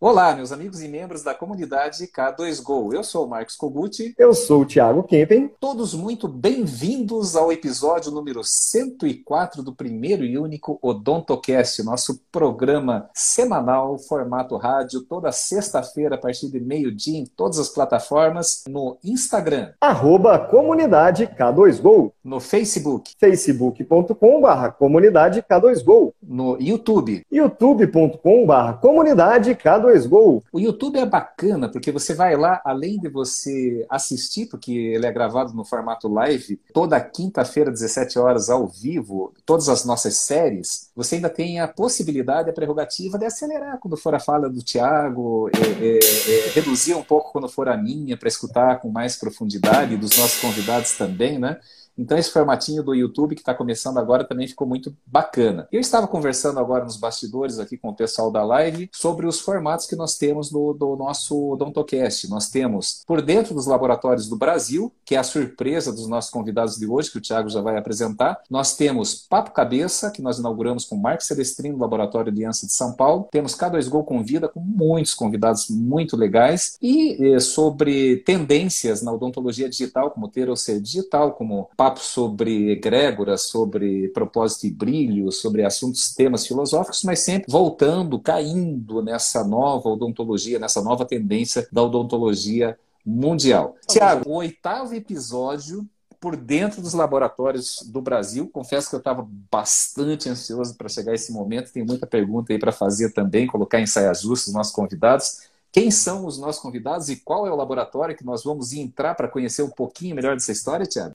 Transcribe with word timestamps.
Olá, 0.00 0.32
meus 0.32 0.52
amigos 0.52 0.80
e 0.80 0.86
membros 0.86 1.24
da 1.24 1.34
comunidade 1.34 2.06
K2Go. 2.06 2.94
Eu 2.94 3.02
sou 3.02 3.26
o 3.26 3.28
Marcos 3.28 3.56
Koguti. 3.56 4.14
Eu 4.16 4.32
sou 4.32 4.62
o 4.62 4.64
Thiago 4.64 5.02
Kempen. 5.02 5.50
Todos 5.58 5.92
muito 5.92 6.28
bem-vindos 6.28 7.34
ao 7.34 7.50
episódio 7.50 8.12
número 8.12 8.42
104 8.44 9.60
do 9.60 9.74
primeiro 9.74 10.24
e 10.24 10.38
único 10.38 10.78
OdontoCast, 10.80 11.82
nosso 11.82 12.20
programa 12.30 13.10
semanal, 13.12 13.98
formato 13.98 14.56
rádio, 14.56 15.00
toda 15.00 15.32
sexta-feira 15.32 16.14
a 16.14 16.18
partir 16.18 16.48
de 16.48 16.60
meio-dia 16.60 17.18
em 17.18 17.26
todas 17.26 17.58
as 17.58 17.68
plataformas, 17.68 18.62
no 18.68 18.98
Instagram. 19.02 19.72
Arroba 19.80 20.38
comunidade 20.38 21.26
K2Go. 21.26 22.12
No 22.22 22.38
Facebook. 22.38 23.14
facebook.com.br 23.18 24.68
comunidade 24.78 25.42
K2Go. 25.42 26.12
No 26.22 26.56
YouTube. 26.60 27.26
youtube.com.br 27.32 28.80
comunidade 28.80 29.56
K2Go. 29.56 29.87
K2Go. 29.88 30.42
O 30.52 30.60
YouTube 30.60 30.98
é 30.98 31.06
bacana 31.06 31.68
porque 31.68 31.90
você 31.90 32.14
vai 32.14 32.36
lá, 32.36 32.60
além 32.64 32.98
de 32.98 33.08
você 33.08 33.86
assistir, 33.88 34.46
porque 34.46 34.72
ele 34.72 35.06
é 35.06 35.12
gravado 35.12 35.52
no 35.52 35.64
formato 35.64 36.08
live, 36.08 36.60
toda 36.72 37.00
quinta-feira, 37.00 37.70
17 37.70 38.18
horas, 38.18 38.50
ao 38.50 38.66
vivo, 38.66 39.32
todas 39.44 39.68
as 39.68 39.84
nossas 39.84 40.16
séries, 40.16 40.90
você 40.94 41.16
ainda 41.16 41.30
tem 41.30 41.60
a 41.60 41.68
possibilidade, 41.68 42.50
a 42.50 42.52
prerrogativa 42.52 43.18
de 43.18 43.26
acelerar 43.26 43.78
quando 43.78 43.96
for 43.96 44.14
a 44.14 44.20
fala 44.20 44.48
do 44.48 44.62
Tiago, 44.62 45.48
é, 45.48 45.84
é, 45.84 45.98
é, 45.98 46.50
reduzir 46.50 46.94
um 46.94 47.02
pouco 47.02 47.32
quando 47.32 47.48
for 47.48 47.68
a 47.68 47.76
minha, 47.76 48.16
para 48.16 48.28
escutar 48.28 48.80
com 48.80 48.90
mais 48.90 49.16
profundidade, 49.16 49.96
dos 49.96 50.16
nossos 50.16 50.40
convidados 50.40 50.92
também, 50.96 51.38
né? 51.38 51.58
Então, 51.98 52.16
esse 52.16 52.30
formatinho 52.30 52.82
do 52.82 52.94
YouTube 52.94 53.34
que 53.34 53.40
está 53.40 53.52
começando 53.52 53.98
agora 53.98 54.22
também 54.24 54.46
ficou 54.46 54.66
muito 54.66 54.96
bacana. 55.04 55.66
Eu 55.72 55.80
estava 55.80 56.06
conversando 56.06 56.60
agora 56.60 56.84
nos 56.84 56.96
bastidores 56.96 57.58
aqui 57.58 57.76
com 57.76 57.88
o 57.88 57.94
pessoal 57.94 58.30
da 58.30 58.44
live 58.44 58.88
sobre 58.92 59.26
os 59.26 59.40
formatos 59.40 59.86
que 59.86 59.96
nós 59.96 60.16
temos 60.16 60.52
no, 60.52 60.72
do 60.72 60.94
nosso 60.96 61.52
Odontocast. 61.52 62.28
Nós 62.28 62.48
temos 62.48 63.02
por 63.06 63.20
dentro 63.20 63.54
dos 63.54 63.66
laboratórios 63.66 64.28
do 64.28 64.36
Brasil, 64.36 64.92
que 65.04 65.16
é 65.16 65.18
a 65.18 65.24
surpresa 65.24 65.92
dos 65.92 66.06
nossos 66.06 66.30
convidados 66.30 66.76
de 66.76 66.86
hoje, 66.86 67.10
que 67.10 67.18
o 67.18 67.20
Thiago 67.20 67.48
já 67.48 67.60
vai 67.60 67.76
apresentar. 67.76 68.40
Nós 68.48 68.76
temos 68.76 69.26
Papo 69.28 69.50
Cabeça, 69.50 70.10
que 70.10 70.22
nós 70.22 70.38
inauguramos 70.38 70.84
com 70.84 70.94
o 70.94 71.00
Marcos 71.00 71.26
Celestino, 71.26 71.76
do 71.76 71.80
Laboratório 71.80 72.30
Aliança 72.30 72.66
de 72.66 72.72
São 72.72 72.92
Paulo. 72.92 73.28
Temos 73.32 73.56
K2Go 73.56 74.04
Convida, 74.04 74.48
com 74.48 74.60
muitos 74.60 75.14
convidados 75.14 75.68
muito 75.68 76.16
legais. 76.16 76.78
E 76.80 77.34
eh, 77.34 77.40
sobre 77.40 78.18
tendências 78.18 79.02
na 79.02 79.12
odontologia 79.12 79.68
digital, 79.68 80.10
como 80.10 80.28
ter 80.28 80.48
ou 80.48 80.56
ser 80.56 80.80
digital, 80.80 81.32
como 81.32 81.68
papo 81.88 82.00
sobre 82.00 82.70
egrégoras, 82.70 83.48
sobre 83.48 84.08
propósito 84.08 84.66
e 84.66 84.70
brilho, 84.70 85.32
sobre 85.32 85.64
assuntos, 85.64 86.12
temas 86.14 86.46
filosóficos, 86.46 87.02
mas 87.02 87.20
sempre 87.20 87.50
voltando, 87.50 88.18
caindo 88.18 89.02
nessa 89.02 89.42
nova 89.42 89.88
odontologia, 89.88 90.58
nessa 90.58 90.82
nova 90.82 91.06
tendência 91.06 91.66
da 91.72 91.82
odontologia 91.82 92.78
mundial. 93.04 93.74
Tiago, 93.88 94.28
o 94.28 94.34
oitavo 94.34 94.94
episódio 94.94 95.88
por 96.20 96.36
dentro 96.36 96.82
dos 96.82 96.94
laboratórios 96.94 97.82
do 97.86 98.02
Brasil. 98.02 98.50
Confesso 98.52 98.90
que 98.90 98.96
eu 98.96 98.98
estava 98.98 99.26
bastante 99.50 100.28
ansioso 100.28 100.74
para 100.76 100.88
chegar 100.88 101.12
a 101.12 101.14
esse 101.14 101.32
momento. 101.32 101.72
Tem 101.72 101.84
muita 101.84 102.06
pergunta 102.06 102.52
aí 102.52 102.58
para 102.58 102.72
fazer 102.72 103.12
também, 103.12 103.46
colocar 103.46 103.80
em 103.80 103.86
saia 103.86 104.12
justa 104.12 104.50
os 104.50 104.54
nossos 104.54 104.72
convidados. 104.72 105.48
Quem 105.70 105.90
são 105.90 106.26
os 106.26 106.38
nossos 106.38 106.60
convidados 106.60 107.08
e 107.08 107.16
qual 107.16 107.46
é 107.46 107.52
o 107.52 107.56
laboratório 107.56 108.16
que 108.16 108.24
nós 108.24 108.42
vamos 108.42 108.72
entrar 108.72 109.14
para 109.14 109.28
conhecer 109.28 109.62
um 109.62 109.70
pouquinho 109.70 110.16
melhor 110.16 110.34
dessa 110.34 110.50
história, 110.50 110.84
Tiago? 110.84 111.14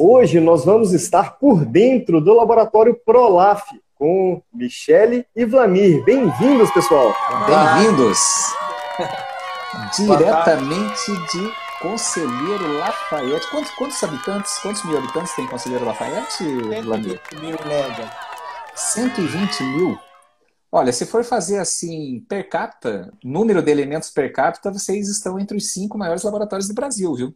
Hoje 0.00 0.38
nós 0.38 0.64
vamos 0.64 0.92
estar 0.92 1.38
por 1.38 1.64
dentro 1.64 2.20
do 2.20 2.32
laboratório 2.32 2.94
Prolaf 3.04 3.64
com 3.96 4.40
Michele 4.54 5.26
e 5.34 5.44
Vlamir. 5.44 6.04
Bem-vindos, 6.04 6.70
pessoal. 6.70 7.12
Bem-vindos. 7.46 8.20
Diretamente 9.98 11.10
de 11.32 11.52
Conselheiro 11.82 12.78
Lafayette. 12.78 13.50
Quantos, 13.50 13.70
quantos, 13.72 14.04
habitantes, 14.04 14.58
quantos 14.58 14.84
mil 14.84 14.98
habitantes 14.98 15.34
tem 15.34 15.48
Conselheiro 15.48 15.84
Lafayette, 15.84 16.44
Vlamir? 16.84 17.20
120 17.30 17.40
mil 17.40 17.58
média. 17.66 18.10
120 18.76 19.62
mil? 19.64 19.98
Olha, 20.70 20.92
se 20.92 21.06
for 21.06 21.24
fazer 21.24 21.58
assim, 21.58 22.20
per 22.28 22.48
capita, 22.48 23.10
número 23.24 23.62
de 23.62 23.70
elementos 23.70 24.10
per 24.10 24.30
capita, 24.32 24.70
vocês 24.70 25.08
estão 25.08 25.38
entre 25.38 25.56
os 25.56 25.72
cinco 25.72 25.96
maiores 25.96 26.22
laboratórios 26.22 26.68
do 26.68 26.74
Brasil, 26.74 27.14
viu? 27.14 27.34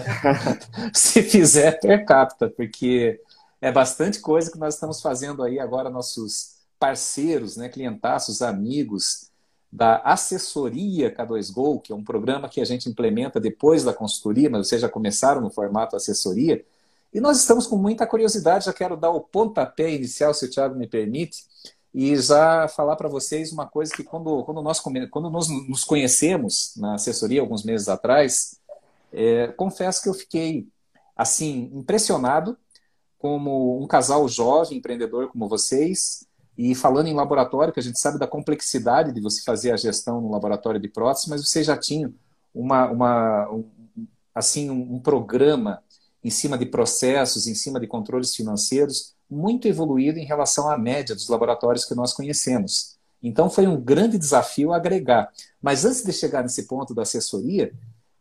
se 0.94 1.22
fizer 1.22 1.78
per 1.80 2.06
capita, 2.06 2.48
porque 2.48 3.20
é 3.60 3.70
bastante 3.70 4.20
coisa 4.20 4.50
que 4.50 4.58
nós 4.58 4.74
estamos 4.74 5.02
fazendo 5.02 5.42
aí 5.42 5.60
agora, 5.60 5.90
nossos 5.90 6.56
parceiros, 6.78 7.58
né, 7.58 7.68
clientaços, 7.68 8.40
amigos 8.40 9.30
da 9.70 9.98
assessoria 9.98 11.14
K2Go, 11.14 11.82
que 11.82 11.92
é 11.92 11.94
um 11.94 12.02
programa 12.02 12.48
que 12.48 12.60
a 12.62 12.64
gente 12.64 12.88
implementa 12.88 13.38
depois 13.38 13.84
da 13.84 13.92
consultoria, 13.92 14.48
mas 14.48 14.66
vocês 14.66 14.80
já 14.80 14.88
começaram 14.88 15.42
no 15.42 15.50
formato 15.50 15.94
assessoria. 15.94 16.64
E 17.12 17.20
nós 17.20 17.38
estamos 17.38 17.66
com 17.66 17.76
muita 17.76 18.06
curiosidade, 18.06 18.64
já 18.64 18.72
quero 18.72 18.96
dar 18.96 19.10
o 19.10 19.20
pontapé 19.20 19.90
inicial, 19.90 20.32
se 20.32 20.46
o 20.46 20.50
Thiago 20.50 20.74
me 20.74 20.86
permite, 20.86 21.44
e 21.92 22.16
já 22.16 22.68
falar 22.68 22.94
para 22.96 23.08
vocês 23.08 23.52
uma 23.52 23.66
coisa 23.66 23.92
que 23.92 24.04
quando, 24.04 24.44
quando, 24.44 24.62
nós, 24.62 24.80
quando 24.80 25.30
nós 25.30 25.48
nos 25.48 25.84
conhecemos 25.84 26.74
na 26.76 26.94
assessoria 26.94 27.40
alguns 27.40 27.64
meses 27.64 27.88
atrás, 27.88 28.60
é, 29.12 29.48
confesso 29.48 30.02
que 30.02 30.08
eu 30.08 30.14
fiquei 30.14 30.68
assim 31.16 31.70
impressionado 31.74 32.56
como 33.18 33.82
um 33.82 33.86
casal 33.86 34.26
jovem, 34.28 34.78
empreendedor 34.78 35.28
como 35.28 35.48
vocês, 35.48 36.26
e 36.56 36.74
falando 36.74 37.08
em 37.08 37.14
laboratório, 37.14 37.72
que 37.72 37.80
a 37.80 37.82
gente 37.82 37.98
sabe 37.98 38.18
da 38.18 38.26
complexidade 38.26 39.12
de 39.12 39.20
você 39.20 39.42
fazer 39.42 39.72
a 39.72 39.76
gestão 39.76 40.20
no 40.20 40.30
laboratório 40.30 40.80
de 40.80 40.88
próteses, 40.88 41.28
mas 41.28 41.46
vocês 41.46 41.66
já 41.66 41.76
tinham 41.76 42.14
uma, 42.54 42.88
uma 42.90 43.50
um, 43.50 43.64
assim 44.34 44.70
um, 44.70 44.94
um 44.94 45.00
programa 45.00 45.82
em 46.22 46.30
cima 46.30 46.56
de 46.56 46.66
processos, 46.66 47.46
em 47.46 47.54
cima 47.54 47.80
de 47.80 47.86
controles 47.86 48.34
financeiros 48.34 49.14
muito 49.30 49.68
evoluído 49.68 50.18
em 50.18 50.24
relação 50.24 50.68
à 50.68 50.76
média 50.76 51.14
dos 51.14 51.28
laboratórios 51.28 51.84
que 51.84 51.94
nós 51.94 52.12
conhecemos. 52.12 52.98
Então 53.22 53.48
foi 53.50 53.66
um 53.66 53.80
grande 53.80 54.18
desafio 54.18 54.72
agregar. 54.72 55.30
Mas 55.62 55.84
antes 55.84 56.02
de 56.02 56.12
chegar 56.12 56.42
nesse 56.42 56.66
ponto 56.66 56.94
da 56.94 57.02
assessoria, 57.02 57.72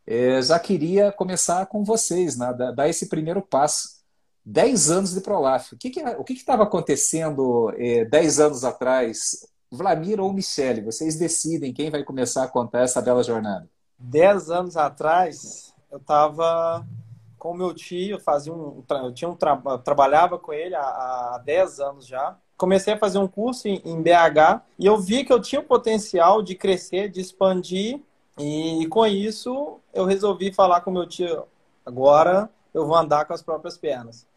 é, 0.06 0.42
já 0.42 0.60
queria 0.60 1.12
começar 1.12 1.66
com 1.68 1.84
vocês, 1.84 2.38
né, 2.38 2.54
dar 2.76 2.90
esse 2.90 3.08
primeiro 3.08 3.42
passo. 3.42 4.00
Dez 4.44 4.90
anos 4.90 5.14
de 5.14 5.22
Prolaf. 5.22 5.74
O 5.74 6.24
que 6.24 6.34
estava 6.34 6.64
acontecendo 6.64 7.72
é, 7.78 8.06
dez 8.06 8.40
anos 8.40 8.64
atrás? 8.64 9.48
Vlamir 9.72 10.20
ou 10.20 10.34
Michele? 10.34 10.82
Vocês 10.82 11.16
decidem 11.16 11.74
quem 11.74 11.92
vai 11.92 12.04
começar 12.04 12.44
a 12.44 12.48
contar 12.48 12.82
essa 12.82 13.02
bela 13.02 13.22
jornada. 13.22 13.70
Dez 14.00 14.50
anos 14.50 14.76
atrás, 14.76 15.74
eu 15.92 16.00
estava 16.00 16.84
com 17.40 17.54
meu 17.54 17.74
tio, 17.74 18.20
fazia 18.20 18.54
um, 18.54 18.84
eu 18.90 19.14
tinha 19.14 19.30
um 19.30 19.36
tra 19.36 19.56
trabalhava 19.84 20.38
com 20.38 20.54
ele 20.54 20.76
há, 20.76 20.82
há 20.82 21.42
10 21.44 21.80
anos 21.80 22.06
já. 22.06 22.38
Comecei 22.58 22.94
a 22.94 22.98
fazer 22.98 23.18
um 23.18 23.28
curso 23.28 23.68
em, 23.68 23.82
em 23.86 24.02
BH 24.02 24.62
e 24.78 24.86
eu 24.86 24.98
vi 24.98 25.24
que 25.24 25.32
eu 25.32 25.42
tinha 25.42 25.62
o 25.62 25.64
potencial 25.64 26.42
de 26.42 26.54
crescer, 26.54 27.10
de 27.10 27.22
expandir 27.22 28.02
e 28.38 28.86
com 28.88 29.08
isso 29.08 29.80
eu 29.94 30.06
resolvi 30.06 30.52
falar 30.52 30.82
com 30.82 30.92
meu 30.92 31.08
tio, 31.08 31.46
agora 31.86 32.50
eu 32.74 32.86
vou 32.86 32.96
andar 32.96 33.26
com 33.26 33.34
as 33.34 33.42
próprias 33.42 33.78
pernas. 33.78 34.28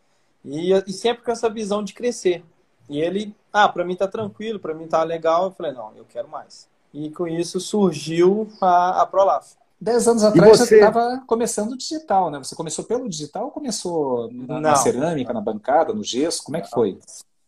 E, 0.45 0.73
e 0.73 0.93
sempre 0.93 1.25
com 1.25 1.31
essa 1.31 1.51
visão 1.51 1.83
de 1.83 1.95
crescer. 1.95 2.45
E 2.89 3.01
ele, 3.01 3.35
ah, 3.53 3.69
para 3.69 3.85
mim 3.85 3.95
tá 3.95 4.09
tranquilo, 4.09 4.59
para 4.59 4.75
mim 4.75 4.87
tá 4.87 5.03
legal. 5.03 5.45
Eu 5.45 5.51
falei, 5.53 5.73
não, 5.73 5.95
eu 5.95 6.05
quero 6.05 6.29
mais. 6.29 6.69
E 6.93 7.11
com 7.11 7.27
isso 7.27 7.61
surgiu 7.61 8.49
a, 8.61 9.03
a 9.03 9.07
Prolaf. 9.07 9.55
Dez 9.83 10.07
anos 10.07 10.23
atrás 10.23 10.59
você 10.61 10.77
estava 10.77 11.25
começando 11.27 11.73
o 11.73 11.77
digital, 11.77 12.31
né? 12.31 12.39
Você 12.39 12.55
começou 12.55 12.85
pelo 12.85 13.09
digital 13.09 13.47
ou 13.47 13.51
começou 13.51 14.31
na, 14.33 14.61
na 14.61 14.77
cerâmica, 14.77 15.33
na 15.33 15.41
bancada, 15.41 15.93
no 15.93 16.05
gesso? 16.05 16.45
Como 16.45 16.57
é 16.57 16.61
que 16.61 16.71
foi? 16.71 17.01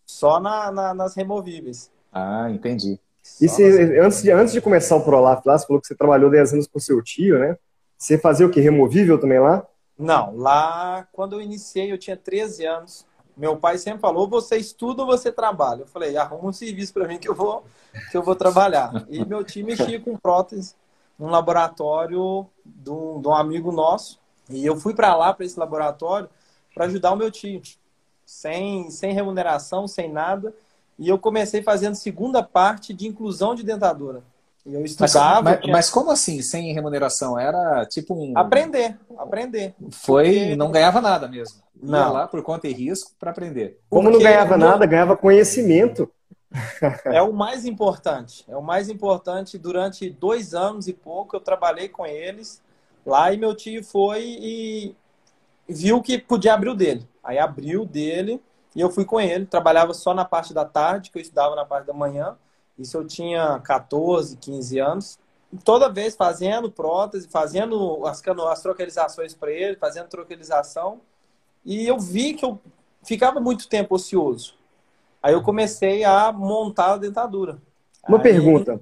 Só 0.05 0.41
na, 0.41 0.73
na, 0.73 0.93
nas 0.93 1.15
removíveis. 1.15 1.93
Ah, 2.13 2.51
entendi. 2.51 2.99
E 3.41 3.49
se, 3.49 3.63
antes, 4.01 4.21
de, 4.21 4.33
antes 4.33 4.53
de 4.53 4.61
começar 4.61 4.97
o 4.97 5.05
Prolaf 5.05 5.47
lá, 5.47 5.57
você 5.57 5.65
falou 5.65 5.81
que 5.81 5.87
você 5.87 5.95
trabalhou 5.95 6.29
10 6.29 6.55
anos 6.55 6.67
com 6.67 6.81
seu 6.81 7.01
tio, 7.05 7.39
né? 7.39 7.57
Você 7.97 8.19
fazia 8.19 8.45
o 8.45 8.51
que? 8.51 8.61
Removível 8.61 9.21
também 9.21 9.39
lá? 9.39 9.65
Não, 9.97 10.37
lá 10.37 11.07
quando 11.13 11.35
eu 11.35 11.41
iniciei 11.41 11.93
eu 11.93 11.99
tinha 11.99 12.17
13 12.17 12.67
anos. 12.67 13.07
Meu 13.37 13.57
pai 13.57 13.79
sempre 13.79 14.01
falou: 14.01 14.29
você 14.29 14.57
estuda 14.57 15.03
ou 15.03 15.07
você 15.07 15.31
trabalha? 15.31 15.83
Eu 15.83 15.87
falei: 15.87 16.17
arruma 16.17 16.49
um 16.49 16.53
serviço 16.53 16.93
para 16.95 17.07
mim 17.07 17.17
que 17.17 17.29
eu 17.29 17.35
vou 17.35 17.63
que 18.11 18.17
eu 18.17 18.25
vou 18.25 18.35
trabalhar. 18.35 19.07
E 19.09 19.25
meu 19.25 19.45
time 19.45 19.77
mexia 19.77 20.01
com 20.01 20.17
prótese 20.17 20.75
num 21.19 21.29
laboratório 21.29 22.47
de 22.65 22.91
um, 22.91 23.21
de 23.21 23.29
um 23.29 23.35
amigo 23.35 23.73
nosso. 23.73 24.19
E 24.49 24.65
eu 24.65 24.77
fui 24.77 24.95
para 24.95 25.15
lá, 25.15 25.33
para 25.33 25.47
esse 25.47 25.59
laboratório, 25.59 26.29
para 26.75 26.87
ajudar 26.87 27.13
o 27.13 27.17
meu 27.17 27.31
tio. 27.31 27.63
Sem, 28.27 28.91
sem 28.91 29.13
remuneração, 29.13 29.87
sem 29.87 30.11
nada. 30.11 30.55
E 30.99 31.09
eu 31.09 31.19
comecei 31.19 31.63
fazendo 31.63 31.95
segunda 31.95 32.43
parte 32.43 32.93
de 32.93 33.07
inclusão 33.07 33.55
de 33.55 33.63
dentadura. 33.63 34.23
E 34.67 34.75
eu 34.75 34.85
estudava. 34.85 35.43
Mas, 35.43 35.61
mas, 35.61 35.71
mas, 35.71 35.91
como 35.91 36.11
assim, 36.11 36.41
sem 36.41 36.73
remuneração? 36.73 37.39
Era 37.39 37.85
tipo 37.85 38.15
um. 38.15 38.33
Aprender, 38.37 38.97
aprender. 39.19 39.75
Foi 39.91 40.25
Porque... 40.25 40.57
não 40.57 40.71
ganhava 40.71 41.01
nada 41.03 41.29
mesmo. 41.29 41.61
Não. 41.83 41.99
Ia 41.99 42.09
lá 42.09 42.27
por 42.27 42.43
conta 42.43 42.67
e 42.67 42.73
risco 42.73 43.13
para 43.19 43.31
aprender. 43.31 43.79
Como 43.91 44.05
Porque 44.05 44.17
não 44.17 44.25
ganhava 44.25 44.57
nada, 44.57 44.87
ganhava 44.87 45.17
conhecimento. 45.17 46.11
É 47.07 47.21
o 47.21 47.33
mais 47.33 47.65
importante. 47.65 48.45
É 48.49 48.57
o 48.57 48.63
mais 48.63 48.89
importante. 48.89 49.59
Durante 49.59 50.09
dois 50.09 50.55
anos 50.55 50.87
e 50.89 50.93
pouco 50.93 51.37
eu 51.37 51.41
trabalhei 51.41 51.89
com 51.89 52.07
eles 52.07 52.63
lá 53.05 53.33
e 53.33 53.37
meu 53.37 53.55
tio 53.55 53.85
foi 53.85 54.23
e 54.25 54.97
viu 55.69 56.01
que 56.01 56.19
podia 56.19 56.55
abrir 56.55 56.71
o 56.71 56.75
dele. 56.75 57.09
Aí 57.23 57.39
abriu 57.39 57.83
o 57.83 57.87
dele 57.87 58.41
e 58.75 58.81
eu 58.81 58.91
fui 58.91 59.05
com 59.05 59.21
ele. 59.21 59.47
Trabalhava 59.47 59.95
só 59.95 60.15
na 60.15 60.25
parte 60.25 60.55
da 60.55 60.65
tarde, 60.65 61.11
que 61.11 61.19
eu 61.19 61.23
estudava 61.23 61.55
na 61.55 61.65
parte 61.65 61.87
da 61.87 61.93
manhã. 61.93 62.37
Isso 62.79 62.97
eu 62.97 63.07
tinha 63.07 63.59
14, 63.61 64.37
15 64.37 64.79
anos. 64.79 65.19
Toda 65.65 65.89
vez 65.89 66.17
fazendo 66.17 66.71
prótese, 66.71 67.29
fazendo 67.29 68.05
as, 68.07 68.23
as 68.27 68.63
troquelizações 68.63 69.35
para 69.35 69.53
ele, 69.53 69.77
fazendo 69.77 70.09
troquelização. 70.09 71.01
E 71.65 71.87
eu 71.87 71.99
vi 71.99 72.35
que 72.35 72.45
eu 72.45 72.61
ficava 73.03 73.41
muito 73.41 73.69
tempo 73.69 73.95
ocioso. 73.95 74.57
Aí 75.25 75.33
eu 75.33 75.41
comecei 75.41 76.05
a 76.05 76.31
montar 76.31 76.93
a 76.93 76.97
dentadura. 76.99 77.57
Uma 78.07 78.19
Aí... 78.19 78.23
pergunta. 78.23 78.79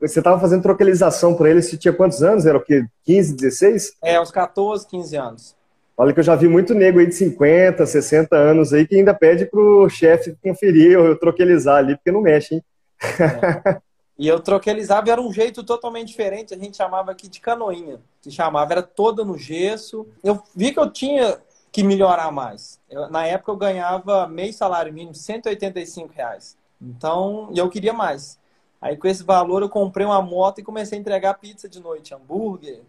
Você 0.00 0.20
estava 0.20 0.40
fazendo 0.40 0.62
troquelização 0.62 1.34
para 1.34 1.50
ele, 1.50 1.60
você 1.60 1.76
tinha 1.76 1.92
quantos 1.92 2.22
anos? 2.22 2.46
Era 2.46 2.56
o 2.56 2.64
quê? 2.64 2.86
15, 3.04 3.36
16? 3.36 3.92
É, 4.02 4.18
uns 4.18 4.30
14, 4.30 4.86
15 4.86 5.16
anos. 5.16 5.56
Olha 5.94 6.14
que 6.14 6.20
eu 6.20 6.24
já 6.24 6.34
vi 6.34 6.48
muito 6.48 6.72
nego 6.72 6.98
aí 6.98 7.06
de 7.06 7.14
50, 7.14 7.84
60 7.84 8.34
anos 8.34 8.72
aí 8.72 8.86
que 8.86 8.96
ainda 8.96 9.12
pede 9.12 9.44
pro 9.44 9.86
chefe 9.90 10.34
conferir 10.42 10.98
ou 10.98 11.14
troquelizar 11.14 11.76
ali, 11.76 11.94
porque 11.94 12.10
não 12.10 12.22
mexe, 12.22 12.54
hein? 12.54 12.64
É. 13.20 13.80
E 14.18 14.28
eu 14.28 14.40
troquelizava 14.40 15.10
era 15.10 15.20
um 15.20 15.32
jeito 15.32 15.62
totalmente 15.62 16.08
diferente. 16.08 16.54
A 16.54 16.58
gente 16.58 16.76
chamava 16.76 17.10
aqui 17.10 17.28
de 17.28 17.40
canoinha. 17.40 18.00
Se 18.20 18.30
chamava, 18.30 18.72
era 18.72 18.82
toda 18.82 19.24
no 19.24 19.36
gesso. 19.36 20.06
Eu 20.24 20.42
vi 20.54 20.72
que 20.72 20.78
eu 20.78 20.90
tinha 20.90 21.38
que 21.72 21.82
melhorar 21.82 22.30
mais. 22.30 22.78
Eu, 22.88 23.08
na 23.10 23.26
época 23.26 23.50
eu 23.50 23.56
ganhava 23.56 24.28
meio 24.28 24.52
salário 24.52 24.92
mínimo, 24.92 25.14
185 25.14 26.12
reais. 26.14 26.56
Então, 26.80 27.50
eu 27.56 27.70
queria 27.70 27.94
mais. 27.94 28.38
Aí 28.80 28.96
com 28.96 29.08
esse 29.08 29.24
valor 29.24 29.62
eu 29.62 29.68
comprei 29.68 30.04
uma 30.04 30.20
moto 30.20 30.58
e 30.58 30.64
comecei 30.64 30.98
a 30.98 31.00
entregar 31.00 31.34
pizza 31.34 31.68
de 31.68 31.80
noite, 31.80 32.14
hambúrguer. 32.14 32.82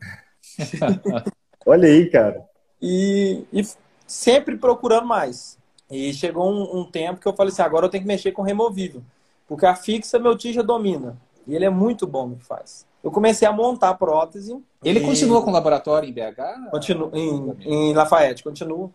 Olha 1.66 1.88
aí, 1.88 2.10
cara. 2.10 2.44
E, 2.82 3.46
e, 3.54 3.62
sempre 4.06 4.58
procurando 4.58 5.08
mais. 5.08 5.58
E 5.90 6.14
chegou 6.14 6.52
um, 6.52 6.80
um, 6.80 6.84
tempo 6.84 7.22
que 7.22 7.28
eu 7.28 7.34
falei 7.34 7.54
assim, 7.54 7.62
agora 7.62 7.86
eu 7.86 7.90
tenho 7.90 8.04
que 8.04 8.08
mexer 8.08 8.32
com 8.32 8.42
removível. 8.42 9.02
Porque 9.48 9.66
a 9.66 9.76
fixa 9.76 10.20
meu 10.20 10.36
tio 10.36 10.52
já 10.52 10.62
domina. 10.62 11.16
E 11.48 11.56
ele 11.56 11.66
é 11.66 11.70
muito 11.70 12.08
bom 12.08 12.28
no 12.28 12.36
que 12.38 12.46
faz. 12.46 12.86
Eu 13.04 13.12
comecei 13.12 13.48
a 13.48 13.52
montar 13.52 13.90
a 13.90 13.94
prótese. 13.94 14.58
Ele 14.84 15.00
e... 15.00 15.04
continua 15.04 15.42
com 15.42 15.50
o 15.50 15.54
laboratório 15.54 16.08
em 16.08 16.14
BH? 16.14 16.70
Continua, 16.72 17.12
em, 17.14 17.56
em 17.62 17.94
Lafayette, 17.94 18.44
continua. 18.44 18.90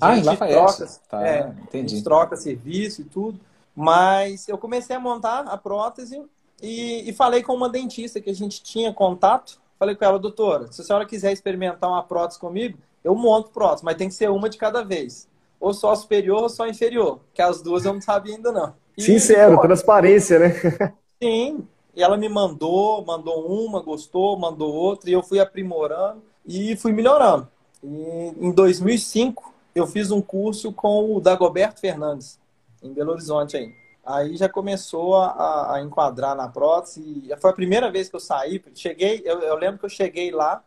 Ah, 0.00 0.16
em 0.16 0.22
Lafayette. 0.22 0.76
Troca, 0.76 0.92
tá, 1.08 1.26
é, 1.26 1.54
entendi. 1.62 1.94
A 1.94 1.96
gente 1.96 2.04
troca 2.04 2.36
serviço 2.36 3.00
e 3.00 3.04
tudo. 3.04 3.40
Mas 3.74 4.48
eu 4.48 4.56
comecei 4.56 4.96
a 4.96 5.00
montar 5.00 5.40
a 5.40 5.56
prótese 5.56 6.22
e, 6.62 7.08
e, 7.08 7.12
falei 7.12 7.42
com 7.42 7.54
uma 7.54 7.68
dentista 7.68 8.20
que 8.20 8.30
a 8.30 8.34
gente 8.34 8.62
tinha 8.62 8.92
contato. 8.92 9.60
Falei 9.78 9.94
com 9.94 10.04
ela, 10.04 10.18
doutora, 10.18 10.72
se 10.72 10.80
a 10.80 10.84
senhora 10.84 11.04
quiser 11.04 11.32
experimentar 11.32 11.90
uma 11.90 12.02
prótese 12.02 12.40
comigo, 12.40 12.78
eu 13.04 13.14
monto 13.14 13.50
prótese, 13.50 13.84
mas 13.84 13.96
tem 13.96 14.08
que 14.08 14.14
ser 14.14 14.30
uma 14.30 14.48
de 14.48 14.56
cada 14.56 14.82
vez. 14.82 15.28
Ou 15.60 15.74
só 15.74 15.94
superior 15.94 16.44
ou 16.44 16.48
só 16.48 16.66
inferior, 16.66 17.20
que 17.34 17.42
as 17.42 17.60
duas 17.60 17.84
eu 17.84 17.92
não 17.92 18.00
sabia 18.00 18.34
ainda 18.34 18.50
não. 18.50 18.74
E, 18.96 19.02
Sincero, 19.02 19.60
transparência, 19.60 20.38
né? 20.38 20.94
Sim, 21.22 21.66
e 21.96 22.02
ela 22.02 22.18
me 22.18 22.28
mandou, 22.28 23.02
mandou 23.06 23.46
uma, 23.48 23.80
gostou, 23.80 24.38
mandou 24.38 24.72
outra, 24.72 25.08
e 25.08 25.14
eu 25.14 25.22
fui 25.22 25.40
aprimorando 25.40 26.22
e 26.44 26.76
fui 26.76 26.92
melhorando. 26.92 27.48
E 27.82 28.34
em 28.38 28.52
2005, 28.52 29.54
eu 29.74 29.86
fiz 29.86 30.10
um 30.10 30.20
curso 30.20 30.72
com 30.72 31.16
o 31.16 31.20
Dagoberto 31.20 31.80
Fernandes, 31.80 32.38
em 32.82 32.92
Belo 32.92 33.12
Horizonte 33.12 33.56
aí. 33.56 33.74
Aí 34.04 34.36
já 34.36 34.46
começou 34.46 35.16
a, 35.16 35.74
a 35.74 35.82
enquadrar 35.82 36.36
na 36.36 36.46
prótese. 36.46 37.28
Foi 37.40 37.50
a 37.50 37.54
primeira 37.54 37.90
vez 37.90 38.08
que 38.08 38.14
eu 38.14 38.20
saí. 38.20 38.62
Cheguei, 38.74 39.22
eu, 39.24 39.40
eu, 39.40 39.56
lembro 39.56 39.80
que 39.80 39.86
eu 39.86 39.90
cheguei 39.90 40.30
lá, 40.30 40.62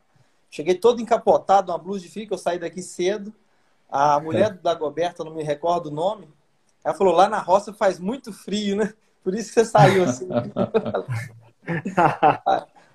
cheguei 0.49 0.75
todo 0.75 0.99
encapotado, 0.99 1.71
uma 1.71 1.77
blusa 1.77 2.01
de 2.01 2.09
frio, 2.09 2.27
que 2.27 2.33
eu 2.33 2.37
saí 2.39 2.57
daqui 2.57 2.81
cedo. 2.81 3.31
A 3.89 4.19
mulher 4.19 4.49
da 4.55 4.73
Dagoberto, 4.73 5.23
não 5.23 5.33
me 5.33 5.43
recordo 5.43 5.87
o 5.87 5.93
nome, 5.93 6.27
ela 6.83 6.93
falou: 6.93 7.13
lá 7.13 7.29
na 7.29 7.39
roça 7.39 7.71
faz 7.71 7.99
muito 7.99 8.33
frio, 8.33 8.75
né? 8.75 8.93
Por 9.29 9.37
isso 9.37 9.49
que 9.49 9.59
você 9.59 9.65
saiu 9.65 10.05
assim. 10.05 10.27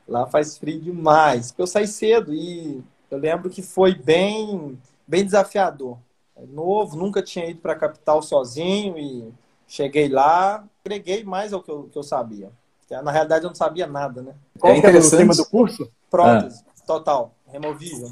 Lá 0.08 0.26
faz 0.26 0.58
frio 0.58 0.80
demais. 0.80 1.54
Eu 1.56 1.64
saí 1.64 1.86
cedo 1.86 2.34
e 2.34 2.82
eu 3.08 3.18
lembro 3.18 3.48
que 3.48 3.62
foi 3.62 3.94
bem, 3.94 4.76
bem 5.06 5.24
desafiador. 5.24 5.96
É 6.34 6.44
novo, 6.44 6.96
nunca 6.96 7.22
tinha 7.22 7.48
ido 7.48 7.60
para 7.60 7.74
a 7.74 7.78
capital 7.78 8.20
sozinho 8.20 8.98
e 8.98 9.32
cheguei 9.68 10.08
lá, 10.08 10.64
agreguei 10.84 11.22
mais 11.22 11.52
ao 11.52 11.62
que 11.62 11.70
eu, 11.70 11.84
que 11.84 11.96
eu 11.96 12.02
sabia. 12.02 12.50
Na 12.90 13.12
realidade, 13.12 13.44
eu 13.44 13.50
não 13.50 13.54
sabia 13.54 13.86
nada, 13.86 14.20
né? 14.20 14.34
Qual 14.58 14.72
é 14.72 14.78
era 14.78 14.98
o 14.98 15.10
tema 15.10 15.36
do 15.36 15.46
curso? 15.46 15.88
Prótese, 16.10 16.64
ah. 16.66 16.72
total, 16.84 17.32
removível. 17.46 18.10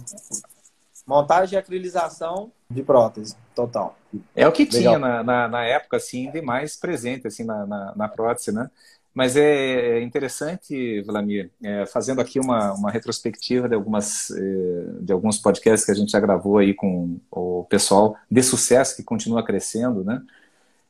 Montagem 1.07 1.57
e 1.57 1.59
acrilização 1.59 2.53
de 2.71 2.83
prótese, 2.83 3.37
total. 3.55 3.97
É 4.35 4.47
o 4.47 4.53
que 4.53 4.65
Legal. 4.65 4.79
tinha 4.79 4.99
na, 4.99 5.23
na, 5.23 5.49
na, 5.49 5.65
época, 5.65 5.97
assim, 5.97 6.31
de 6.31 6.41
mais 6.41 6.77
presente, 6.77 7.27
assim, 7.27 7.45
na, 7.45 7.67
na, 7.67 7.93
na 7.97 8.09
prótese, 8.09 8.53
né? 8.53 8.71
Mas 9.15 9.37
é, 9.37 9.99
é 9.99 10.03
interessante, 10.03 11.03
Vladimir, 11.03 11.51
é, 11.63 11.85
fazendo 11.85 12.21
aqui 12.21 12.41
uma, 12.41 12.73
uma 12.73 12.91
retrospectiva 12.91 13.69
de, 13.69 13.75
algumas, 13.75 14.31
é, 14.31 14.85
de 15.01 15.13
alguns 15.13 15.39
podcasts 15.39 15.85
que 15.85 15.91
a 15.91 15.95
gente 15.95 16.11
já 16.11 16.21
gravou 16.21 16.57
aí 16.57 16.73
com 16.73 17.21
o 17.31 17.65
pessoal 17.69 18.17
de 18.31 18.43
sucesso 18.43 18.97
que 18.97 19.03
continua 19.03 19.45
crescendo, 19.45 20.03
né? 20.03 20.23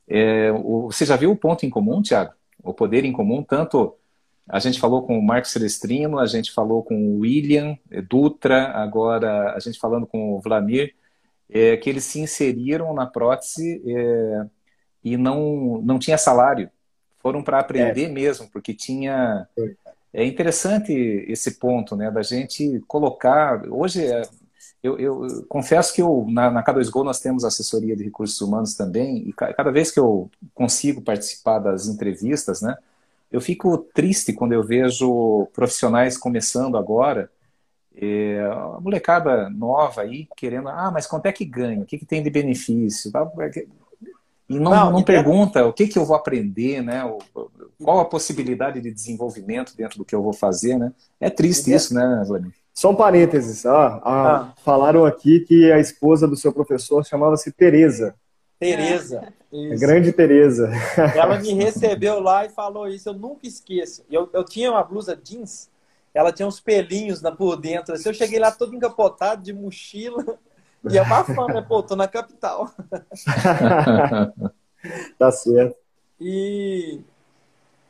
É, 0.06 0.52
o, 0.52 0.86
você 0.92 1.04
já 1.04 1.16
viu 1.16 1.32
o 1.32 1.36
ponto 1.36 1.66
em 1.66 1.70
comum, 1.70 2.00
Tiago? 2.00 2.32
O 2.62 2.72
poder 2.72 3.04
em 3.04 3.12
comum, 3.12 3.42
tanto 3.42 3.96
a 4.52 4.58
gente 4.58 4.78
falou 4.78 5.02
com 5.02 5.19
o 5.19 5.22
Marcos 5.22 5.50
Celestrino, 5.50 6.19
a 6.19 6.26
gente 6.26 6.52
falou 6.52 6.82
com 6.82 6.94
o 6.94 7.20
William 7.20 7.75
Dutra, 8.06 8.69
agora 8.72 9.54
a 9.54 9.58
gente 9.58 9.78
falando 9.78 10.06
com 10.06 10.34
o 10.34 10.40
Vladimir, 10.40 10.94
é, 11.49 11.78
que 11.78 11.88
eles 11.88 12.04
se 12.04 12.20
inseriram 12.20 12.93
na 12.93 13.06
prótese 13.06 13.82
é, 13.87 14.46
e 15.02 15.16
não, 15.16 15.81
não 15.82 15.99
tinha 15.99 16.19
salário. 16.19 16.70
Foram 17.20 17.43
para 17.43 17.60
aprender 17.60 18.04
é. 18.04 18.08
mesmo, 18.08 18.46
porque 18.52 18.75
tinha. 18.75 19.49
É 20.12 20.22
interessante 20.22 20.93
esse 20.93 21.52
ponto, 21.52 21.96
né, 21.96 22.10
da 22.10 22.22
gente 22.22 22.78
colocar. 22.87 23.66
Hoje, 23.70 24.05
é, 24.05 24.20
eu, 24.82 24.98
eu 24.98 25.46
confesso 25.48 25.94
que 25.94 26.02
eu, 26.02 26.26
na, 26.28 26.50
na 26.50 26.62
K2Go 26.62 27.05
nós 27.05 27.20
temos 27.20 27.43
assessoria 27.43 27.96
de 27.96 28.05
recursos 28.05 28.38
humanos 28.43 28.75
também, 28.75 29.26
e 29.26 29.32
cada 29.32 29.70
vez 29.70 29.91
que 29.91 29.98
eu 29.98 30.31
consigo 30.53 31.00
participar 31.00 31.58
das 31.58 31.86
entrevistas, 31.86 32.60
né, 32.60 32.76
eu 33.32 33.41
fico 33.41 33.79
triste 33.79 34.32
quando 34.32 34.53
eu 34.53 34.62
vejo 34.62 35.48
profissionais 35.55 36.19
começando 36.19 36.77
agora 36.77 37.31
é, 37.94 38.41
a 38.41 38.79
molecada 38.81 39.51
nova 39.51 40.03
aí 40.03 40.29
querendo, 40.36 40.69
ah, 40.69 40.91
mas 40.93 41.06
quanto 41.06 41.27
é 41.27 41.32
que 41.32 41.44
ganha? 41.44 41.82
O 41.82 41.86
que, 41.86 41.98
que 41.98 42.06
tem 42.06 42.22
de 42.22 42.31
benefício? 42.31 43.10
E 44.48 44.58
não, 44.58 44.70
não, 44.70 44.93
não 44.93 45.03
pergunta 45.03 45.65
o 45.65 45.72
que, 45.72 45.86
que 45.86 45.98
eu 45.98 46.05
vou 46.05 46.17
aprender, 46.17 46.82
né? 46.82 47.03
Qual 47.82 48.01
a 48.01 48.05
possibilidade 48.05 48.81
de 48.81 48.93
desenvolvimento 48.93 49.74
dentro 49.77 49.98
do 49.98 50.05
que 50.05 50.15
eu 50.15 50.22
vou 50.22 50.32
fazer, 50.32 50.79
né? 50.79 50.93
É 51.20 51.31
triste 51.31 51.72
isso, 51.72 51.94
né, 51.94 52.22
Vladimir? 52.27 52.55
Só 52.74 52.91
um 52.91 52.94
parênteses. 52.96 53.67
Ah, 53.67 54.01
ah, 54.03 54.36
ah. 54.36 54.55
Falaram 54.65 55.05
aqui 55.05 55.41
que 55.41 55.70
a 55.70 55.79
esposa 55.79 56.27
do 56.27 56.36
seu 56.36 56.53
professor 56.53 57.05
chamava-se 57.05 57.53
Tereza. 57.53 58.15
Tereza. 58.58 59.32
A 59.52 59.76
grande 59.76 60.12
Tereza. 60.12 60.70
Ela 61.14 61.38
me 61.38 61.52
recebeu 61.52 62.20
lá 62.20 62.46
e 62.46 62.48
falou 62.48 62.88
isso, 62.88 63.08
eu 63.08 63.12
nunca 63.12 63.46
esqueço. 63.46 64.04
Eu, 64.10 64.30
eu 64.32 64.44
tinha 64.44 64.70
uma 64.70 64.82
blusa 64.82 65.14
jeans 65.14 65.70
ela 66.14 66.32
tinha 66.32 66.46
uns 66.46 66.60
pelinhos 66.60 67.22
na, 67.22 67.32
por 67.32 67.56
dentro. 67.56 67.94
Assim, 67.94 68.08
eu 68.08 68.14
cheguei 68.14 68.38
lá 68.38 68.50
todo 68.50 68.74
encapotado, 68.74 69.42
de 69.42 69.52
mochila, 69.52 70.38
e 70.90 70.98
é 70.98 71.02
uma 71.02 71.24
fã, 71.24 71.46
né? 71.46 71.62
Pô, 71.62 71.82
tô 71.82 71.96
na 71.96 72.06
capital. 72.06 72.70
tá 75.18 75.30
certo. 75.30 75.76
E 76.20 77.00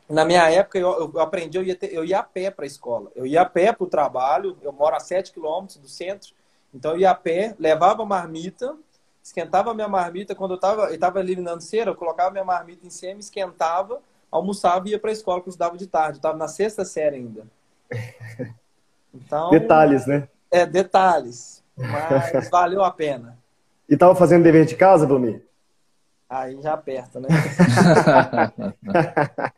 na 0.08 0.24
minha 0.24 0.48
época 0.50 0.78
eu, 0.78 1.10
eu 1.12 1.20
aprendi, 1.20 1.58
eu 1.58 1.64
ia, 1.64 1.74
ter, 1.74 1.92
eu 1.92 2.04
ia 2.04 2.20
a 2.20 2.22
pé 2.22 2.50
para 2.50 2.64
a 2.64 2.66
escola. 2.66 3.10
Eu 3.14 3.26
ia 3.26 3.42
a 3.42 3.46
pé 3.46 3.72
para 3.72 3.84
o 3.84 3.88
trabalho, 3.88 4.56
eu 4.62 4.72
moro 4.72 4.94
a 4.94 5.00
7 5.00 5.32
quilômetros 5.32 5.78
do 5.78 5.88
centro, 5.88 6.32
então 6.72 6.92
eu 6.92 7.00
ia 7.00 7.10
a 7.10 7.14
pé, 7.14 7.56
levava 7.58 8.04
marmita, 8.04 8.76
esquentava 9.22 9.74
minha 9.74 9.88
marmita, 9.88 10.34
quando 10.34 10.52
eu 10.52 10.56
estava 10.56 10.98
tava 10.98 11.20
eliminando 11.20 11.62
cera, 11.62 11.90
eu 11.90 11.94
colocava 11.94 12.30
minha 12.30 12.44
marmita 12.44 12.86
em 12.86 12.90
cima, 12.90 13.20
esquentava, 13.20 14.00
almoçava 14.30 14.88
e 14.88 14.92
ia 14.92 14.98
para 14.98 15.10
a 15.10 15.12
escola, 15.12 15.40
que 15.40 15.48
eu 15.48 15.50
estudava 15.50 15.76
de 15.76 15.86
tarde. 15.86 16.16
Eu 16.16 16.18
estava 16.18 16.36
na 16.36 16.48
sexta 16.48 16.84
série 16.84 17.16
ainda. 17.16 17.46
Então, 19.14 19.50
detalhes, 19.50 20.06
né? 20.06 20.26
É, 20.50 20.64
detalhes. 20.64 21.62
Mas 21.76 22.48
valeu 22.50 22.82
a 22.82 22.90
pena. 22.90 23.36
E 23.86 23.94
tava 23.94 24.14
fazendo 24.14 24.42
dever 24.42 24.64
de 24.64 24.74
casa, 24.74 25.06
Vlamir? 25.06 25.44
Aí 26.28 26.58
já 26.62 26.72
aperta, 26.72 27.20
né? 27.20 27.28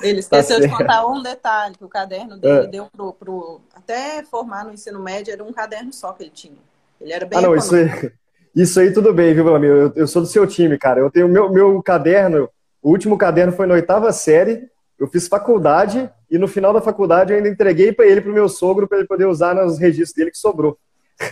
Ele 0.00 0.20
esqueceu 0.20 0.58
tá 0.58 0.66
de 0.66 0.72
contar 0.72 1.06
um 1.06 1.22
detalhe, 1.22 1.74
que 1.74 1.84
o 1.84 1.88
caderno 1.88 2.38
dele 2.38 2.66
é. 2.66 2.68
deu 2.68 2.86
pro, 2.86 3.12
pro. 3.12 3.60
Até 3.74 4.22
formar 4.24 4.64
no 4.64 4.72
ensino 4.72 4.98
médio, 4.98 5.32
era 5.32 5.44
um 5.44 5.52
caderno 5.52 5.92
só 5.92 6.12
que 6.12 6.22
ele 6.22 6.30
tinha. 6.30 6.56
Ele 6.98 7.12
era 7.12 7.26
bem. 7.26 7.38
Ah, 7.38 7.42
não, 7.42 7.54
isso 7.54 7.74
aí, 7.74 8.12
isso 8.54 8.80
aí 8.80 8.92
tudo 8.92 9.12
bem, 9.12 9.34
viu, 9.34 9.44
Vlamir? 9.44 9.70
Eu, 9.70 9.92
eu, 9.94 10.06
sou 10.06 10.22
do 10.22 10.28
seu 10.28 10.46
time, 10.46 10.78
cara. 10.78 11.00
Eu 11.00 11.10
tenho 11.10 11.28
meu, 11.28 11.50
meu 11.50 11.82
caderno, 11.82 12.48
O 12.82 12.90
último 12.90 13.16
caderno 13.16 13.52
foi 13.52 13.66
na 13.66 13.74
oitava 13.74 14.12
série. 14.12 14.68
Eu 14.98 15.06
fiz 15.06 15.28
faculdade 15.28 16.10
e 16.30 16.36
no 16.36 16.46
final 16.46 16.72
da 16.72 16.80
faculdade 16.80 17.32
eu 17.32 17.36
ainda 17.36 17.48
entreguei 17.48 17.92
para 17.92 18.06
ele, 18.06 18.20
para 18.20 18.30
o 18.30 18.34
meu 18.34 18.48
sogro, 18.48 18.86
para 18.86 18.98
ele 18.98 19.06
poder 19.06 19.26
usar 19.26 19.54
nos 19.54 19.78
registros 19.78 20.14
dele 20.14 20.30
que 20.30 20.38
sobrou. 20.38 20.78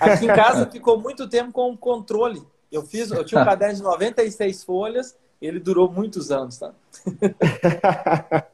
Aqui 0.00 0.24
em 0.24 0.28
casa 0.28 0.66
ficou 0.72 0.98
muito 1.00 1.28
tempo 1.28 1.52
com 1.52 1.70
o 1.72 1.76
controle. 1.76 2.42
Eu 2.70 2.82
fiz, 2.82 3.10
eu 3.10 3.24
tinha 3.24 3.40
um 3.40 3.44
caderno 3.44 3.76
de 3.76 3.82
96 3.82 4.64
folhas, 4.64 5.16
ele 5.40 5.58
durou 5.58 5.90
muitos 5.90 6.30
anos, 6.30 6.58
tá? 6.58 6.72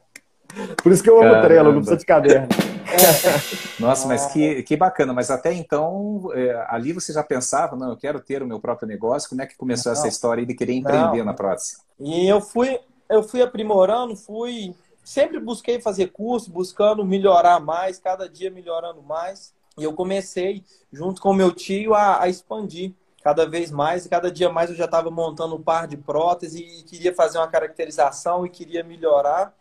Por 0.81 0.91
isso 0.91 1.03
que 1.03 1.09
eu 1.09 1.17
amo 1.17 1.29
Caramba. 1.29 1.47
Trello, 1.47 1.71
não 1.71 1.79
precisa 1.79 1.97
de 1.97 2.05
caderno. 2.05 2.47
Nossa, 3.79 4.07
mas 4.07 4.27
que, 4.27 4.63
que 4.63 4.75
bacana. 4.75 5.13
Mas 5.13 5.29
até 5.29 5.53
então, 5.53 6.29
é, 6.33 6.65
ali 6.69 6.93
você 6.93 7.13
já 7.13 7.23
pensava, 7.23 7.75
não, 7.75 7.89
eu 7.91 7.97
quero 7.97 8.19
ter 8.19 8.41
o 8.41 8.47
meu 8.47 8.59
próprio 8.59 8.87
negócio. 8.87 9.29
Como 9.29 9.41
é 9.41 9.45
que 9.45 9.57
começou 9.57 9.91
não. 9.91 9.99
essa 9.99 10.07
história 10.07 10.45
de 10.45 10.53
querer 10.53 10.73
empreender 10.73 11.19
não. 11.19 11.25
na 11.25 11.33
prótese? 11.33 11.77
E 11.99 12.27
eu 12.27 12.41
fui, 12.41 12.79
eu 13.09 13.23
fui 13.23 13.41
aprimorando, 13.41 14.15
fui... 14.15 14.75
Sempre 15.03 15.39
busquei 15.39 15.79
fazer 15.79 16.07
curso, 16.07 16.49
buscando 16.49 17.05
melhorar 17.05 17.59
mais, 17.59 17.99
cada 17.99 18.27
dia 18.27 18.49
melhorando 18.49 19.03
mais. 19.03 19.53
E 19.77 19.83
eu 19.83 19.93
comecei, 19.93 20.63
junto 20.91 21.21
com 21.21 21.31
meu 21.31 21.51
tio, 21.51 21.93
a, 21.93 22.23
a 22.23 22.27
expandir 22.27 22.91
cada 23.21 23.47
vez 23.47 23.71
mais. 23.71 24.05
E 24.05 24.09
cada 24.09 24.31
dia 24.31 24.49
mais 24.49 24.69
eu 24.69 24.75
já 24.75 24.85
estava 24.85 25.11
montando 25.11 25.55
um 25.55 25.61
par 25.61 25.87
de 25.87 25.97
próteses 25.97 26.59
e 26.59 26.83
queria 26.83 27.13
fazer 27.13 27.37
uma 27.37 27.47
caracterização 27.47 28.45
e 28.45 28.49
queria 28.49 28.83
melhorar. 28.83 29.53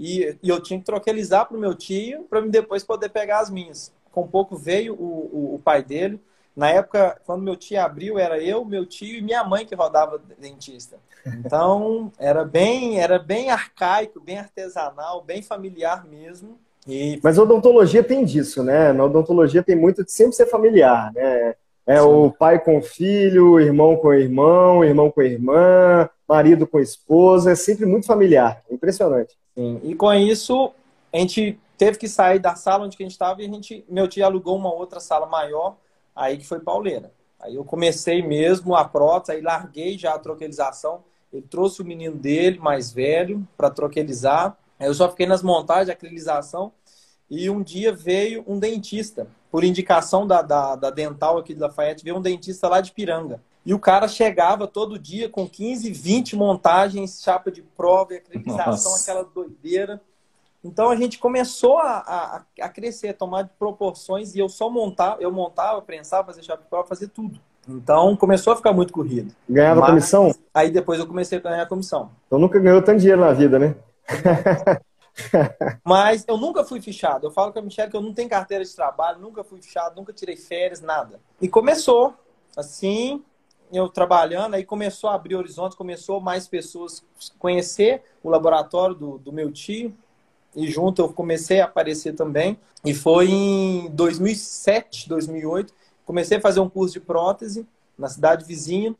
E, 0.00 0.34
e 0.42 0.48
eu 0.48 0.58
tinha 0.62 0.78
que 0.78 0.86
troquelizar 0.86 1.46
para 1.46 1.54
o 1.54 1.60
meu 1.60 1.74
tio 1.74 2.22
para 2.22 2.40
depois 2.40 2.82
poder 2.82 3.10
pegar 3.10 3.40
as 3.40 3.50
minhas. 3.50 3.92
Com 4.10 4.26
pouco 4.26 4.56
veio 4.56 4.94
o, 4.94 4.96
o, 4.96 5.54
o, 5.56 5.58
pai 5.62 5.84
dele. 5.84 6.18
Na 6.56 6.70
época, 6.70 7.20
quando 7.26 7.42
meu 7.42 7.54
tio 7.54 7.78
abriu, 7.78 8.18
era 8.18 8.42
eu, 8.42 8.64
meu 8.64 8.86
tio 8.86 9.18
e 9.18 9.20
minha 9.20 9.44
mãe 9.44 9.66
que 9.66 9.74
rodava 9.74 10.18
dentista. 10.38 10.96
Então, 11.26 12.10
era 12.18 12.46
bem, 12.46 12.98
era 12.98 13.18
bem 13.18 13.50
arcaico, 13.50 14.18
bem 14.18 14.38
artesanal, 14.38 15.22
bem 15.22 15.42
familiar 15.42 16.06
mesmo. 16.06 16.58
E... 16.88 17.20
Mas 17.22 17.38
a 17.38 17.42
odontologia 17.42 18.02
tem 18.02 18.24
disso, 18.24 18.64
né? 18.64 18.94
Na 18.94 19.04
odontologia 19.04 19.62
tem 19.62 19.76
muito 19.76 20.02
de 20.02 20.10
sempre 20.10 20.32
ser 20.32 20.46
familiar, 20.46 21.12
né? 21.12 21.54
É 21.86 21.98
Sim. 21.98 22.06
o 22.06 22.30
pai 22.30 22.58
com 22.58 22.78
o 22.78 22.82
filho, 22.82 23.52
o 23.52 23.60
irmão 23.60 23.96
com 23.96 24.08
o 24.08 24.14
irmão, 24.14 24.78
o 24.78 24.84
irmão 24.84 25.10
com 25.10 25.20
a 25.20 25.26
irmã, 25.26 26.08
marido 26.26 26.66
com 26.66 26.78
a 26.78 26.82
esposa, 26.82 27.52
é 27.52 27.54
sempre 27.54 27.84
muito 27.84 28.06
familiar. 28.06 28.62
Impressionante. 28.70 29.39
Sim. 29.54 29.80
E 29.82 29.94
com 29.94 30.12
isso, 30.12 30.72
a 31.12 31.18
gente 31.18 31.58
teve 31.76 31.98
que 31.98 32.08
sair 32.08 32.38
da 32.38 32.54
sala 32.54 32.84
onde 32.84 32.96
a 32.98 33.02
gente 33.02 33.12
estava 33.12 33.42
e 33.42 33.46
a 33.46 33.48
gente, 33.48 33.84
meu 33.88 34.06
tio 34.06 34.24
alugou 34.24 34.56
uma 34.56 34.72
outra 34.72 35.00
sala 35.00 35.26
maior, 35.26 35.76
aí 36.14 36.36
que 36.36 36.46
foi 36.46 36.60
pauleira. 36.60 37.12
Aí 37.40 37.54
eu 37.54 37.64
comecei 37.64 38.22
mesmo 38.22 38.74
a 38.74 38.84
prótese, 38.84 39.32
aí 39.32 39.40
larguei 39.40 39.96
já 39.96 40.14
a 40.14 40.18
troquelização. 40.18 41.02
Ele 41.32 41.42
trouxe 41.42 41.80
o 41.80 41.84
menino 41.84 42.16
dele, 42.16 42.58
mais 42.58 42.92
velho, 42.92 43.46
para 43.56 43.70
troquelizar. 43.70 44.56
Aí 44.78 44.86
eu 44.86 44.94
só 44.94 45.08
fiquei 45.08 45.26
nas 45.26 45.42
montagens, 45.42 45.88
acrilização. 45.88 46.72
E 47.30 47.48
um 47.48 47.62
dia 47.62 47.92
veio 47.92 48.44
um 48.46 48.58
dentista, 48.58 49.26
por 49.50 49.64
indicação 49.64 50.26
da, 50.26 50.42
da, 50.42 50.76
da 50.76 50.90
dental 50.90 51.38
aqui 51.38 51.54
de 51.54 51.60
Lafayette, 51.60 52.04
veio 52.04 52.16
um 52.16 52.22
dentista 52.22 52.68
lá 52.68 52.80
de 52.80 52.92
Piranga. 52.92 53.40
E 53.64 53.74
o 53.74 53.78
cara 53.78 54.08
chegava 54.08 54.66
todo 54.66 54.98
dia 54.98 55.28
com 55.28 55.48
15, 55.48 55.90
20 55.90 56.36
montagens, 56.36 57.20
chapa 57.22 57.50
de 57.50 57.62
prova 57.62 58.14
e 58.14 58.16
acreditação, 58.16 58.94
aquela 58.94 59.22
doideira. 59.22 60.00
Então 60.62 60.90
a 60.90 60.96
gente 60.96 61.18
começou 61.18 61.78
a, 61.78 61.98
a, 61.98 62.42
a, 62.60 62.68
crescer, 62.68 63.08
a 63.08 63.14
tomar 63.14 63.48
proporções, 63.58 64.34
e 64.34 64.38
eu 64.38 64.48
só 64.48 64.68
montava, 64.68 65.20
eu 65.20 65.32
montava, 65.32 65.80
prensava, 65.80 66.26
fazia 66.26 66.42
chapa 66.42 66.62
de 66.62 66.68
prova, 66.68 66.86
fazia 66.86 67.08
tudo. 67.08 67.40
Então 67.68 68.16
começou 68.16 68.52
a 68.52 68.56
ficar 68.56 68.72
muito 68.72 68.92
corrido. 68.92 69.34
Ganhava 69.48 69.80
Mas, 69.80 69.90
comissão? 69.90 70.34
Aí 70.52 70.70
depois 70.70 70.98
eu 70.98 71.06
comecei 71.06 71.38
a 71.38 71.40
ganhar 71.40 71.66
comissão. 71.66 72.10
Então 72.26 72.38
nunca 72.38 72.58
ganhou 72.58 72.82
tanto 72.82 73.00
dinheiro 73.00 73.20
na 73.20 73.32
vida, 73.32 73.58
né? 73.58 73.74
Mas 75.84 76.24
eu 76.26 76.36
nunca 76.36 76.64
fui 76.64 76.80
fichado. 76.80 77.26
Eu 77.26 77.30
falo 77.30 77.52
com 77.52 77.58
a 77.58 77.62
Michelle 77.62 77.90
que 77.90 77.96
eu 77.96 78.02
não 78.02 78.14
tenho 78.14 78.28
carteira 78.28 78.64
de 78.64 78.74
trabalho, 78.74 79.20
nunca 79.20 79.44
fui 79.44 79.60
fichado, 79.60 79.96
nunca 79.96 80.12
tirei 80.12 80.36
férias, 80.36 80.80
nada. 80.80 81.20
E 81.40 81.48
começou 81.48 82.14
assim, 82.56 83.22
eu 83.72 83.88
trabalhando, 83.88 84.54
aí 84.54 84.64
começou 84.64 85.10
a 85.10 85.14
abrir 85.14 85.36
horizontes, 85.36 85.76
começou 85.76 86.20
mais 86.20 86.48
pessoas 86.48 87.04
conhecer 87.38 88.02
o 88.22 88.28
laboratório 88.28 88.94
do, 88.94 89.18
do 89.18 89.32
meu 89.32 89.52
tio, 89.52 89.94
e 90.54 90.68
junto 90.68 91.02
eu 91.02 91.08
comecei 91.12 91.60
a 91.60 91.64
aparecer 91.64 92.14
também. 92.14 92.58
E 92.84 92.92
foi 92.92 93.30
em 93.30 93.90
2007, 93.90 95.08
2008, 95.08 95.72
comecei 96.04 96.38
a 96.38 96.40
fazer 96.40 96.60
um 96.60 96.68
curso 96.68 96.94
de 96.94 97.00
prótese 97.00 97.66
na 97.96 98.08
cidade 98.08 98.44
vizinha 98.44 98.94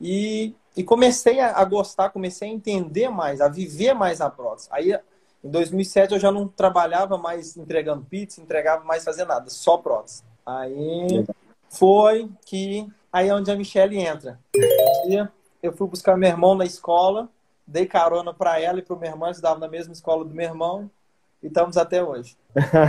e, 0.00 0.54
e 0.76 0.82
comecei 0.84 1.40
a, 1.40 1.58
a 1.58 1.64
gostar, 1.64 2.10
comecei 2.10 2.48
a 2.48 2.52
entender 2.52 3.08
mais, 3.08 3.40
a 3.40 3.48
viver 3.48 3.92
mais 3.92 4.20
a 4.20 4.30
prótese. 4.30 4.68
Aí 4.70 4.96
em 5.42 5.50
2007 5.50 6.14
eu 6.14 6.20
já 6.20 6.32
não 6.32 6.48
trabalhava 6.48 7.18
mais 7.18 7.56
entregando 7.56 8.06
pizza, 8.08 8.40
entregava 8.40 8.84
mais 8.84 9.04
fazer 9.04 9.24
nada, 9.24 9.50
só 9.50 9.76
prótese. 9.76 10.22
Aí 10.46 11.26
foi 11.68 12.30
que 12.46 12.88
Aí 13.12 13.28
é 13.28 13.34
onde 13.34 13.50
a 13.50 13.56
Michelle 13.56 13.98
entra. 13.98 14.38
Um 14.56 15.08
dia 15.08 15.32
eu 15.62 15.72
fui 15.72 15.88
buscar 15.88 16.16
meu 16.16 16.28
irmão 16.28 16.54
na 16.54 16.64
escola, 16.64 17.28
dei 17.66 17.86
carona 17.86 18.32
para 18.32 18.60
ela 18.60 18.78
e 18.78 18.82
para 18.82 18.96
o 18.96 18.98
meu 18.98 19.10
irmão, 19.10 19.30
estudava 19.30 19.58
na 19.58 19.68
mesma 19.68 19.92
escola 19.92 20.24
do 20.24 20.34
meu 20.34 20.46
irmão, 20.46 20.90
e 21.42 21.46
estamos 21.46 21.76
até 21.76 22.02
hoje. 22.02 22.36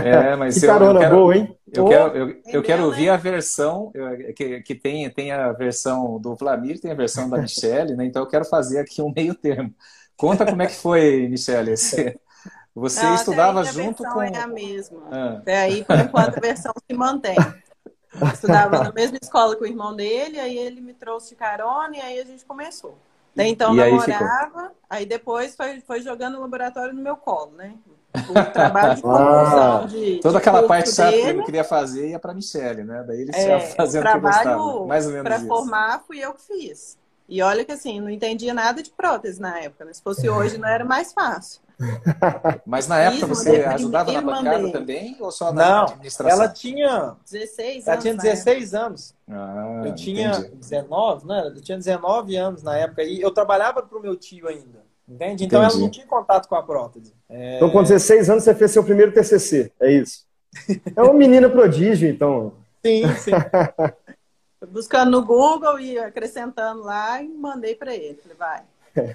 É, 0.04 0.34
mas 0.36 0.58
que 0.58 0.66
eu, 0.66 0.70
carona 0.70 0.98
eu 0.98 1.02
quero, 1.02 1.16
boa, 1.16 1.36
hein? 1.36 1.56
Eu 1.72 1.84
quero, 1.86 2.16
eu, 2.16 2.42
eu 2.46 2.62
quero 2.62 2.84
ouvir 2.84 3.08
a 3.08 3.16
versão 3.16 3.92
que, 4.36 4.60
que 4.62 4.74
tem, 4.74 5.08
tem 5.10 5.32
a 5.32 5.52
versão 5.52 6.18
do 6.18 6.34
Vlamir, 6.34 6.80
tem 6.80 6.90
a 6.90 6.94
versão 6.94 7.28
da 7.28 7.38
Michelle, 7.38 7.96
né? 7.96 8.04
Então 8.04 8.22
eu 8.22 8.28
quero 8.28 8.44
fazer 8.44 8.80
aqui 8.80 9.00
um 9.02 9.12
meio 9.14 9.34
termo. 9.34 9.72
Conta 10.16 10.44
como 10.44 10.62
é 10.62 10.66
que 10.66 10.74
foi, 10.74 11.28
Michelle, 11.28 11.72
esse, 11.72 12.18
você 12.74 13.02
Não, 13.02 13.14
estudava 13.14 13.64
junto 13.64 14.02
com. 14.02 14.20
A 14.20 14.24
versão 14.24 14.40
é 14.40 14.42
a 14.42 14.46
mesma. 14.46 15.02
Ah. 15.10 15.32
Até 15.38 15.56
aí, 15.58 15.84
por 15.84 15.98
enquanto, 15.98 16.36
a 16.36 16.40
versão 16.40 16.72
se 16.88 16.96
mantém. 16.96 17.36
Estudava 18.32 18.82
na 18.84 18.92
mesma 18.92 19.18
escola 19.20 19.56
que 19.56 19.62
o 19.62 19.66
irmão 19.66 19.94
dele, 19.94 20.38
aí 20.38 20.56
ele 20.56 20.80
me 20.80 20.94
trouxe 20.94 21.30
de 21.30 21.36
carona 21.36 21.96
e 21.96 22.00
aí 22.00 22.20
a 22.20 22.24
gente 22.24 22.44
começou. 22.44 22.96
Daí 23.34 23.48
então 23.48 23.72
e 23.74 23.76
namorava, 23.76 24.72
aí, 24.88 24.98
aí, 24.98 25.06
depois 25.06 25.54
foi, 25.54 25.80
foi 25.80 26.02
jogando 26.02 26.36
o 26.36 26.40
laboratório 26.40 26.92
no 26.92 27.00
meu 27.00 27.16
colo, 27.16 27.52
né? 27.56 27.74
O 28.28 28.52
trabalho 28.52 28.96
de 28.96 29.02
ah, 29.06 29.86
de, 29.88 30.18
Toda 30.20 30.32
de 30.32 30.38
aquela 30.38 30.66
parte 30.66 30.90
chata 30.90 31.12
que 31.12 31.18
ele 31.18 31.44
queria 31.44 31.62
fazer 31.62 32.10
ia 32.10 32.18
para 32.18 32.34
Michelle, 32.34 32.82
né? 32.82 33.04
Daí 33.06 33.20
ele 33.20 33.30
é, 33.32 33.60
fazendo 33.76 34.02
o 34.02 34.10
trabalho 34.10 34.86
mais 34.86 35.06
ou 35.06 35.12
menos 35.12 35.24
Para 35.24 35.40
formar 35.40 36.02
fui 36.06 36.18
eu 36.18 36.34
que 36.34 36.42
fiz. 36.42 36.98
E 37.30 37.40
olha 37.40 37.64
que 37.64 37.70
assim, 37.70 38.00
não 38.00 38.10
entendia 38.10 38.52
nada 38.52 38.82
de 38.82 38.90
prótese 38.90 39.40
na 39.40 39.60
época, 39.60 39.84
né? 39.84 39.92
Se 39.92 40.02
fosse 40.02 40.28
hoje 40.28 40.58
não 40.58 40.66
era 40.66 40.84
mais 40.84 41.12
fácil. 41.12 41.60
Mas 42.66 42.88
na 42.88 42.98
época 42.98 43.28
você 43.28 43.62
ajudava 43.62 44.10
na 44.10 44.20
bancada 44.20 44.70
também 44.72 45.16
ou 45.20 45.30
só 45.30 45.52
na 45.52 45.64
Não, 45.64 45.82
administração? 45.84 46.32
ela 46.32 46.48
tinha 46.48 47.16
16 47.30 47.70
anos. 47.76 47.86
Ela 47.86 47.96
tinha 47.96 48.14
16 48.16 48.74
anos. 48.74 49.14
Ah, 49.30 49.82
eu 49.86 49.94
tinha 49.94 50.30
entendi. 50.32 50.56
19, 50.56 51.26
né? 51.26 51.52
Eu 51.54 51.62
tinha 51.62 51.78
19 51.78 52.36
anos 52.36 52.64
na 52.64 52.76
época 52.76 53.04
e 53.04 53.20
eu 53.22 53.30
trabalhava 53.30 53.80
para 53.80 53.96
o 53.96 54.02
meu 54.02 54.16
tio 54.16 54.48
ainda. 54.48 54.80
Entende? 55.08 55.44
Então 55.44 55.60
entendi. 55.60 55.74
ela 55.76 55.84
não 55.84 55.90
tinha 55.90 56.06
contato 56.06 56.48
com 56.48 56.56
a 56.56 56.62
prótese. 56.64 57.14
É... 57.28 57.56
Então, 57.56 57.70
com 57.70 57.80
16 57.80 58.28
anos, 58.28 58.42
você 58.42 58.54
fez 58.56 58.72
seu 58.72 58.82
primeiro 58.82 59.12
TCC, 59.12 59.72
é 59.80 59.92
isso? 59.92 60.26
É 60.96 61.00
uma 61.00 61.14
menina 61.14 61.48
prodígio, 61.48 62.08
então. 62.08 62.52
Sim, 62.84 63.06
sim. 63.14 63.30
Buscando 64.68 65.10
no 65.10 65.24
Google 65.24 65.80
e 65.80 65.98
acrescentando 65.98 66.82
lá 66.82 67.22
e 67.22 67.28
mandei 67.28 67.74
para 67.74 67.94
ele. 67.94 68.20
Falei, 68.22 68.36
vai. 68.36 68.64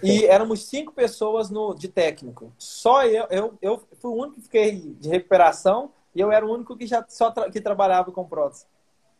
E 0.02 0.26
éramos 0.26 0.66
cinco 0.66 0.92
pessoas 0.94 1.50
no, 1.50 1.74
de 1.76 1.88
técnico. 1.88 2.52
Só 2.58 3.04
eu, 3.06 3.28
eu, 3.30 3.54
eu 3.62 3.84
fui 4.00 4.12
o 4.12 4.16
único 4.16 4.36
que 4.36 4.42
fiquei 4.42 4.96
de 5.00 5.10
recuperação 5.10 5.92
e 6.14 6.22
eu 6.22 6.32
era 6.32 6.46
o 6.46 6.52
único 6.52 6.76
que 6.76 6.88
já 6.88 7.06
só 7.08 7.30
tra 7.30 7.50
que 7.52 7.62
trabalhava 7.62 8.12
com 8.12 8.26
prótese. 8.26 8.66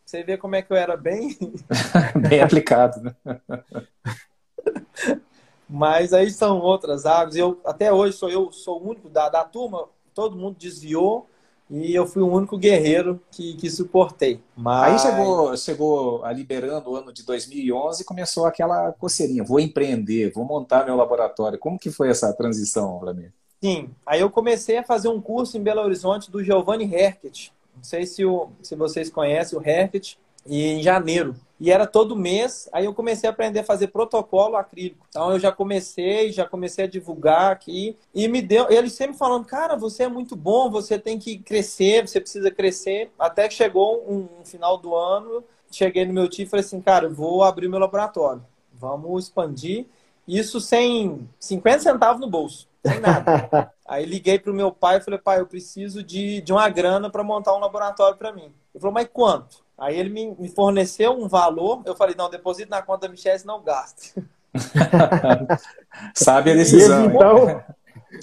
Você 0.04 0.22
vê 0.22 0.36
como 0.36 0.54
é 0.54 0.62
que 0.62 0.72
eu 0.72 0.76
era 0.76 0.96
bem. 0.96 1.36
bem 2.28 2.40
aplicado, 2.40 3.00
né? 3.02 3.14
Mas 5.68 6.12
aí 6.12 6.30
são 6.30 6.60
outras 6.60 7.04
águas. 7.06 7.36
Eu, 7.36 7.60
até 7.64 7.92
hoje 7.92 8.16
sou 8.16 8.30
eu 8.30 8.50
sou 8.52 8.80
o 8.80 8.88
único 8.88 9.08
da, 9.08 9.28
da 9.28 9.44
turma, 9.44 9.88
todo 10.14 10.36
mundo 10.36 10.56
desviou 10.58 11.28
e 11.68 11.94
eu 11.94 12.06
fui 12.06 12.22
o 12.22 12.28
único 12.28 12.56
guerreiro 12.56 13.20
que, 13.30 13.54
que 13.54 13.68
suportei. 13.68 14.40
Mas... 14.56 15.04
Aí 15.04 15.10
chegou, 15.10 15.56
chegou 15.56 16.24
a 16.24 16.32
liberando 16.32 16.90
o 16.90 16.96
ano 16.96 17.12
de 17.12 17.24
2011 17.24 18.02
e 18.02 18.04
começou 18.04 18.46
aquela 18.46 18.92
coceirinha. 18.92 19.42
Vou 19.42 19.58
empreender, 19.58 20.32
vou 20.32 20.44
montar 20.44 20.84
meu 20.84 20.96
laboratório. 20.96 21.58
Como 21.58 21.78
que 21.78 21.90
foi 21.90 22.08
essa 22.08 22.32
transição, 22.32 22.98
Vladimir? 22.98 23.32
Sim, 23.62 23.90
aí 24.04 24.20
eu 24.20 24.30
comecei 24.30 24.78
a 24.78 24.84
fazer 24.84 25.08
um 25.08 25.20
curso 25.20 25.56
em 25.56 25.62
Belo 25.62 25.80
Horizonte 25.80 26.30
do 26.30 26.44
Giovanni 26.44 26.92
Herket. 26.92 27.52
Não 27.74 27.82
sei 27.82 28.06
se, 28.06 28.24
o, 28.24 28.50
se 28.62 28.76
vocês 28.76 29.10
conhecem 29.10 29.58
o 29.58 29.62
Herket. 29.66 30.18
E 30.46 30.64
em 30.72 30.82
janeiro. 30.82 31.34
E 31.58 31.70
era 31.70 31.86
todo 31.86 32.14
mês, 32.14 32.68
aí 32.70 32.84
eu 32.84 32.92
comecei 32.92 33.28
a 33.28 33.32
aprender 33.32 33.60
a 33.60 33.64
fazer 33.64 33.86
protocolo 33.86 34.56
acrílico. 34.56 35.06
Então 35.08 35.32
eu 35.32 35.38
já 35.38 35.50
comecei, 35.50 36.30
já 36.30 36.46
comecei 36.46 36.84
a 36.84 36.88
divulgar 36.88 37.50
aqui. 37.50 37.96
E 38.14 38.28
me 38.28 38.42
deu, 38.42 38.70
ele 38.70 38.90
sempre 38.90 39.16
falando, 39.16 39.46
cara, 39.46 39.74
você 39.74 40.02
é 40.02 40.08
muito 40.08 40.36
bom, 40.36 40.70
você 40.70 40.98
tem 40.98 41.18
que 41.18 41.38
crescer, 41.38 42.06
você 42.06 42.20
precisa 42.20 42.50
crescer. 42.50 43.10
Até 43.18 43.48
que 43.48 43.54
chegou 43.54 44.04
um, 44.06 44.28
um 44.40 44.44
final 44.44 44.76
do 44.76 44.94
ano, 44.94 45.42
cheguei 45.70 46.04
no 46.04 46.12
meu 46.12 46.28
tio 46.28 46.42
e 46.42 46.46
falei 46.46 46.64
assim, 46.64 46.80
cara, 46.80 47.06
eu 47.06 47.14
vou 47.14 47.42
abrir 47.42 47.68
meu 47.68 47.78
laboratório. 47.78 48.44
Vamos 48.74 49.24
expandir. 49.24 49.86
Isso 50.28 50.60
sem 50.60 51.26
50 51.38 51.78
centavos 51.80 52.20
no 52.20 52.28
bolso, 52.28 52.68
sem 52.84 53.00
nada. 53.00 53.72
Aí 53.88 54.04
liguei 54.04 54.38
pro 54.38 54.52
meu 54.52 54.72
pai 54.72 54.98
e 54.98 55.00
falei, 55.00 55.18
pai, 55.18 55.40
eu 55.40 55.46
preciso 55.46 56.02
de, 56.02 56.42
de 56.42 56.52
uma 56.52 56.68
grana 56.68 57.08
para 57.08 57.22
montar 57.22 57.54
um 57.56 57.60
laboratório 57.60 58.18
para 58.18 58.32
mim. 58.32 58.52
Ele 58.74 58.80
falou, 58.80 58.92
mas 58.92 59.08
quanto? 59.10 59.64
Aí 59.78 59.98
ele 59.98 60.08
me, 60.08 60.34
me 60.38 60.48
forneceu 60.48 61.12
um 61.12 61.28
valor, 61.28 61.82
eu 61.84 61.94
falei, 61.94 62.14
não, 62.16 62.30
deposito 62.30 62.70
na 62.70 62.80
conta 62.80 63.06
da 63.06 63.12
Michelle, 63.12 63.44
não 63.44 63.62
gasto. 63.62 64.22
Sabe 66.14 66.52
a 66.52 66.54
decisão. 66.54 67.08
Desde 67.08 67.16
então, 67.16 67.64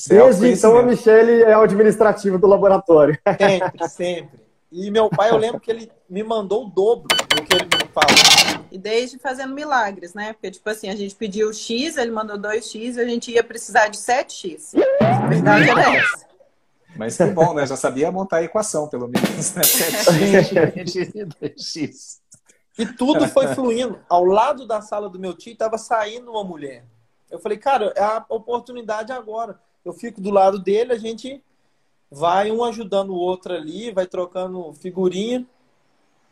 desde 0.07 0.51
então 0.51 0.77
a 0.77 0.83
Michelle 0.83 1.43
é 1.43 1.55
o 1.55 1.61
administrativo 1.61 2.39
do 2.39 2.47
laboratório. 2.47 3.17
Sempre, 3.37 3.89
sempre. 3.89 4.43
E 4.71 4.89
meu 4.89 5.07
pai, 5.07 5.29
eu 5.29 5.37
lembro 5.37 5.59
que 5.59 5.69
ele 5.69 5.91
me 6.09 6.23
mandou 6.23 6.65
o 6.65 6.69
dobro 6.69 7.07
do 7.07 7.43
que 7.43 7.53
ele 7.53 7.65
me 7.65 7.87
falou. 7.93 8.65
E 8.71 8.77
desde 8.79 9.19
fazendo 9.19 9.53
milagres, 9.53 10.15
né? 10.15 10.33
Porque, 10.33 10.49
tipo 10.49 10.67
assim, 10.67 10.89
a 10.89 10.95
gente 10.95 11.13
pediu 11.13 11.53
X, 11.53 11.95
ele 11.95 12.09
mandou 12.09 12.39
2X 12.39 12.95
e 12.95 12.99
a 12.99 13.05
gente 13.05 13.31
ia 13.31 13.43
precisar 13.43 13.89
de 13.89 13.97
7X. 13.97 14.71
A 14.99 15.27
verdade 15.27 15.69
era 15.69 15.95
essa. 15.95 16.25
Mas 16.95 17.17
que 17.17 17.25
bom, 17.25 17.53
né? 17.53 17.65
Já 17.65 17.75
sabia 17.75 18.11
montar 18.11 18.37
a 18.37 18.43
equação, 18.43 18.87
pelo 18.87 19.07
menos, 19.07 19.53
né? 19.55 19.61
7X, 19.63 21.27
2X. 21.41 22.19
E 22.77 22.85
tudo 22.85 23.27
foi 23.27 23.47
fluindo. 23.53 23.99
Ao 24.09 24.23
lado 24.23 24.65
da 24.65 24.81
sala 24.81 25.09
do 25.09 25.19
meu 25.19 25.33
tio 25.33 25.53
estava 25.53 25.77
saindo 25.77 26.31
uma 26.31 26.43
mulher. 26.43 26.85
Eu 27.29 27.39
falei, 27.39 27.57
cara, 27.57 27.93
é 27.95 28.03
a 28.03 28.25
oportunidade 28.29 29.11
agora. 29.11 29.59
Eu 29.83 29.93
fico 29.93 30.21
do 30.21 30.29
lado 30.29 30.59
dele, 30.59 30.93
a 30.93 30.97
gente 30.97 31.43
vai 32.09 32.51
um 32.51 32.63
ajudando 32.63 33.09
o 33.09 33.17
outro 33.17 33.53
ali, 33.53 33.91
vai 33.91 34.05
trocando 34.05 34.73
figurinha. 34.73 35.45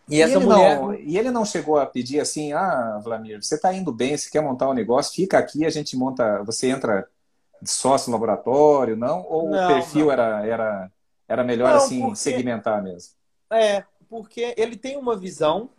E, 0.07 0.17
e 0.17 0.21
essa 0.21 0.39
mulher. 0.39 0.79
Não, 0.79 0.93
e 0.93 1.17
ele 1.17 1.31
não 1.31 1.45
chegou 1.45 1.77
a 1.77 1.85
pedir 1.85 2.19
assim: 2.19 2.53
ah, 2.53 2.99
Vladimir, 3.03 3.43
você 3.43 3.55
está 3.55 3.73
indo 3.73 3.91
bem, 3.91 4.17
você 4.17 4.29
quer 4.29 4.41
montar 4.41 4.69
um 4.69 4.73
negócio, 4.73 5.13
fica 5.13 5.37
aqui, 5.37 5.65
a 5.65 5.69
gente 5.69 5.95
monta. 5.97 6.43
Você 6.43 6.67
entra 6.67 7.07
de 7.61 7.69
sócio 7.69 8.11
laboratório, 8.11 8.95
não? 8.95 9.25
Ou 9.27 9.49
não, 9.49 9.63
o 9.63 9.67
perfil 9.67 10.05
não. 10.05 10.11
Era, 10.11 10.45
era, 10.45 10.91
era 11.27 11.43
melhor 11.43 11.69
não, 11.69 11.77
assim 11.77 12.01
porque... 12.01 12.15
segmentar 12.15 12.81
mesmo? 12.81 13.13
É, 13.51 13.83
porque 14.09 14.53
ele 14.57 14.75
tem 14.75 14.97
uma 14.97 15.15
visão 15.15 15.69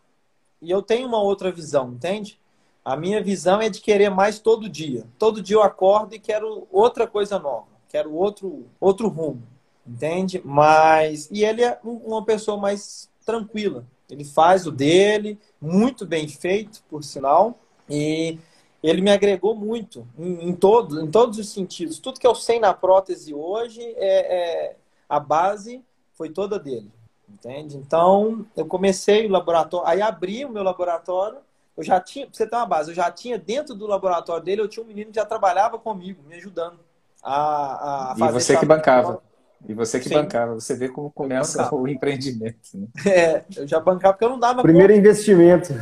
e 0.61 0.71
eu 0.71 0.83
tenho 0.83 1.09
uma 1.09 1.21
outra 1.21 1.51
visão, 1.51 1.93
entende? 1.93 2.39
A 2.85 2.97
minha 2.97 3.23
visão 3.23 3.61
é 3.61 3.69
de 3.69 3.81
querer 3.81 4.11
mais 4.11 4.39
todo 4.39 4.69
dia. 4.69 5.07
Todo 5.19 5.43
dia 5.43 5.57
eu 5.57 5.63
acordo 5.63 6.15
e 6.15 6.19
quero 6.19 6.67
outra 6.71 7.07
coisa 7.07 7.39
nova, 7.39 7.67
quero 7.89 8.13
outro, 8.13 8.67
outro 8.81 9.09
rumo 9.09 9.43
entende? 9.87 10.41
Mas 10.45 11.29
e 11.31 11.45
ele 11.45 11.63
é 11.63 11.79
uma 11.83 12.25
pessoa 12.25 12.57
mais 12.57 13.09
tranquila. 13.25 13.85
Ele 14.11 14.25
faz 14.25 14.67
o 14.67 14.71
dele, 14.71 15.39
muito 15.61 16.07
bem 16.07 16.29
feito, 16.29 16.83
por 16.89 17.03
sinal, 17.03 17.59
e 17.89 18.39
ele 18.83 19.01
me 19.01 19.11
agregou 19.11 19.55
muito 19.55 20.07
em, 20.19 20.49
em, 20.49 20.55
todo, 20.55 21.01
em 21.01 21.11
todos 21.11 21.39
os 21.39 21.49
sentidos. 21.51 21.99
Tudo 21.99 22.19
que 22.19 22.27
eu 22.27 22.35
sei 22.35 22.59
na 22.59 22.75
prótese 22.75 23.33
hoje 23.33 23.81
é, 23.97 24.71
é 24.71 24.77
a 25.09 25.21
base 25.21 25.83
foi 26.15 26.31
toda 26.31 26.59
dele, 26.59 26.91
entende? 27.29 27.77
Então 27.77 28.45
eu 28.57 28.67
comecei 28.67 29.27
o 29.27 29.31
laboratório, 29.31 29.87
aí 29.87 30.03
abri 30.03 30.45
o 30.45 30.51
meu 30.51 30.63
laboratório. 30.63 31.39
Eu 31.77 31.83
já 31.83 31.99
tinha, 32.01 32.27
pra 32.27 32.35
você 32.35 32.47
ter 32.47 32.57
uma 32.57 32.67
base, 32.67 32.91
eu 32.91 32.95
já 32.95 33.11
tinha 33.11 33.39
dentro 33.39 33.75
do 33.75 33.87
laboratório 33.87 34.45
dele, 34.45 34.61
eu 34.61 34.69
tinha 34.69 34.85
um 34.85 34.87
menino 34.87 35.11
que 35.11 35.17
já 35.17 35.25
trabalhava 35.25 35.79
comigo, 35.79 36.23
me 36.29 36.35
ajudando 36.35 36.79
a, 37.23 38.13
a 38.13 38.17
fazer. 38.17 38.31
E 38.31 38.41
você 38.41 38.57
que 38.59 38.67
bancava. 38.67 39.23
E 39.69 39.75
você 39.75 40.01
que 40.01 40.09
Sim. 40.09 40.15
bancava, 40.15 40.55
você 40.55 40.75
vê 40.75 40.89
como 40.89 41.11
começa 41.11 41.73
o 41.75 41.87
empreendimento. 41.87 42.59
Né? 42.75 42.87
É, 43.07 43.45
eu 43.57 43.67
já 43.67 43.79
bancava 43.79 44.15
porque 44.15 44.25
eu 44.25 44.31
não 44.31 44.39
dava 44.39 44.63
Primeiro 44.63 44.93
conta. 44.93 44.99
investimento. 44.99 45.73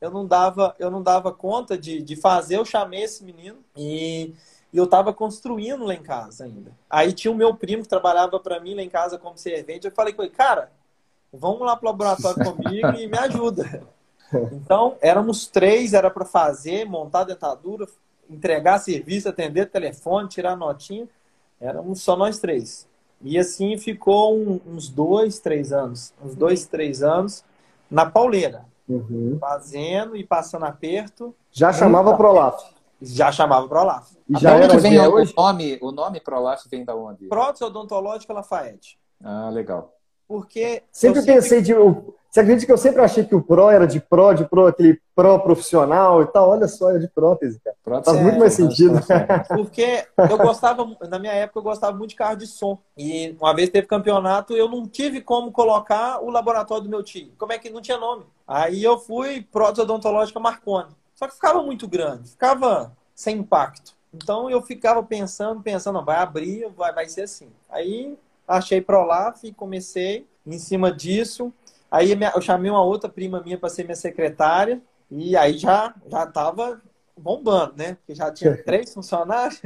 Eu 0.00 0.10
não 0.10 0.26
dava, 0.26 0.74
eu 0.78 0.90
não 0.90 1.02
dava 1.02 1.32
conta 1.32 1.76
de, 1.76 2.02
de 2.02 2.16
fazer, 2.16 2.56
eu 2.56 2.64
chamei 2.64 3.02
esse 3.02 3.24
menino 3.24 3.58
e, 3.76 4.34
e 4.72 4.78
eu 4.78 4.84
estava 4.84 5.12
construindo 5.12 5.84
lá 5.84 5.94
em 5.94 6.02
casa 6.02 6.44
ainda. 6.44 6.72
Aí 6.88 7.12
tinha 7.12 7.32
o 7.32 7.36
meu 7.36 7.54
primo 7.54 7.82
que 7.82 7.88
trabalhava 7.88 8.38
para 8.38 8.60
mim 8.60 8.74
lá 8.74 8.82
em 8.82 8.88
casa 8.88 9.18
como 9.18 9.36
servente, 9.36 9.86
eu 9.86 9.92
falei 9.92 10.12
com 10.12 10.22
ele, 10.22 10.30
cara, 10.30 10.70
vamos 11.32 11.60
lá 11.60 11.76
pro 11.76 11.88
laboratório 11.88 12.44
comigo 12.44 12.88
e 12.98 13.06
me 13.06 13.18
ajuda. 13.18 13.82
Então, 14.52 14.94
éramos 15.00 15.46
três, 15.46 15.94
era 15.94 16.10
para 16.10 16.26
fazer, 16.26 16.84
montar 16.84 17.24
dentadura, 17.24 17.86
entregar 18.28 18.78
serviço, 18.78 19.26
atender 19.26 19.70
telefone, 19.70 20.28
tirar 20.28 20.54
notinha. 20.54 21.08
Éramos 21.58 22.02
só 22.02 22.14
nós 22.14 22.38
três. 22.38 22.86
E 23.22 23.38
assim 23.38 23.76
ficou 23.78 24.36
um, 24.36 24.60
uns 24.66 24.88
dois, 24.88 25.38
três 25.38 25.72
anos. 25.72 26.12
Uns 26.22 26.34
dois, 26.34 26.66
três 26.66 27.02
anos 27.02 27.42
na 27.90 28.04
pauleira. 28.04 28.66
Uhum. 28.88 29.36
Fazendo 29.38 30.16
e 30.16 30.24
passando 30.24 30.64
aperto. 30.64 31.34
Já 31.52 31.72
chamava 31.72 32.16
Prolaf. 32.16 32.62
Já 33.00 33.30
chamava 33.30 33.68
Prolaf. 33.68 34.10
E 34.28 34.38
já 34.38 34.54
era 34.54 34.68
que 34.68 34.78
vem 34.78 34.98
o, 34.98 35.12
hoje? 35.12 35.34
nome, 35.36 35.78
o 35.80 35.92
nome 35.92 36.20
Prolaf 36.20 36.64
vem 36.70 36.84
da 36.84 36.94
onde? 36.94 37.26
Prótese 37.26 37.64
Odontológica 37.64 38.32
Lafayette. 38.32 38.98
Ah, 39.22 39.50
legal. 39.50 39.92
Porque. 40.26 40.82
Sempre, 40.90 41.20
sempre... 41.20 41.34
pensei 41.34 41.62
de. 41.62 41.74
Você 41.74 42.40
acredita 42.40 42.66
que 42.66 42.72
eu 42.72 42.78
sempre 42.78 43.00
achei 43.00 43.24
que 43.24 43.34
o 43.34 43.42
Pro 43.42 43.70
era 43.70 43.86
de 43.86 44.00
Pro, 44.00 44.34
de 44.34 44.44
Pro, 44.44 44.66
aquele 44.66 45.00
Pro 45.18 45.36
profissional 45.40 46.22
e 46.22 46.26
tal? 46.26 46.50
Olha 46.50 46.68
só, 46.68 46.92
é 46.92 46.98
de 47.00 47.08
prótese, 47.08 47.58
cara. 47.58 47.76
Prótese 47.82 48.04
Faz 48.04 48.18
é, 48.18 48.22
muito 48.22 48.38
mais 48.38 48.52
sentido. 48.52 49.00
Porque 49.48 50.06
eu 50.16 50.38
gostava, 50.38 50.88
na 51.08 51.18
minha 51.18 51.32
época, 51.32 51.58
eu 51.58 51.62
gostava 51.64 51.96
muito 51.96 52.10
de 52.10 52.14
carro 52.14 52.36
de 52.36 52.46
som. 52.46 52.78
E 52.96 53.36
uma 53.40 53.52
vez 53.52 53.68
teve 53.68 53.88
campeonato, 53.88 54.52
eu 54.52 54.68
não 54.68 54.86
tive 54.86 55.20
como 55.20 55.50
colocar 55.50 56.22
o 56.22 56.30
laboratório 56.30 56.84
do 56.84 56.88
meu 56.88 57.02
time. 57.02 57.34
Como 57.36 57.52
é 57.52 57.58
que 57.58 57.68
não 57.68 57.80
tinha 57.80 57.98
nome? 57.98 58.26
Aí 58.46 58.84
eu 58.84 58.96
fui 58.96 59.42
prótese 59.42 59.80
odontológica 59.80 60.38
Marconi. 60.38 60.90
Só 61.16 61.26
que 61.26 61.34
ficava 61.34 61.64
muito 61.64 61.88
grande, 61.88 62.30
ficava 62.30 62.92
sem 63.12 63.38
impacto. 63.38 63.94
Então 64.14 64.48
eu 64.48 64.62
ficava 64.62 65.02
pensando, 65.02 65.60
pensando, 65.60 65.96
não, 65.96 66.04
vai 66.04 66.18
abrir, 66.18 66.70
vai, 66.76 66.94
vai 66.94 67.08
ser 67.08 67.22
assim. 67.22 67.48
Aí 67.68 68.16
achei 68.46 68.80
Prolaf 68.80 69.42
e 69.42 69.52
comecei 69.52 70.28
em 70.46 70.60
cima 70.60 70.92
disso. 70.92 71.52
Aí 71.90 72.16
eu 72.36 72.40
chamei 72.40 72.70
uma 72.70 72.84
outra 72.84 73.10
prima 73.10 73.40
minha 73.40 73.58
para 73.58 73.68
ser 73.68 73.82
minha 73.82 73.96
secretária 73.96 74.80
e 75.10 75.36
aí 75.36 75.58
já 75.58 75.94
já 76.10 76.24
estava 76.24 76.80
bombando, 77.16 77.74
né? 77.76 77.94
Porque 77.94 78.14
já 78.14 78.30
tinha 78.30 78.56
três 78.64 78.92
funcionários. 78.92 79.60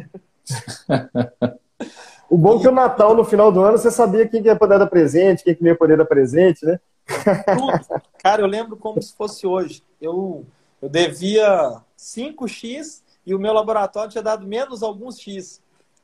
o 2.31 2.39
bom 2.39 2.59
é 2.59 2.61
que 2.61 2.69
o 2.69 2.73
Natal, 2.73 3.15
no 3.15 3.25
final 3.25 3.53
do 3.53 3.63
ano, 3.63 3.79
você 3.79 3.91
sabia 3.91 4.29
quem 4.29 4.43
ia 4.43 4.57
poder 4.57 4.79
dar 4.79 4.87
presente, 4.87 5.45
quem 5.45 5.57
ia 5.61 5.77
poder 5.77 5.97
dar 5.97 6.05
presente, 6.05 6.65
né? 6.65 6.81
Tudo. 7.07 8.03
Cara, 8.19 8.43
eu 8.43 8.47
lembro 8.47 8.77
como 8.77 9.01
se 9.03 9.15
fosse 9.15 9.47
hoje. 9.47 9.83
Eu, 10.01 10.47
eu 10.81 10.89
devia 10.89 11.81
5x 11.99 13.03
e 13.27 13.35
o 13.35 13.39
meu 13.39 13.53
laboratório 13.53 14.11
tinha 14.11 14.23
dado 14.23 14.47
menos 14.47 14.83
alguns 14.83 15.19
x. 15.19 15.61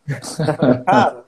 Cara, 0.87 1.25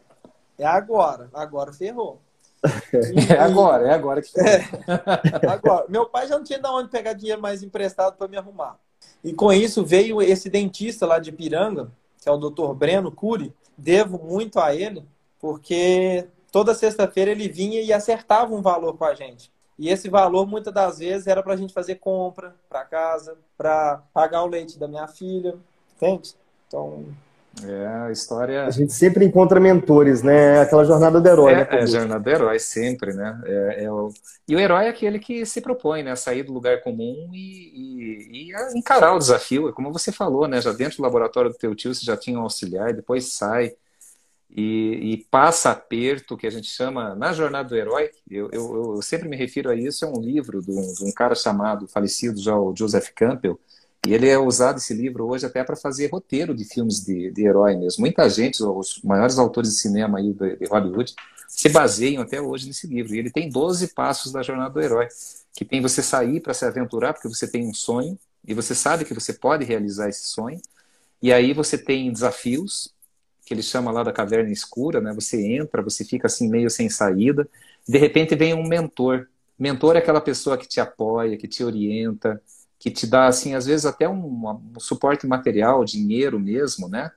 é 0.58 0.66
agora. 0.66 1.28
Agora 1.32 1.72
ferrou. 1.72 2.20
É 2.62 3.38
agora, 3.38 3.88
é 3.88 3.94
agora 3.94 4.20
que. 4.20 4.28
É, 4.38 4.62
agora. 5.50 5.86
Meu 5.88 6.06
pai 6.06 6.28
já 6.28 6.36
não 6.36 6.44
tinha 6.44 6.58
de 6.58 6.68
onde 6.68 6.90
pegar 6.90 7.14
dinheiro 7.14 7.40
mais 7.40 7.62
emprestado 7.62 8.16
para 8.16 8.28
me 8.28 8.36
arrumar. 8.36 8.78
E 9.24 9.32
com 9.32 9.52
isso 9.52 9.84
veio 9.84 10.20
esse 10.20 10.48
dentista 10.48 11.06
lá 11.06 11.18
de 11.18 11.32
Piranga, 11.32 11.90
que 12.20 12.28
é 12.28 12.32
o 12.32 12.36
Dr. 12.36 12.72
Breno 12.74 13.10
Cury. 13.10 13.54
Devo 13.76 14.18
muito 14.18 14.60
a 14.60 14.74
ele, 14.74 15.04
porque 15.40 16.26
toda 16.52 16.74
sexta-feira 16.74 17.30
ele 17.30 17.48
vinha 17.48 17.80
e 17.80 17.92
acertava 17.92 18.54
um 18.54 18.60
valor 18.60 18.96
com 18.96 19.04
a 19.04 19.14
gente. 19.14 19.50
E 19.78 19.88
esse 19.88 20.10
valor, 20.10 20.46
muitas 20.46 20.74
das 20.74 20.98
vezes, 20.98 21.26
era 21.26 21.42
para 21.42 21.54
a 21.54 21.56
gente 21.56 21.72
fazer 21.72 21.94
compra 21.94 22.54
para 22.68 22.84
casa, 22.84 23.38
para 23.56 24.02
pagar 24.12 24.42
o 24.42 24.46
leite 24.46 24.78
da 24.78 24.86
minha 24.86 25.06
filha, 25.06 25.56
entende? 25.96 26.34
Então, 26.68 27.06
é, 27.62 27.86
a 28.06 28.10
história. 28.12 28.64
A 28.64 28.70
gente 28.70 28.92
sempre 28.92 29.24
encontra 29.24 29.58
mentores, 29.58 30.22
né? 30.22 30.60
Aquela 30.60 30.84
jornada 30.84 31.20
do 31.20 31.28
herói. 31.28 31.52
É, 31.52 31.56
né, 31.56 31.68
é 31.70 31.86
jornada 31.86 32.20
do 32.20 32.30
herói, 32.30 32.58
sempre, 32.58 33.12
né? 33.12 33.40
É, 33.44 33.84
é 33.84 33.92
o... 33.92 34.12
E 34.48 34.54
o 34.54 34.58
herói 34.58 34.86
é 34.86 34.88
aquele 34.88 35.18
que 35.18 35.44
se 35.44 35.60
propõe, 35.60 36.02
né? 36.02 36.14
Sair 36.16 36.42
do 36.42 36.52
lugar 36.52 36.80
comum 36.82 37.30
e, 37.32 37.38
e, 37.38 38.50
e, 38.50 38.78
encarar 38.78 39.14
o 39.14 39.18
desafio. 39.18 39.68
É 39.68 39.72
como 39.72 39.92
você 39.92 40.12
falou, 40.12 40.46
né? 40.46 40.60
Já 40.60 40.72
dentro 40.72 40.98
do 40.98 41.02
laboratório 41.02 41.50
do 41.50 41.56
teu 41.56 41.74
tio 41.74 41.94
você 41.94 42.04
já 42.04 42.16
tinha 42.16 42.38
um 42.38 42.42
auxiliar, 42.42 42.92
depois 42.94 43.32
sai 43.32 43.72
e, 44.48 45.12
e 45.12 45.16
passa 45.30 45.70
aperto, 45.70 46.36
que 46.36 46.46
a 46.46 46.50
gente 46.50 46.68
chama 46.68 47.14
na 47.14 47.32
jornada 47.32 47.68
do 47.68 47.76
herói. 47.76 48.10
Eu, 48.30 48.48
eu, 48.52 48.94
eu 48.96 49.02
sempre 49.02 49.28
me 49.28 49.36
refiro 49.36 49.70
a 49.70 49.74
isso. 49.74 50.04
É 50.04 50.08
um 50.08 50.20
livro 50.20 50.62
de 50.62 50.70
um, 50.70 50.94
de 50.94 51.04
um 51.04 51.12
cara 51.12 51.34
chamado, 51.34 51.86
falecido 51.86 52.40
já, 52.40 52.56
o 52.56 52.74
Joseph 52.74 53.10
Campbell 53.14 53.58
e 54.06 54.14
ele 54.14 54.28
é 54.28 54.38
usado, 54.38 54.78
esse 54.78 54.94
livro, 54.94 55.26
hoje 55.26 55.44
até 55.44 55.62
para 55.62 55.76
fazer 55.76 56.08
roteiro 56.10 56.54
de 56.54 56.64
filmes 56.64 57.04
de, 57.04 57.30
de 57.30 57.44
herói 57.44 57.76
mesmo. 57.76 58.00
Muita 58.00 58.28
gente, 58.30 58.62
os 58.62 59.00
maiores 59.04 59.38
autores 59.38 59.70
de 59.70 59.76
cinema 59.76 60.18
aí 60.18 60.32
de, 60.32 60.56
de 60.56 60.66
Hollywood, 60.66 61.14
se 61.46 61.68
baseiam 61.68 62.22
até 62.22 62.40
hoje 62.40 62.66
nesse 62.66 62.86
livro. 62.86 63.14
E 63.14 63.18
ele 63.18 63.30
tem 63.30 63.50
12 63.50 63.88
passos 63.88 64.32
da 64.32 64.42
jornada 64.42 64.70
do 64.70 64.80
herói, 64.80 65.08
que 65.52 65.64
tem 65.64 65.82
você 65.82 66.02
sair 66.02 66.40
para 66.40 66.54
se 66.54 66.64
aventurar, 66.64 67.12
porque 67.12 67.28
você 67.28 67.46
tem 67.46 67.66
um 67.66 67.74
sonho, 67.74 68.18
e 68.46 68.54
você 68.54 68.74
sabe 68.74 69.04
que 69.04 69.12
você 69.12 69.34
pode 69.34 69.64
realizar 69.64 70.08
esse 70.08 70.28
sonho. 70.28 70.60
E 71.22 71.30
aí 71.30 71.52
você 71.52 71.76
tem 71.76 72.10
desafios, 72.10 72.94
que 73.44 73.52
ele 73.52 73.62
chama 73.62 73.90
lá 73.90 74.02
da 74.02 74.12
caverna 74.12 74.50
escura, 74.50 75.00
né? 75.00 75.12
Você 75.12 75.44
entra, 75.44 75.82
você 75.82 76.04
fica 76.04 76.26
assim 76.26 76.48
meio 76.48 76.70
sem 76.70 76.88
saída. 76.88 77.46
De 77.86 77.98
repente 77.98 78.34
vem 78.34 78.54
um 78.54 78.66
mentor. 78.66 79.28
Mentor 79.58 79.96
é 79.96 79.98
aquela 79.98 80.20
pessoa 80.20 80.56
que 80.56 80.66
te 80.66 80.80
apoia, 80.80 81.36
que 81.36 81.46
te 81.46 81.62
orienta, 81.62 82.40
que 82.80 82.90
te 82.90 83.06
dá, 83.06 83.26
assim, 83.26 83.54
às 83.54 83.66
vezes 83.66 83.84
até 83.84 84.08
um, 84.08 84.48
um 84.74 84.80
suporte 84.80 85.26
material, 85.26 85.84
dinheiro 85.84 86.40
mesmo, 86.40 86.88
né? 86.88 87.12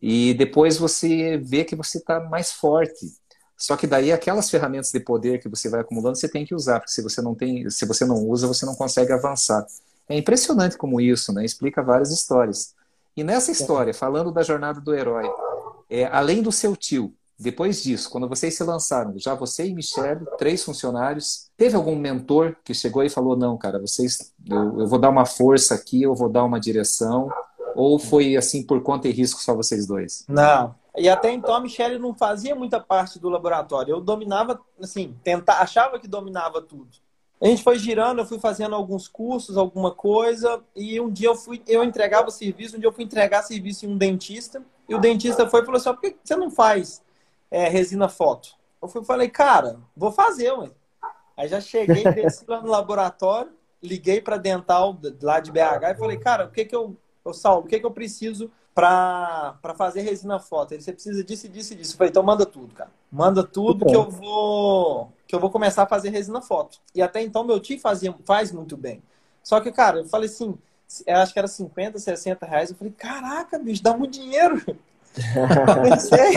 E 0.00 0.34
depois 0.34 0.76
você 0.76 1.38
vê 1.38 1.64
que 1.64 1.74
você 1.74 1.96
está 1.96 2.20
mais 2.20 2.52
forte. 2.52 3.10
Só 3.56 3.74
que 3.74 3.86
daí 3.86 4.12
aquelas 4.12 4.50
ferramentas 4.50 4.92
de 4.92 5.00
poder 5.00 5.40
que 5.40 5.48
você 5.48 5.70
vai 5.70 5.80
acumulando, 5.80 6.18
você 6.18 6.28
tem 6.28 6.44
que 6.44 6.54
usar, 6.54 6.78
porque 6.78 6.92
se 6.92 7.02
você 7.02 7.22
não 7.22 7.34
tem, 7.34 7.68
se 7.70 7.86
você 7.86 8.04
não 8.04 8.16
usa, 8.16 8.46
você 8.46 8.66
não 8.66 8.74
consegue 8.74 9.10
avançar. 9.10 9.66
É 10.06 10.16
impressionante 10.16 10.76
como 10.76 11.00
isso, 11.00 11.32
né? 11.32 11.42
Explica 11.42 11.82
várias 11.82 12.12
histórias. 12.12 12.74
E 13.16 13.24
nessa 13.24 13.50
história, 13.50 13.94
falando 13.94 14.30
da 14.30 14.42
jornada 14.42 14.78
do 14.78 14.94
herói, 14.94 15.24
é, 15.88 16.04
além 16.04 16.42
do 16.42 16.52
seu 16.52 16.76
tio, 16.76 17.14
depois 17.38 17.82
disso, 17.84 18.10
quando 18.10 18.28
vocês 18.28 18.56
se 18.56 18.64
lançaram, 18.64 19.16
já 19.16 19.32
você 19.32 19.66
e 19.68 19.72
Michelle, 19.72 20.26
três 20.36 20.64
funcionários, 20.64 21.48
teve 21.56 21.76
algum 21.76 21.94
mentor 21.94 22.56
que 22.64 22.74
chegou 22.74 23.04
e 23.04 23.08
falou: 23.08 23.36
não, 23.36 23.56
cara, 23.56 23.78
vocês, 23.78 24.32
eu, 24.44 24.80
eu 24.80 24.86
vou 24.88 24.98
dar 24.98 25.08
uma 25.08 25.24
força 25.24 25.74
aqui, 25.74 26.02
eu 26.02 26.16
vou 26.16 26.28
dar 26.28 26.42
uma 26.42 26.58
direção? 26.58 27.30
Ou 27.76 27.96
foi 27.96 28.36
assim 28.36 28.66
por 28.66 28.82
conta 28.82 29.06
e 29.06 29.12
risco 29.12 29.40
só 29.40 29.54
vocês 29.54 29.86
dois? 29.86 30.24
Não. 30.28 30.74
E 30.96 31.08
até 31.08 31.30
então 31.30 31.54
a 31.54 31.60
Michelle 31.60 31.96
não 31.96 32.12
fazia 32.12 32.56
muita 32.56 32.80
parte 32.80 33.20
do 33.20 33.28
laboratório. 33.28 33.92
Eu 33.92 34.00
dominava, 34.00 34.60
assim, 34.82 35.14
tentar, 35.22 35.60
achava 35.60 36.00
que 36.00 36.08
dominava 36.08 36.60
tudo. 36.60 36.88
A 37.40 37.46
gente 37.46 37.62
foi 37.62 37.78
girando, 37.78 38.18
eu 38.18 38.26
fui 38.26 38.40
fazendo 38.40 38.74
alguns 38.74 39.06
cursos, 39.06 39.56
alguma 39.56 39.92
coisa, 39.92 40.60
e 40.74 41.00
um 41.00 41.08
dia 41.08 41.28
eu 41.28 41.36
fui, 41.36 41.62
eu 41.68 41.84
entregava 41.84 42.32
serviço, 42.32 42.76
um 42.76 42.80
dia 42.80 42.88
eu 42.88 42.92
fui 42.92 43.04
entregar 43.04 43.44
serviço 43.44 43.86
em 43.86 43.90
um 43.90 43.96
dentista, 43.96 44.60
e 44.88 44.94
o 44.96 44.98
dentista 44.98 45.48
foi 45.48 45.62
e 45.62 45.64
falou 45.64 45.76
assim: 45.76 45.92
por 45.92 46.00
que 46.00 46.16
você 46.24 46.34
não 46.34 46.50
faz 46.50 47.00
é, 47.50 47.68
resina 47.68 48.08
foto. 48.08 48.50
Eu 48.80 48.88
fui, 48.88 49.04
falei, 49.04 49.28
cara, 49.28 49.78
vou 49.96 50.12
fazer, 50.12 50.52
ué. 50.52 50.70
Aí 51.36 51.48
já 51.48 51.60
cheguei, 51.60 52.04
desci 52.12 52.44
lá 52.46 52.60
no 52.60 52.68
laboratório, 52.68 53.52
liguei 53.82 54.20
para 54.20 54.36
dental 54.36 54.98
lá 55.22 55.40
de 55.40 55.52
BH 55.52 55.90
e 55.90 55.98
falei, 55.98 56.18
cara, 56.18 56.46
o 56.46 56.50
que 56.50 56.64
que 56.64 56.74
eu, 56.74 56.96
eu 57.24 57.32
Saulo, 57.32 57.64
o 57.64 57.68
que 57.68 57.78
que 57.78 57.86
eu 57.86 57.90
preciso 57.90 58.50
para 58.74 59.74
fazer 59.76 60.02
resina 60.02 60.38
foto? 60.38 60.72
Ele, 60.72 60.82
você 60.82 60.92
precisa 60.92 61.24
disso 61.24 61.46
e 61.46 61.48
disso 61.48 61.72
e 61.72 61.76
disso. 61.76 61.94
Eu 61.94 61.98
falei, 61.98 62.10
então 62.10 62.22
manda 62.22 62.46
tudo, 62.46 62.74
cara. 62.74 62.90
Manda 63.10 63.42
tudo 63.42 63.86
que 63.86 63.96
eu 63.96 64.08
vou 64.08 65.12
que 65.26 65.34
eu 65.34 65.40
vou 65.40 65.50
começar 65.50 65.82
a 65.82 65.86
fazer 65.86 66.08
resina 66.08 66.40
foto. 66.40 66.78
E 66.94 67.02
até 67.02 67.20
então 67.20 67.44
meu 67.44 67.60
tio 67.60 67.78
fazia, 67.78 68.14
faz 68.24 68.50
muito 68.50 68.76
bem. 68.76 69.02
Só 69.42 69.60
que, 69.60 69.70
cara, 69.70 69.98
eu 69.98 70.04
falei 70.06 70.28
assim, 70.28 70.56
eu 71.06 71.16
acho 71.16 71.32
que 71.32 71.38
era 71.38 71.48
50, 71.48 71.98
60 71.98 72.46
reais. 72.46 72.70
Eu 72.70 72.76
falei, 72.76 72.92
caraca, 72.96 73.58
bicho, 73.58 73.82
dá 73.82 73.96
muito 73.96 74.14
dinheiro. 74.14 74.64
Comecei. 75.74 76.34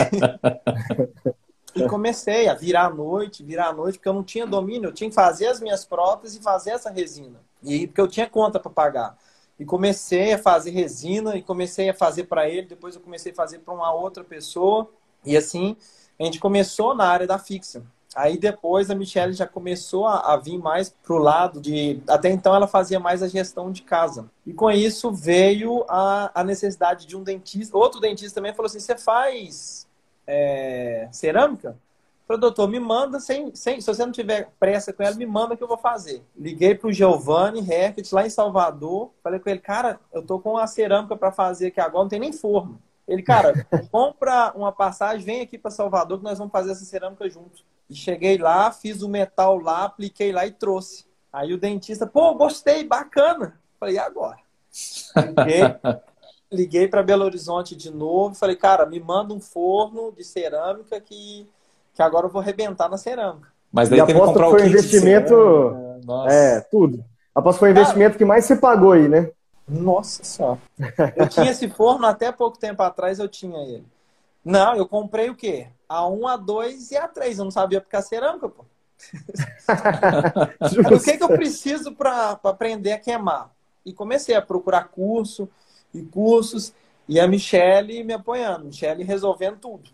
e 1.74 1.88
comecei 1.88 2.48
a 2.48 2.54
virar 2.54 2.86
à 2.86 2.90
noite, 2.90 3.42
virar 3.42 3.68
à 3.68 3.72
noite, 3.72 3.98
porque 3.98 4.08
eu 4.08 4.12
não 4.12 4.22
tinha 4.22 4.46
domínio, 4.46 4.88
eu 4.88 4.92
tinha 4.92 5.08
que 5.08 5.14
fazer 5.14 5.46
as 5.46 5.60
minhas 5.60 5.84
próteses 5.84 6.38
e 6.38 6.42
fazer 6.42 6.70
essa 6.70 6.90
resina. 6.90 7.40
E 7.62 7.86
porque 7.86 8.00
eu 8.00 8.08
tinha 8.08 8.28
conta 8.28 8.58
para 8.60 8.70
pagar. 8.70 9.18
E 9.58 9.64
comecei 9.64 10.32
a 10.32 10.38
fazer 10.38 10.70
resina 10.70 11.36
e 11.36 11.42
comecei 11.42 11.88
a 11.88 11.94
fazer 11.94 12.24
para 12.24 12.48
ele, 12.48 12.66
depois 12.66 12.94
eu 12.94 13.00
comecei 13.00 13.32
a 13.32 13.34
fazer 13.34 13.60
para 13.60 13.72
uma 13.72 13.92
outra 13.92 14.24
pessoa. 14.24 14.90
E 15.24 15.36
assim, 15.36 15.76
a 16.18 16.24
gente 16.24 16.38
começou 16.38 16.94
na 16.94 17.06
área 17.06 17.26
da 17.26 17.38
fixa. 17.38 17.82
Aí 18.14 18.36
depois 18.36 18.90
a 18.90 18.94
Michelle 18.94 19.32
já 19.32 19.46
começou 19.46 20.06
a, 20.06 20.34
a 20.34 20.36
vir 20.36 20.58
mais 20.58 20.90
pro 20.90 21.18
lado 21.18 21.60
de. 21.60 22.02
Até 22.06 22.30
então 22.30 22.54
ela 22.54 22.66
fazia 22.66 23.00
mais 23.00 23.22
a 23.22 23.28
gestão 23.28 23.72
de 23.72 23.82
casa. 23.82 24.30
E 24.46 24.52
com 24.52 24.70
isso 24.70 25.10
veio 25.10 25.84
a, 25.88 26.30
a 26.34 26.44
necessidade 26.44 27.06
de 27.06 27.16
um 27.16 27.22
dentista. 27.22 27.76
Outro 27.76 28.00
dentista 28.00 28.34
também 28.34 28.52
falou 28.52 28.66
assim: 28.66 28.80
você 28.80 28.96
faz 28.98 29.88
é, 30.26 31.08
cerâmica? 31.10 31.76
Falei, 32.26 32.40
doutor, 32.40 32.68
me 32.68 32.78
manda, 32.78 33.18
sem, 33.18 33.54
sem, 33.54 33.80
se 33.80 33.86
você 33.86 34.04
não 34.04 34.12
tiver 34.12 34.50
pressa 34.58 34.92
com 34.92 35.02
ela, 35.02 35.14
me 35.16 35.26
manda 35.26 35.56
que 35.56 35.62
eu 35.62 35.68
vou 35.68 35.76
fazer. 35.76 36.22
Liguei 36.36 36.74
pro 36.74 36.92
Giovanni 36.92 37.60
Herket 37.60 38.14
lá 38.14 38.24
em 38.26 38.30
Salvador. 38.30 39.10
Falei 39.22 39.40
com 39.40 39.50
ele, 39.50 39.58
cara, 39.58 39.98
eu 40.12 40.22
tô 40.22 40.38
com 40.38 40.56
a 40.56 40.66
cerâmica 40.66 41.16
para 41.16 41.32
fazer 41.32 41.68
aqui 41.68 41.80
agora, 41.80 42.04
não 42.04 42.08
tem 42.08 42.20
nem 42.20 42.32
forno. 42.32 42.80
Ele, 43.08 43.22
cara, 43.22 43.66
compra 43.90 44.52
uma 44.54 44.70
passagem, 44.70 45.24
vem 45.24 45.40
aqui 45.40 45.58
para 45.58 45.70
Salvador 45.70 46.18
que 46.18 46.24
nós 46.24 46.38
vamos 46.38 46.52
fazer 46.52 46.72
essa 46.72 46.84
cerâmica 46.84 47.28
juntos. 47.28 47.64
E 47.92 47.94
cheguei 47.94 48.38
lá, 48.38 48.72
fiz 48.72 49.02
o 49.02 49.08
metal 49.08 49.58
lá, 49.58 49.84
apliquei 49.84 50.32
lá 50.32 50.46
e 50.46 50.50
trouxe. 50.50 51.04
Aí 51.30 51.52
o 51.52 51.58
dentista, 51.58 52.06
pô, 52.06 52.34
gostei, 52.34 52.84
bacana. 52.84 53.60
Falei, 53.78 53.96
e 53.96 53.98
agora? 53.98 54.38
Liguei, 55.14 55.60
liguei 56.50 56.88
para 56.88 57.02
Belo 57.02 57.24
Horizonte 57.24 57.76
de 57.76 57.90
novo. 57.90 58.34
Falei, 58.34 58.56
cara, 58.56 58.86
me 58.86 58.98
manda 58.98 59.34
um 59.34 59.40
forno 59.40 60.10
de 60.10 60.24
cerâmica 60.24 60.98
que, 61.00 61.46
que 61.92 62.02
agora 62.02 62.26
eu 62.26 62.30
vou 62.30 62.40
arrebentar 62.40 62.88
na 62.88 62.96
cerâmica. 62.96 63.52
Mas 63.70 63.90
daí 63.90 63.98
tem 64.06 64.14
que 64.14 64.20
comprar 64.20 64.48
foi 64.48 64.62
o 64.62 64.66
investimento. 64.66 65.76
É, 66.30 66.60
tudo. 66.60 67.04
Aposto 67.34 67.56
que 67.56 67.60
foi 67.60 67.68
o 67.68 67.72
investimento 67.72 68.16
que 68.16 68.24
mais 68.24 68.46
se 68.46 68.56
pagou 68.56 68.92
aí, 68.92 69.06
né? 69.06 69.30
Nossa 69.68 70.24
só. 70.24 70.58
Eu 71.14 71.28
tinha 71.28 71.50
esse 71.50 71.68
forno 71.68 72.06
até 72.06 72.32
pouco 72.32 72.58
tempo 72.58 72.82
atrás, 72.82 73.18
eu 73.18 73.28
tinha 73.28 73.58
ele. 73.58 73.86
Não, 74.44 74.74
eu 74.74 74.86
comprei 74.86 75.30
o 75.30 75.36
quê? 75.36 75.68
A 75.92 76.08
1, 76.08 76.26
a 76.26 76.36
2 76.38 76.90
e 76.90 76.96
a 76.96 77.06
3. 77.06 77.38
Eu 77.38 77.44
não 77.44 77.50
sabia 77.50 77.76
aplicar 77.76 78.00
cerâmica, 78.00 78.48
pô. 78.48 78.64
o 80.94 81.00
que, 81.00 81.18
que 81.18 81.22
eu 81.22 81.28
preciso 81.28 81.92
para 81.94 82.40
aprender 82.42 82.92
a 82.92 82.98
queimar? 82.98 83.52
E 83.84 83.92
comecei 83.92 84.34
a 84.34 84.40
procurar 84.40 84.84
curso 84.84 85.46
e 85.92 86.00
cursos. 86.00 86.72
E 87.06 87.20
a 87.20 87.28
Michelle 87.28 88.04
me 88.04 88.14
apoiando, 88.14 88.64
Michelle 88.64 89.04
resolvendo 89.04 89.58
tudo. 89.58 89.90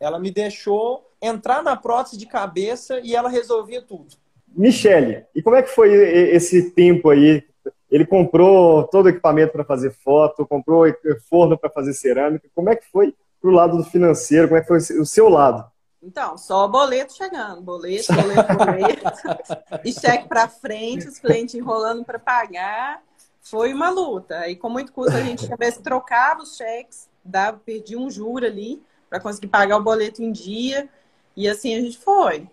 Ela 0.00 0.18
me 0.18 0.30
deixou 0.30 1.06
entrar 1.20 1.62
na 1.62 1.76
prótese 1.76 2.16
de 2.16 2.24
cabeça 2.24 2.98
e 3.00 3.14
ela 3.14 3.28
resolvia 3.28 3.82
tudo. 3.82 4.16
Michele, 4.48 5.26
e 5.34 5.42
como 5.42 5.56
é 5.56 5.62
que 5.62 5.68
foi 5.68 5.92
esse 5.92 6.70
tempo 6.70 7.10
aí? 7.10 7.44
Ele 7.90 8.06
comprou 8.06 8.84
todo 8.84 9.04
o 9.04 9.08
equipamento 9.10 9.52
para 9.52 9.64
fazer 9.64 9.90
foto, 9.90 10.46
comprou 10.46 10.84
forno 11.28 11.58
para 11.58 11.68
fazer 11.68 11.92
cerâmica. 11.92 12.48
Como 12.54 12.70
é 12.70 12.76
que 12.76 12.86
foi 12.90 13.14
para 13.42 13.50
o 13.50 13.54
lado 13.54 13.76
do 13.76 13.84
financeiro? 13.84 14.46
Como 14.46 14.58
é 14.58 14.60
que 14.62 14.68
foi 14.68 14.78
o 14.78 15.04
seu 15.04 15.28
lado? 15.28 15.70
Então, 16.00 16.38
só 16.38 16.66
boleto 16.66 17.12
chegando, 17.14 17.60
boleto, 17.60 18.12
boleto, 18.12 18.56
boleto, 18.56 19.02
e 19.84 19.92
cheque 19.92 20.26
para 20.26 20.48
frente, 20.48 21.06
os 21.06 21.18
clientes 21.18 21.54
enrolando 21.54 22.04
para 22.04 22.18
pagar. 22.18 23.02
Foi 23.40 23.72
uma 23.72 23.90
luta. 23.90 24.48
E 24.48 24.56
com 24.56 24.68
muito 24.68 24.92
custo 24.92 25.16
a 25.16 25.20
gente 25.20 25.48
vezes 25.56 25.78
trocava 25.78 26.42
os 26.42 26.56
cheques, 26.56 27.08
dava, 27.24 27.60
perdi 27.64 27.96
um 27.96 28.10
juro 28.10 28.46
ali 28.46 28.82
para 29.10 29.20
conseguir 29.20 29.48
pagar 29.48 29.76
o 29.76 29.82
boleto 29.82 30.22
em 30.22 30.32
dia. 30.32 30.88
E 31.36 31.48
assim 31.48 31.74
a 31.74 31.80
gente 31.80 31.98
foi. 31.98 32.48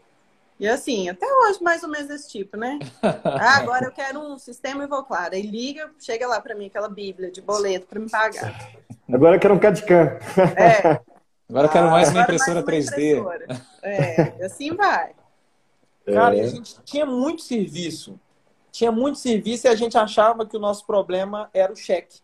E 0.60 0.68
assim, 0.68 1.08
até 1.08 1.26
hoje, 1.26 1.64
mais 1.64 1.84
ou 1.84 1.90
menos 1.90 2.08
desse 2.08 2.30
tipo, 2.30 2.58
né? 2.58 2.78
Ah, 3.24 3.58
agora 3.58 3.86
eu 3.86 3.92
quero 3.92 4.20
um 4.20 4.38
sistema 4.38 4.84
e 4.84 4.88
vou 4.88 5.04
claro. 5.04 5.34
Aí 5.34 5.42
liga, 5.42 5.90
chega 5.98 6.28
lá 6.28 6.42
para 6.42 6.54
mim 6.54 6.66
aquela 6.66 6.90
bíblia 6.90 7.32
de 7.32 7.42
boleto 7.42 7.88
para 7.88 8.00
me 8.00 8.10
pagar. 8.10 8.74
Agora 9.12 9.38
eu 9.38 9.40
quero 9.40 9.54
um 9.54 9.60
CAD-CAM. 9.60 10.20
É. 10.58 11.00
Agora 11.50 11.68
eu 11.68 11.72
quero 11.72 11.90
mais 11.90 12.10
uma 12.10 12.24
impressora 12.24 12.62
mais 12.62 12.88
uma 12.88 12.98
3D. 12.98 13.20
Impressora. 13.20 13.62
É, 13.82 14.46
assim 14.46 14.76
vai. 14.76 15.16
Cara, 16.06 16.38
é. 16.38 16.42
a 16.42 16.48
gente 16.48 16.76
tinha 16.84 17.06
muito 17.06 17.42
serviço. 17.42 18.20
Tinha 18.70 18.92
muito 18.92 19.18
serviço 19.18 19.66
e 19.66 19.70
a 19.70 19.76
gente 19.76 19.98
achava 19.98 20.46
que 20.46 20.58
o 20.58 20.60
nosso 20.60 20.86
problema 20.86 21.50
era 21.54 21.72
o 21.72 21.76
cheque. 21.76 22.20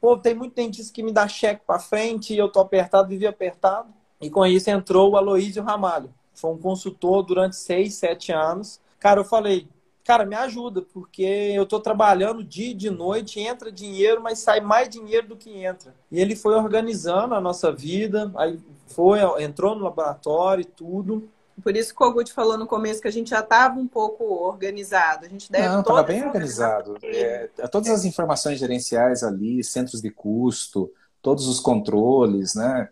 Pô, 0.00 0.16
tem 0.16 0.34
muito 0.34 0.54
dentista 0.54 0.92
que 0.92 1.02
me 1.02 1.12
dá 1.12 1.26
cheque 1.26 1.62
para 1.66 1.80
frente 1.80 2.32
e 2.32 2.38
eu 2.38 2.48
tô 2.48 2.60
apertado, 2.60 3.08
vivia 3.08 3.30
apertado. 3.30 3.92
E 4.20 4.30
com 4.30 4.46
isso 4.46 4.70
entrou 4.70 5.10
o 5.10 5.16
Aloísio 5.16 5.64
Ramalho 5.64 6.14
foi 6.34 6.50
um 6.50 6.58
consultor 6.58 7.22
durante 7.22 7.56
seis, 7.56 7.94
sete 7.94 8.32
anos. 8.32 8.80
Cara, 8.98 9.20
eu 9.20 9.24
falei, 9.24 9.68
cara, 10.04 10.24
me 10.24 10.34
ajuda, 10.34 10.82
porque 10.82 11.22
eu 11.22 11.64
estou 11.64 11.80
trabalhando 11.80 12.42
dia 12.44 12.70
e 12.70 12.74
de 12.74 12.90
noite, 12.90 13.40
entra 13.40 13.70
dinheiro, 13.70 14.20
mas 14.22 14.38
sai 14.38 14.60
mais 14.60 14.88
dinheiro 14.88 15.28
do 15.28 15.36
que 15.36 15.50
entra. 15.50 15.94
E 16.10 16.20
ele 16.20 16.36
foi 16.36 16.54
organizando 16.54 17.34
a 17.34 17.40
nossa 17.40 17.72
vida, 17.72 18.30
aí 18.36 18.58
foi, 18.86 19.20
entrou 19.42 19.74
no 19.74 19.84
laboratório 19.84 20.62
e 20.62 20.66
tudo. 20.66 21.28
Por 21.62 21.76
isso 21.76 21.94
que 21.94 22.02
o 22.02 22.06
Kogut 22.06 22.32
falou 22.32 22.56
no 22.56 22.66
começo 22.66 23.00
que 23.00 23.08
a 23.08 23.12
gente 23.12 23.30
já 23.30 23.40
estava 23.40 23.78
um 23.78 23.86
pouco 23.86 24.24
organizado. 24.24 25.26
A 25.26 25.28
gente 25.28 25.52
deve 25.52 25.68
Não, 25.68 25.80
estava 25.80 26.02
bem 26.02 26.24
organizado. 26.24 26.96
É, 27.02 27.48
todas 27.70 27.90
as 27.90 28.04
informações 28.04 28.58
gerenciais 28.58 29.22
ali, 29.22 29.62
centros 29.62 30.00
de 30.00 30.10
custo, 30.10 30.90
todos 31.20 31.46
os 31.46 31.60
controles, 31.60 32.54
né? 32.54 32.88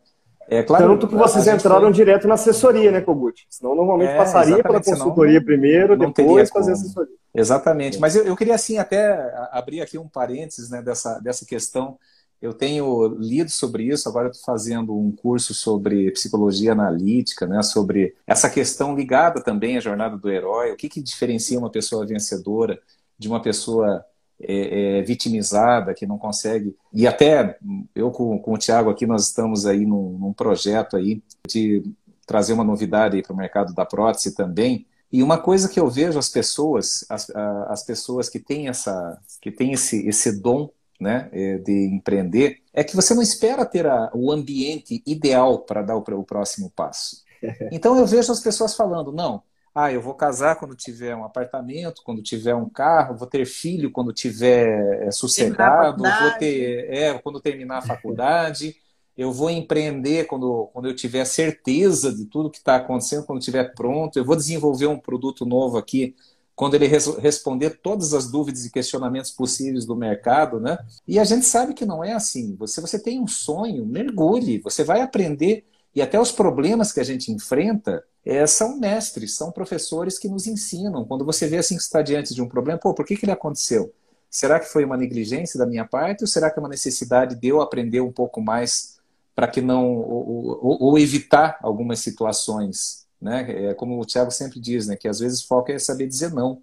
É, 0.51 0.65
claro, 0.65 0.89
Tanto 0.89 1.07
que 1.07 1.15
vocês 1.15 1.47
entraram 1.47 1.83
foi... 1.83 1.93
direto 1.93 2.27
na 2.27 2.35
assessoria, 2.35 2.91
né, 2.91 3.01
Kogut? 3.01 3.47
Senão 3.49 3.73
normalmente 3.73 4.11
é, 4.11 4.17
passaria 4.17 4.61
pela 4.61 4.83
consultoria 4.83 5.35
senão, 5.35 5.47
primeiro, 5.47 5.97
não 5.97 6.11
depois 6.11 6.51
fazer 6.51 6.73
assessoria. 6.73 7.15
Exatamente. 7.33 8.01
Mas 8.01 8.17
eu, 8.17 8.25
eu, 8.25 8.37
queria, 8.37 8.57
assim, 8.57 8.77
até 8.77 9.33
abrir 9.53 9.81
aqui 9.81 9.97
um 9.97 10.09
parênteses 10.09 10.69
né, 10.69 10.83
dessa, 10.83 11.21
dessa 11.21 11.47
questão. 11.47 11.97
Eu 12.43 12.53
tenho 12.53 13.15
lido 13.21 13.49
sobre 13.49 13.85
isso, 13.85 14.09
agora 14.09 14.27
estou 14.27 14.45
fazendo 14.45 14.93
um 14.93 15.13
curso 15.13 15.55
sobre 15.55 16.11
psicologia 16.11 16.73
analítica, 16.73 17.47
né, 17.47 17.63
sobre 17.63 18.17
essa 18.27 18.51
questão 18.51 18.97
ligada 18.97 19.41
também 19.41 19.77
à 19.77 19.81
jornada 19.81 20.17
do 20.17 20.29
herói. 20.29 20.73
O 20.73 20.77
que, 20.77 20.89
que 20.89 21.01
diferencia 21.01 21.61
uma 21.61 21.71
pessoa 21.71 22.05
vencedora 22.05 22.77
de 23.17 23.29
uma 23.29 23.41
pessoa 23.41 24.05
é, 24.41 24.99
é, 24.99 25.03
vitimizada, 25.03 25.95
que 25.95 26.07
não 26.07 26.19
consegue. 26.19 26.75
E 26.93 27.07
até 27.07 27.59
eu 27.95 28.11
com, 28.11 28.39
com 28.39 28.55
o 28.55 28.59
Tiago 28.59 28.91
aqui, 28.91 29.07
nós 29.07 29.27
estamos 29.27 29.67
aí 29.67 29.85
num, 29.85 30.19
num 30.19 30.33
projeto 30.33 30.97
aí 30.97 31.23
de 31.47 31.83
trazer 32.27 32.53
uma 32.53 32.65
novidade 32.65 33.21
para 33.23 33.33
o 33.33 33.37
mercado 33.37 33.75
da 33.75 33.85
prótese 33.85 34.37
também, 34.37 34.87
E 35.13 35.21
uma 35.21 35.37
coisa 35.37 35.69
que 35.69 35.81
eu 35.81 35.89
vejo 35.89 36.17
as 36.17 36.29
pessoas, 36.29 37.05
as, 37.09 37.29
as 37.69 37.83
pessoas 37.83 38.29
que 38.29 38.39
têm 38.39 38.69
essa, 38.69 39.19
que 39.41 39.51
têm 39.51 39.73
esse, 39.73 40.07
esse 40.07 40.41
dom, 40.41 40.71
né, 41.01 41.29
é, 41.33 41.59
de 41.59 41.73
empreender, 41.87 42.59
é 42.73 42.85
que 42.85 42.95
você 42.95 43.15
não 43.15 43.23
espera 43.23 43.67
ter 43.67 43.85
a, 43.85 44.11
o 44.15 44.31
ambiente 44.31 45.03
ideal 45.05 45.59
para 45.61 45.83
dar 45.83 45.97
o, 45.97 46.05
o 46.07 46.25
próximo 46.25 46.71
passo. 46.71 47.25
Então 47.73 47.97
eu 47.97 48.07
vejo 48.07 48.31
as 48.31 48.41
pessoas 48.41 48.77
falando, 48.77 49.11
não, 49.11 49.43
ah, 49.75 49.93
eu 49.93 50.01
vou 50.01 50.15
casar 50.15 50.57
quando 50.57 50.75
tiver 50.75 51.15
um 51.15 51.25
apartamento, 51.25 52.03
quando 52.05 52.23
tiver 52.23 52.55
um 52.55 52.69
carro, 52.69 53.17
vou 53.17 53.27
ter 53.27 53.47
filho 53.47 53.91
quando 53.91 54.13
tiver 54.13 55.07
é, 55.07 55.11
sossegado, 55.11 56.03
vou 56.03 56.39
ter, 56.39 56.93
é, 56.93 57.19
quando 57.19 57.41
terminar 57.41 57.79
a 57.79 57.83
faculdade, 57.83 58.77
eu 59.17 59.33
vou 59.33 59.49
empreender 59.51 60.27
quando, 60.27 60.69
quando 60.73 60.89
eu 60.89 60.97
tiver 60.97 61.25
certeza 61.25 62.13
de 62.13 62.25
tudo 62.25 62.51
que 62.51 62.59
está 62.59 62.77
acontecendo, 62.77 63.25
quando 63.25 63.39
estiver 63.39 63.75
pronto, 63.75 64.19
eu 64.19 64.25
vou 64.25 64.35
desenvolver 64.35 64.87
um 64.87 64.99
produto 64.99 65.47
novo 65.47 65.79
aqui, 65.79 66.17
quando 66.57 66.75
ele 66.75 66.87
res 66.87 67.07
responder 67.17 67.81
todas 67.81 68.13
as 68.13 68.31
dúvidas 68.31 68.67
e 68.67 68.71
questionamentos 68.71 69.31
possíveis 69.31 69.87
do 69.87 69.97
mercado, 69.97 70.61
né? 70.61 70.79
E 71.07 71.19
a 71.19 71.25
gente 71.25 71.47
sabe 71.47 71.75
que 71.75 71.87
não 71.87 72.05
é 72.05 72.13
assim. 72.13 72.55
Você, 72.57 72.81
você 72.81 72.99
tem 72.99 73.21
um 73.21 73.27
sonho, 73.27 73.87
mergulhe, 73.87 74.59
você 74.59 74.85
vai 74.85 75.01
aprender. 75.01 75.65
E 75.95 76.03
até 76.03 76.21
os 76.21 76.31
problemas 76.31 76.93
que 76.93 77.01
a 77.01 77.05
gente 77.05 77.33
enfrenta 77.33 78.05
é, 78.25 78.47
são 78.47 78.79
mestres, 78.79 79.35
são 79.35 79.51
professores 79.51 80.19
que 80.19 80.29
nos 80.29 80.47
ensinam. 80.47 81.05
Quando 81.05 81.25
você 81.25 81.47
vê 81.47 81.59
assim 81.59 81.77
que 81.77 81.83
está 81.83 82.03
diante 82.03 82.35
de 82.35 82.43
um 82.43 82.49
problema, 82.49 82.79
pô, 82.79 82.93
por 82.93 83.05
que, 83.05 83.17
que 83.17 83.25
ele 83.25 83.33
aconteceu? 83.33 83.93
Será 84.31 84.61
que 84.61 84.67
foi 84.67 84.85
uma 84.85 84.97
negligência 84.97 85.59
da 85.59 85.67
minha 85.67 85.85
parte 85.85 86.23
ou 86.23 86.29
será 86.29 86.51
que 86.51 86.59
é 86.59 86.63
uma 86.63 86.69
necessidade 86.69 87.35
de 87.35 87.49
eu 87.49 87.61
aprender 87.61 88.01
um 88.01 88.13
pouco 88.13 88.41
mais 88.41 89.01
para 89.35 89.49
que 89.49 89.61
não 89.61 89.95
ou, 89.95 90.59
ou, 90.63 90.83
ou, 90.83 90.99
evitar 90.99 91.59
algumas 91.63 91.99
situações, 92.01 93.07
né? 93.21 93.71
É, 93.71 93.75
como 93.75 93.99
o 93.99 94.05
Thiago 94.05 94.31
sempre 94.31 94.61
diz, 94.61 94.87
né, 94.87 94.97
que 94.97 95.09
às 95.09 95.19
vezes 95.19 95.43
o 95.43 95.49
foco 95.49 95.73
é 95.73 95.79
saber 95.79 96.07
dizer 96.07 96.33
não. 96.33 96.61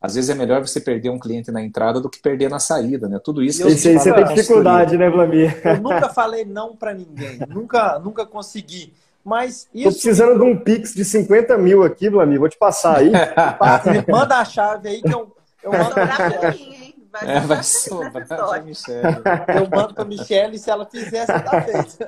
Às 0.00 0.14
vezes 0.14 0.30
é 0.30 0.34
melhor 0.34 0.66
você 0.66 0.80
perder 0.80 1.10
um 1.10 1.18
cliente 1.18 1.50
na 1.50 1.60
entrada 1.62 2.00
do 2.00 2.08
que 2.08 2.18
perder 2.18 2.48
na 2.48 2.58
saída, 2.58 3.06
né? 3.06 3.18
Tudo 3.22 3.42
isso. 3.42 3.62
Eu 3.62 3.70
sei, 3.76 3.98
você 3.98 4.14
tem 4.14 4.24
dificuldade, 4.24 4.96
né, 4.96 5.10
Vlamir? 5.10 5.60
Eu 5.62 5.80
nunca 5.82 6.08
falei 6.08 6.44
não 6.44 6.74
para 6.74 6.94
ninguém, 6.94 7.38
nunca, 7.48 7.98
nunca 7.98 8.24
consegui. 8.24 8.94
Mas 9.30 9.68
isso. 9.72 9.84
Tô 9.84 9.92
precisando 9.92 10.40
de 10.40 10.44
um 10.44 10.58
Pix 10.58 10.92
de 10.92 11.04
50 11.04 11.56
mil 11.56 11.84
aqui, 11.84 12.10
Vlamir. 12.10 12.40
Vou 12.40 12.48
te 12.48 12.58
passar 12.58 12.98
aí. 12.98 13.12
Manda 14.10 14.38
a 14.38 14.44
chave 14.44 14.88
aí 14.88 15.00
que 15.00 15.14
eu, 15.14 15.32
eu 15.62 15.70
mando 15.70 15.90
pra 15.94 16.50
mim, 16.50 16.74
hein? 16.74 16.94
Vai, 17.12 17.36
é, 17.36 17.40
vai 17.40 17.62
sobrar 17.62 18.26
pra 18.26 18.60
Michelle. 18.60 19.22
Eu 19.54 19.70
mando 19.70 19.94
pra 19.94 20.04
Michelle 20.04 20.56
e 20.56 20.58
se 20.58 20.68
ela 20.68 20.84
fizer, 20.84 21.26
você 21.26 21.40
tá 21.40 21.62
feito. 21.62 21.98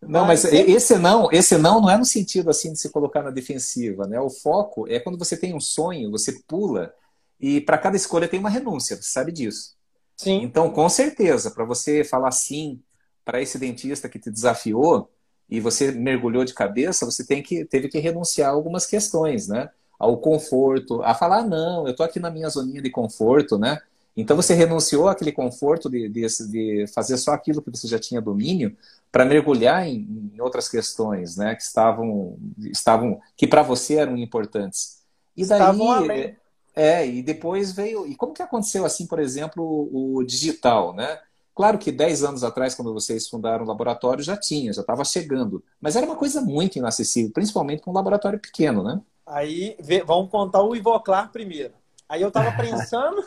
Não, 0.00 0.24
mas, 0.24 0.44
mas 0.44 0.52
esse 0.54 0.96
não, 0.96 1.28
esse 1.30 1.58
não 1.58 1.80
não 1.82 1.90
é 1.90 1.98
no 1.98 2.06
sentido 2.06 2.48
assim 2.48 2.72
de 2.72 2.78
se 2.78 2.90
colocar 2.90 3.22
na 3.22 3.30
defensiva, 3.30 4.06
né? 4.06 4.18
O 4.18 4.30
foco 4.30 4.88
é 4.88 4.98
quando 4.98 5.18
você 5.18 5.36
tem 5.36 5.54
um 5.54 5.60
sonho, 5.60 6.10
você 6.10 6.40
pula 6.46 6.94
e 7.38 7.60
para 7.60 7.76
cada 7.76 7.96
escolha 7.96 8.28
tem 8.28 8.40
uma 8.40 8.50
renúncia, 8.50 8.96
você 8.96 9.02
sabe 9.02 9.30
disso. 9.30 9.74
Sim. 10.16 10.42
Então, 10.42 10.70
com 10.70 10.88
certeza, 10.88 11.50
para 11.50 11.66
você 11.66 12.02
falar 12.02 12.30
sim 12.30 12.82
para 13.24 13.42
esse 13.42 13.58
dentista 13.58 14.08
que 14.08 14.18
te 14.18 14.30
desafiou 14.30 15.10
e 15.48 15.60
você 15.60 15.92
mergulhou 15.92 16.44
de 16.44 16.54
cabeça, 16.54 17.04
você 17.04 17.24
tem 17.24 17.42
que 17.42 17.64
teve 17.64 17.88
que 17.88 17.98
renunciar 17.98 18.50
a 18.50 18.52
algumas 18.52 18.86
questões, 18.86 19.48
né? 19.48 19.70
Ao 19.98 20.16
conforto, 20.18 21.02
a 21.02 21.14
falar 21.14 21.42
não, 21.42 21.86
eu 21.86 21.92
estou 21.92 22.04
aqui 22.04 22.18
na 22.18 22.30
minha 22.30 22.48
zoninha 22.48 22.82
de 22.82 22.90
conforto, 22.90 23.58
né? 23.58 23.80
Então 24.16 24.36
você 24.36 24.54
renunciou 24.54 25.08
àquele 25.08 25.32
conforto 25.32 25.90
de, 25.90 26.08
de, 26.08 26.26
de 26.48 26.86
fazer 26.94 27.16
só 27.16 27.32
aquilo 27.32 27.60
que 27.60 27.70
você 27.70 27.88
já 27.88 27.98
tinha 27.98 28.20
domínio 28.20 28.76
para 29.10 29.24
mergulhar 29.24 29.86
em, 29.86 30.30
em, 30.34 30.40
outras 30.40 30.68
questões, 30.68 31.36
né, 31.36 31.54
que 31.54 31.62
estavam, 31.62 32.36
estavam 32.58 33.20
que 33.36 33.46
para 33.46 33.62
você 33.62 33.94
eram 33.96 34.16
importantes. 34.16 35.02
E 35.36 35.44
daí, 35.44 35.60
estavam 35.60 35.90
além. 35.90 36.36
É, 36.76 37.06
e 37.06 37.22
depois 37.22 37.72
veio. 37.72 38.06
E 38.06 38.16
como 38.16 38.32
que 38.32 38.42
aconteceu 38.42 38.84
assim, 38.84 39.06
por 39.06 39.20
exemplo, 39.20 39.88
o 39.92 40.24
digital, 40.24 40.92
né? 40.92 41.20
Claro 41.54 41.78
que 41.78 41.92
10 41.92 42.24
anos 42.24 42.42
atrás, 42.42 42.74
quando 42.74 42.92
vocês 42.92 43.28
fundaram 43.28 43.64
o 43.64 43.68
laboratório, 43.68 44.24
já 44.24 44.36
tinha, 44.36 44.72
já 44.72 44.80
estava 44.80 45.04
chegando. 45.04 45.62
Mas 45.80 45.94
era 45.94 46.04
uma 46.04 46.16
coisa 46.16 46.40
muito 46.40 46.76
inacessível, 46.76 47.30
principalmente 47.32 47.82
com 47.82 47.90
um 47.90 47.94
laboratório 47.94 48.40
pequeno, 48.40 48.82
né? 48.82 49.00
Aí, 49.24 49.76
vamos 50.04 50.30
contar 50.30 50.62
o 50.62 50.74
Ivoclar 50.74 51.30
primeiro. 51.30 51.72
Aí 52.08 52.20
eu 52.20 52.28
estava 52.28 52.52
pensando, 52.52 53.24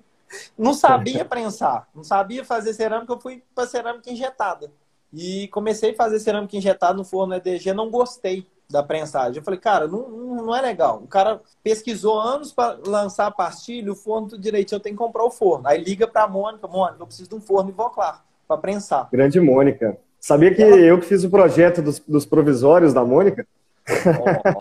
não 0.56 0.72
sabia 0.74 1.24
prensar, 1.24 1.88
não 1.94 2.02
sabia 2.02 2.44
fazer 2.44 2.72
cerâmica, 2.72 3.12
eu 3.12 3.20
fui 3.20 3.42
para 3.54 3.68
cerâmica 3.68 4.10
injetada. 4.10 4.72
E 5.12 5.48
comecei 5.48 5.92
a 5.92 5.96
fazer 5.96 6.20
cerâmica 6.20 6.56
injetada 6.56 6.94
no 6.94 7.04
forno 7.04 7.34
EDG, 7.34 7.72
não 7.72 7.90
gostei 7.90 8.46
da 8.70 8.82
prensagem. 8.82 9.38
Eu 9.38 9.42
falei, 9.42 9.58
cara, 9.58 9.88
não, 9.88 10.08
não 10.08 10.54
é 10.54 10.60
legal. 10.60 11.00
O 11.02 11.06
cara 11.06 11.40
pesquisou 11.62 12.20
anos 12.20 12.52
para 12.52 12.78
lançar 12.86 13.26
a 13.26 13.30
pastilha, 13.30 13.90
o 13.90 13.96
forno 13.96 14.28
tudo 14.28 14.42
direitinho, 14.42 14.76
eu 14.76 14.82
tenho 14.82 14.94
que 14.94 15.02
comprar 15.02 15.24
o 15.24 15.30
forno. 15.30 15.66
Aí 15.66 15.82
liga 15.82 16.06
para 16.06 16.24
a 16.24 16.28
Mônica, 16.28 16.66
Mônica, 16.66 17.02
eu 17.02 17.06
preciso 17.06 17.30
de 17.30 17.34
um 17.34 17.40
forno 17.40 17.70
Ivoclar 17.70 18.24
para 18.46 18.58
prensar. 18.58 19.08
Grande 19.10 19.40
Mônica. 19.40 19.96
Sabia 20.20 20.54
que 20.54 20.62
Ela... 20.62 20.76
eu 20.76 20.98
que 21.00 21.06
fiz 21.06 21.24
o 21.24 21.30
projeto 21.30 21.80
dos, 21.80 21.98
dos 22.00 22.26
provisórios 22.26 22.92
da 22.92 23.04
Mônica? 23.04 23.46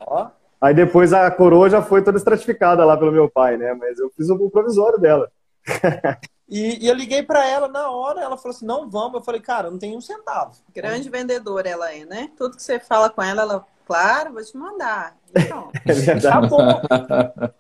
Oh. 0.08 0.28
Aí 0.60 0.74
depois 0.74 1.14
a 1.14 1.30
coroa 1.30 1.70
já 1.70 1.82
foi 1.82 2.04
toda 2.04 2.18
estratificada 2.18 2.84
lá 2.84 2.98
pelo 2.98 3.12
meu 3.12 3.30
pai, 3.30 3.58
né? 3.58 3.74
Mas 3.74 4.00
eu 4.00 4.10
fiz 4.16 4.30
o 4.30 4.50
provisório 4.50 5.00
dela. 5.00 5.30
E, 6.50 6.86
e, 6.86 6.88
eu 6.88 6.96
liguei 6.96 7.22
para 7.22 7.46
ela 7.46 7.68
na 7.68 7.92
hora, 7.92 8.22
ela 8.22 8.38
falou 8.38 8.56
assim: 8.56 8.66
não 8.66 8.90
vamos. 8.90 9.16
Eu 9.16 9.22
falei, 9.22 9.42
cara, 9.42 9.70
não 9.70 9.78
tem 9.78 9.98
um 9.98 10.00
centavo. 10.00 10.54
Grande 10.74 11.10
vendedora 11.10 11.68
ela 11.68 11.94
é, 11.94 12.06
né? 12.06 12.32
Tudo 12.38 12.56
que 12.56 12.64
você 12.64 12.80
fala 12.80 13.10
com 13.10 13.22
ela, 13.22 13.42
ela, 13.42 13.68
claro, 13.88 14.34
vou 14.34 14.44
te 14.44 14.56
mandar. 14.56 15.18
Então, 15.38 15.72
é 15.86 16.20
já 16.20 16.42
bom. 16.42 16.82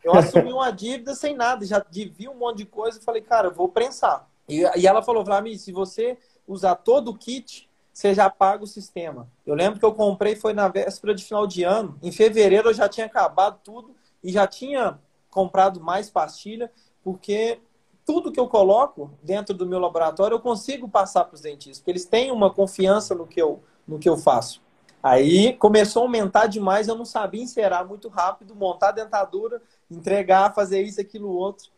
Eu 0.03 0.13
assumi 0.15 0.51
uma 0.51 0.71
dívida 0.71 1.13
sem 1.13 1.35
nada, 1.35 1.65
já 1.65 1.79
devia 1.79 2.29
um 2.31 2.35
monte 2.35 2.57
de 2.57 2.65
coisa. 2.65 2.99
e 2.99 3.03
falei, 3.03 3.21
cara, 3.21 3.47
eu 3.47 3.53
vou 3.53 3.69
prensar. 3.69 4.27
E, 4.49 4.63
e 4.75 4.87
ela 4.87 5.03
falou, 5.03 5.23
Vlamir, 5.23 5.59
se 5.59 5.71
você 5.71 6.17
usar 6.47 6.75
todo 6.75 7.11
o 7.11 7.17
kit, 7.17 7.69
você 7.93 8.13
já 8.13 8.29
paga 8.29 8.63
o 8.63 8.67
sistema. 8.67 9.29
Eu 9.45 9.53
lembro 9.53 9.79
que 9.79 9.85
eu 9.85 9.93
comprei, 9.93 10.35
foi 10.35 10.53
na 10.53 10.67
véspera 10.67 11.13
de 11.13 11.23
final 11.23 11.45
de 11.45 11.63
ano. 11.63 11.97
Em 12.01 12.11
fevereiro 12.11 12.69
eu 12.69 12.73
já 12.73 12.89
tinha 12.89 13.05
acabado 13.05 13.59
tudo 13.63 13.95
e 14.23 14.31
já 14.31 14.47
tinha 14.47 14.99
comprado 15.29 15.79
mais 15.79 16.09
pastilha, 16.09 16.71
porque 17.03 17.59
tudo 18.05 18.31
que 18.31 18.39
eu 18.39 18.47
coloco 18.47 19.11
dentro 19.21 19.53
do 19.53 19.67
meu 19.67 19.79
laboratório 19.79 20.35
eu 20.35 20.39
consigo 20.39 20.89
passar 20.89 21.25
para 21.25 21.35
os 21.35 21.41
dentistas, 21.41 21.79
porque 21.79 21.91
eles 21.91 22.05
têm 22.05 22.31
uma 22.31 22.51
confiança 22.51 23.13
no 23.13 23.27
que 23.27 23.39
eu, 23.41 23.61
no 23.87 23.99
que 23.99 24.09
eu 24.09 24.17
faço. 24.17 24.61
Aí 25.07 25.53
começou 25.53 26.01
a 26.01 26.05
aumentar 26.05 26.47
demais, 26.47 26.89
eu 26.89 26.95
não 26.95 27.05
sabia 27.05 27.41
encerar 27.41 27.87
muito 27.87 28.09
rápido, 28.09 28.53
montar 28.53 28.89
a 28.89 28.91
dentadura, 28.91 29.61
entregar, 29.89 30.53
fazer 30.53 30.81
isso, 30.81 30.99
aquilo, 30.99 31.29
outro. 31.29 31.69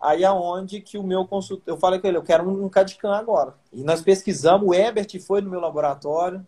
Aí 0.00 0.24
aonde 0.24 0.78
é 0.78 0.80
que 0.80 0.96
o 0.96 1.02
meu 1.02 1.26
consultor, 1.26 1.64
eu 1.66 1.76
falei 1.76 2.00
com 2.00 2.06
ele, 2.06 2.16
eu 2.16 2.22
quero 2.22 2.48
um 2.48 2.68
CAD-CAM 2.68 3.14
agora. 3.14 3.52
E 3.70 3.82
nós 3.82 4.00
pesquisamos, 4.00 4.66
o 4.66 4.72
Ebert 4.72 5.20
foi 5.20 5.42
no 5.42 5.50
meu 5.50 5.60
laboratório. 5.60 6.46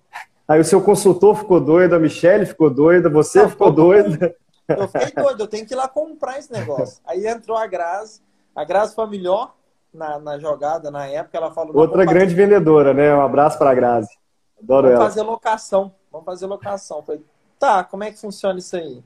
Aí 0.48 0.58
o 0.58 0.64
seu 0.64 0.80
consultor 0.80 1.36
ficou 1.36 1.60
doido, 1.60 1.94
a 1.94 1.98
Michelle 1.98 2.46
ficou 2.46 2.70
doida, 2.70 3.10
você 3.10 3.42
não, 3.42 3.50
ficou 3.50 3.70
doida. 3.70 4.34
Eu 4.66 4.88
fiquei 4.88 5.22
doido, 5.22 5.42
eu 5.42 5.46
tenho 5.46 5.66
que 5.66 5.74
ir 5.74 5.76
lá 5.76 5.88
comprar 5.88 6.38
esse 6.38 6.50
negócio. 6.50 7.02
Aí 7.06 7.26
entrou 7.26 7.56
a 7.56 7.66
Grazi, 7.66 8.22
a 8.56 8.64
Grazi 8.64 8.94
foi 8.94 9.04
a 9.04 9.08
melhor 9.08 9.54
na, 9.92 10.18
na 10.18 10.38
jogada 10.38 10.90
na 10.90 11.06
época. 11.06 11.36
Ela 11.36 11.50
falou: 11.50 11.76
Outra 11.76 12.04
grande 12.04 12.30
fazer... 12.30 12.46
vendedora, 12.46 12.94
né? 12.94 13.14
Um 13.14 13.20
abraço 13.20 13.58
para 13.58 13.70
a 13.70 13.74
Grazi. 13.74 14.08
Adoro 14.62 14.86
vamos 14.86 15.00
ela. 15.00 15.10
fazer 15.10 15.22
locação. 15.22 15.92
Vamos 16.10 16.24
fazer 16.24 16.46
locação. 16.46 16.98
Eu 16.98 17.02
falei: 17.02 17.24
tá, 17.58 17.84
como 17.84 18.04
é 18.04 18.10
que 18.10 18.18
funciona 18.18 18.58
isso 18.58 18.76
aí? 18.76 19.02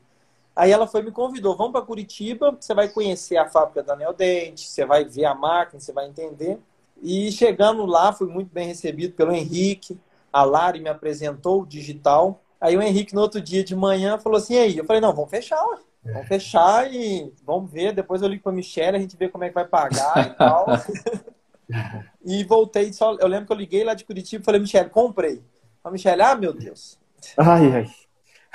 Aí 0.57 0.71
ela 0.71 0.87
foi 0.87 1.03
me 1.03 1.11
convidou, 1.11 1.57
vamos 1.57 1.73
para 1.73 1.85
Curitiba, 1.85 2.57
você 2.59 2.73
vai 2.73 2.89
conhecer 2.89 3.37
a 3.37 3.49
fábrica 3.49 3.83
da 3.83 3.97
Neodente, 3.97 4.69
você 4.69 4.85
vai 4.85 5.05
ver 5.05 5.25
a 5.25 5.35
máquina, 5.35 5.81
você 5.81 5.93
vai 5.93 6.07
entender. 6.07 6.61
E 7.03 7.33
chegando 7.33 7.85
lá, 7.85 8.13
fui 8.13 8.29
muito 8.29 8.53
bem 8.53 8.69
recebido 8.69 9.15
pelo 9.15 9.33
Henrique. 9.33 9.99
A 10.33 10.45
Lari 10.45 10.81
me 10.81 10.89
apresentou 10.89 11.63
o 11.63 11.67
digital. 11.67 12.41
Aí 12.61 12.77
o 12.77 12.83
Henrique, 12.83 13.15
no 13.15 13.21
outro 13.21 13.41
dia 13.41 13.65
de 13.65 13.75
manhã, 13.75 14.17
falou 14.17 14.39
assim: 14.39 14.57
aí? 14.57 14.77
Eu 14.79 14.85
falei: 14.85 15.01
não, 15.01 15.13
vamos 15.13 15.31
fechar. 15.31 15.63
Vamos 16.05 16.29
fechar 16.29 16.93
e 16.93 17.33
vamos 17.45 17.71
ver. 17.71 17.93
Depois 17.93 18.23
eu 18.23 18.29
ligo 18.29 18.43
para 18.43 18.53
a 18.53 18.55
Michelle, 18.55 18.97
a 18.97 19.01
gente 19.01 19.17
vê 19.17 19.29
como 19.29 19.45
é 19.45 19.49
que 19.49 19.55
vai 19.55 19.67
pagar 19.67 20.29
e 20.29 20.35
tal. 20.35 20.67
e 22.25 22.45
voltei 22.45 22.93
só. 22.93 23.15
Eu 23.15 23.27
lembro 23.27 23.47
que 23.47 23.53
eu 23.53 23.57
liguei 23.57 23.83
lá 23.83 23.95
de 23.95 24.05
Curitiba 24.05 24.43
e 24.43 24.45
falei, 24.45 24.61
Michelle, 24.61 24.91
comprei. 24.91 25.43
A 25.85 25.91
Michelle, 25.91 26.23
ah, 26.23 26.35
meu 26.35 26.55
Deus. 26.55 26.99
Ai, 27.37 27.73
ai. 27.73 27.95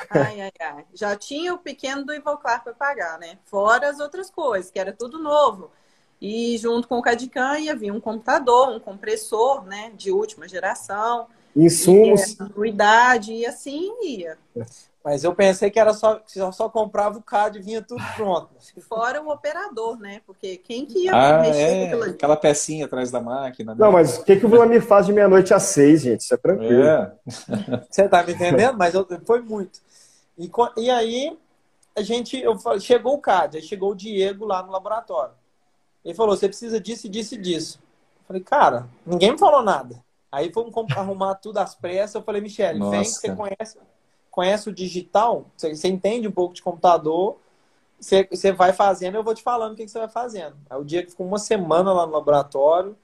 Ai, 0.10 0.42
ai, 0.42 0.52
ai. 0.60 0.86
Já 0.94 1.15
tinha 1.15 1.54
o 1.54 1.60
pequeno 1.60 2.04
do 2.04 2.13
Ivoclar 2.13 2.63
para 2.63 2.74
pagar, 2.74 3.20
né? 3.20 3.38
Fora 3.46 3.88
as 3.88 4.00
outras 4.00 4.32
coisas, 4.32 4.72
que 4.72 4.80
era 4.80 4.92
tudo 4.92 5.20
novo. 5.20 5.72
E 6.20 6.58
junto 6.58 6.88
com 6.88 6.98
o 6.98 7.02
Cadicam 7.02 7.58
ia 7.60 7.76
vir 7.76 7.92
um 7.92 8.00
computador, 8.00 8.70
um 8.70 8.80
compressor, 8.80 9.63
né? 9.63 9.92
De 9.96 10.12
última 10.12 10.48
geração. 10.48 11.28
Insumos. 11.56 12.32
E, 12.32 12.38
anuidade, 12.39 13.34
e 13.34 13.46
assim 13.46 13.94
ia. 14.04 14.38
Mas 15.10 15.24
eu 15.24 15.34
pensei 15.34 15.72
que 15.72 15.80
era 15.80 15.91
só 15.91 16.19
que 16.19 16.39
só 16.52 16.69
comprava 16.69 17.17
o 17.17 17.24
CAD 17.24 17.58
e 17.58 17.62
vinha 17.63 17.82
tudo 17.82 18.04
pronto. 18.15 18.50
Fora 18.88 19.19
o 19.19 19.32
operador, 19.32 20.00
né? 20.00 20.22
Porque 20.24 20.58
quem 20.58 20.86
que 20.86 21.06
ia 21.06 21.12
ah, 21.12 21.41
mexer 21.41 21.62
é, 21.62 21.93
aquela 22.12 22.38
pecinha 22.38 22.86
atrás 22.86 23.10
da 23.10 23.19
máquina. 23.19 23.74
Né? 23.74 23.84
Não, 23.84 23.91
mas 23.91 24.19
o 24.19 24.24
que, 24.24 24.36
que 24.36 24.45
o 24.45 24.50
Vladimir 24.50 24.84
faz 24.84 25.08
de 25.08 25.13
meia-noite 25.13 25.52
às 25.52 25.63
seis, 25.63 26.04
gente? 26.04 26.19
Isso 26.19 26.34
é 26.36 26.38
tranquilo. 26.38 26.84
É. 26.84 27.12
Você 27.89 28.08
tá 28.08 28.22
me 28.22 28.34
entendendo? 28.34 28.78
Mas 28.78 28.93
eu, 28.93 29.08
foi 29.26 29.41
muito. 29.41 29.80
E, 30.38 30.52
e 30.78 30.91
aí 30.91 31.36
a 31.95 32.04
gente, 32.04 32.39
eu 32.39 32.56
chegou 32.80 33.15
o 33.15 33.19
CAD, 33.19 33.58
aí 33.58 33.63
chegou 33.63 33.93
o 33.93 33.95
Diego 33.95 34.45
lá 34.45 34.62
no 34.62 34.72
laboratório. 34.72 35.34
Ele 36.06 36.13
falou, 36.13 36.38
você 36.38 36.48
precisa 36.48 36.80
disso, 36.80 37.10
disso 37.10 37.34
e 37.34 37.38
disso. 37.39 37.80
Eu 37.82 38.28
falei, 38.28 38.43
cara, 38.43 38.88
ninguém 39.04 39.32
me 39.32 39.39
falou 39.39 39.63
nada. 39.63 39.95
Aí 40.32 40.54
fomos 40.54 40.72
arrumar 40.95 41.34
tudo 41.34 41.58
às 41.58 41.74
pressas. 41.74 42.13
Eu 42.13 42.22
falei, 42.22 42.41
Michele, 42.41 42.80
vem 42.91 43.02
que 43.02 43.10
você 43.10 43.36
conhece, 43.36 43.76
conhece 44.39 44.69
o 44.69 44.73
digital, 44.73 45.47
você, 45.58 45.75
você, 45.75 45.89
entende 45.89 46.25
um 46.25 46.32
pouco 46.32 46.54
de 46.54 46.62
computador, 46.62 47.36
você, 47.99 48.25
você 48.32 48.54
vai 48.54 48.71
fazendo, 48.71 49.15
eu 49.15 49.23
vou 49.23 49.36
te 49.36 49.43
falando 49.43 49.73
o 49.73 49.75
que, 49.75 49.84
que 49.84 49.91
você 49.91 49.99
vai 49.99 50.08
fazendo. 50.08 50.56
Aí 50.69 50.80
o 50.80 50.86
dia 50.86 51.04
que 51.04 51.12
ficou 51.12 51.28
uma 51.28 51.38
semana 51.38 51.91
lá 51.91 52.06
no 52.06 52.13
laboratório, 52.13 52.95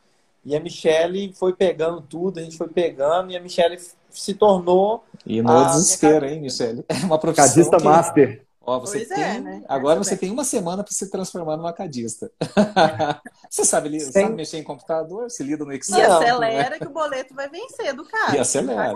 e 0.45 0.55
a 0.55 0.61
Michelle 0.61 1.33
foi 1.33 1.51
pegando 1.51 1.99
tudo, 1.99 2.39
a 2.39 2.41
gente 2.41 2.57
foi 2.57 2.69
pegando, 2.69 3.33
e 3.33 3.35
a 3.35 3.41
Michelle 3.41 3.77
se 4.09 4.33
tornou. 4.33 5.03
E 5.25 5.41
no 5.41 5.65
desespero, 5.65 6.25
hein, 6.25 6.39
Michelle? 6.39 6.85
É 6.87 7.05
uma 7.05 7.19
profissão. 7.19 7.45
Cadista 7.47 7.77
que... 7.77 7.83
master. 7.83 8.44
Ó, 8.67 8.79
você 8.79 9.05
pois 9.05 9.11
é, 9.11 9.15
tem, 9.15 9.23
é, 9.23 9.39
né? 9.39 9.63
Agora 9.69 10.03
você 10.03 10.17
tem 10.17 10.31
uma 10.31 10.43
semana 10.43 10.83
para 10.83 10.91
se 10.91 11.11
transformar 11.11 11.55
numa 11.55 11.71
cadista. 11.71 12.31
você 13.47 13.63
sabe, 13.63 13.99
sabe, 13.99 14.33
mexer 14.33 14.57
em 14.57 14.63
computador, 14.63 15.29
se 15.29 15.43
lida 15.43 15.63
no 15.63 15.71
Excel. 15.71 15.99
E 15.99 16.01
acelera 16.01 16.69
né? 16.71 16.79
que 16.79 16.87
o 16.87 16.89
boleto 16.89 17.35
vai 17.35 17.47
vencer 17.47 17.93
do 17.93 18.03
cara. 18.03 18.35
E 18.35 18.39
acelera. 18.39 18.95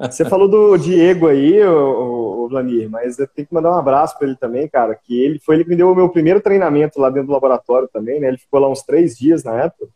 Você 0.10 0.24
falou 0.24 0.48
do 0.48 0.76
Diego 0.78 1.28
aí, 1.28 1.62
o, 1.62 2.44
o 2.44 2.48
Vlamir, 2.48 2.88
mas 2.88 3.18
eu 3.18 3.28
tenho 3.28 3.46
que 3.46 3.54
mandar 3.54 3.70
um 3.70 3.78
abraço 3.78 4.16
para 4.18 4.26
ele 4.26 4.36
também, 4.36 4.66
cara, 4.66 4.94
que 4.94 5.20
ele 5.22 5.38
foi 5.38 5.56
ele 5.56 5.64
que 5.64 5.70
me 5.70 5.76
deu 5.76 5.90
o 5.90 5.94
meu 5.94 6.08
primeiro 6.08 6.40
treinamento 6.40 6.98
lá 6.98 7.10
dentro 7.10 7.28
do 7.28 7.32
laboratório 7.32 7.88
também, 7.92 8.18
né? 8.18 8.28
Ele 8.28 8.38
ficou 8.38 8.58
lá 8.58 8.68
uns 8.68 8.82
três 8.82 9.16
dias 9.16 9.44
na 9.44 9.64
época. 9.64 9.88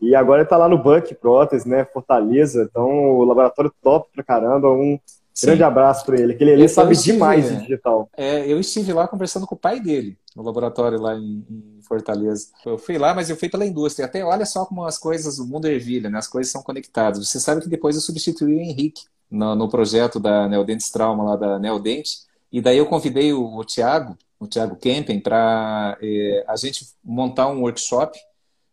E 0.00 0.14
agora 0.14 0.42
ele 0.42 0.48
tá 0.48 0.56
lá 0.56 0.68
no 0.68 0.78
Buck 0.78 1.14
Prótese, 1.14 1.66
né? 1.68 1.84
Fortaleza. 1.84 2.68
Então, 2.70 2.86
o 2.86 3.24
laboratório 3.24 3.72
top 3.82 4.08
pra 4.12 4.22
caramba. 4.22 4.70
Um 4.70 4.98
Sim. 5.36 5.48
grande 5.48 5.64
abraço 5.64 6.06
para 6.06 6.18
ele, 6.18 6.34
que 6.34 6.42
ele, 6.42 6.52
ele 6.52 6.66
sabe 6.66 6.94
estive, 6.94 7.12
demais 7.12 7.46
de 7.46 7.56
digital. 7.60 8.08
É, 8.16 8.50
eu 8.50 8.58
estive 8.58 8.90
lá 8.94 9.06
conversando 9.06 9.46
com 9.46 9.54
o 9.54 9.58
pai 9.58 9.78
dele, 9.78 10.16
no 10.34 10.42
laboratório 10.42 10.98
lá 10.98 11.14
em, 11.14 11.44
em, 11.50 11.82
Fortaleza. 11.82 12.48
Eu 12.64 12.78
fui 12.78 12.96
lá, 12.96 13.14
mas 13.14 13.28
eu 13.28 13.36
fui 13.36 13.50
pela 13.50 13.66
indústria. 13.66 14.06
Até 14.06 14.24
olha 14.24 14.46
só 14.46 14.64
como 14.64 14.82
as 14.84 14.96
coisas, 14.96 15.38
o 15.38 15.46
mundo 15.46 15.68
ervilha, 15.68 16.08
né? 16.08 16.18
As 16.18 16.26
coisas 16.26 16.50
são 16.50 16.62
conectadas. 16.62 17.28
Você 17.28 17.38
sabe 17.38 17.60
que 17.60 17.68
depois 17.68 17.94
eu 17.94 18.00
substituí 18.00 18.54
o 18.54 18.60
Henrique 18.60 19.04
no, 19.30 19.54
no 19.54 19.68
projeto 19.68 20.18
da 20.18 20.48
Neodentes 20.48 20.90
Trauma, 20.90 21.22
lá 21.22 21.36
da 21.36 21.58
Neodente. 21.58 22.20
E 22.50 22.62
daí 22.62 22.78
eu 22.78 22.86
convidei 22.86 23.34
o, 23.34 23.56
o 23.56 23.62
Tiago, 23.62 24.16
o 24.40 24.46
Tiago 24.46 24.74
Kempen, 24.76 25.20
para 25.20 25.98
é, 26.00 26.44
a 26.48 26.56
gente 26.56 26.86
montar 27.04 27.48
um 27.48 27.60
workshop 27.60 28.18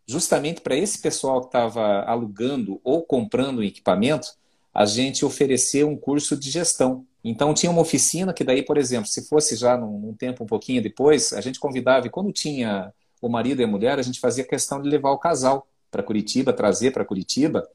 justamente 0.06 0.62
para 0.62 0.74
esse 0.74 0.98
pessoal 1.00 1.40
que 1.40 1.46
estava 1.46 2.04
alugando 2.04 2.80
ou 2.82 3.02
comprando 3.02 3.62
equipamento, 3.62 4.28
a 4.74 4.84
gente 4.84 5.24
oferecer 5.24 5.84
um 5.84 5.96
curso 5.96 6.36
de 6.36 6.50
gestão. 6.50 7.06
Então 7.22 7.54
tinha 7.54 7.70
uma 7.70 7.80
oficina 7.80 8.34
que 8.34 8.42
daí, 8.42 8.62
por 8.62 8.76
exemplo, 8.76 9.06
se 9.06 9.28
fosse 9.28 9.54
já 9.54 9.76
num, 9.76 9.98
num 9.98 10.14
tempo 10.14 10.42
um 10.42 10.46
pouquinho 10.46 10.82
depois, 10.82 11.32
a 11.32 11.40
gente 11.40 11.60
convidava, 11.60 12.06
e 12.06 12.10
quando 12.10 12.32
tinha 12.32 12.92
o 13.22 13.28
marido 13.28 13.60
e 13.60 13.64
a 13.64 13.68
mulher, 13.68 13.98
a 13.98 14.02
gente 14.02 14.18
fazia 14.18 14.44
questão 14.44 14.82
de 14.82 14.88
levar 14.88 15.12
o 15.12 15.18
casal 15.18 15.66
para 15.90 16.02
Curitiba, 16.02 16.52
trazer 16.52 16.90
para 16.90 17.04
Curitiba, 17.04 17.66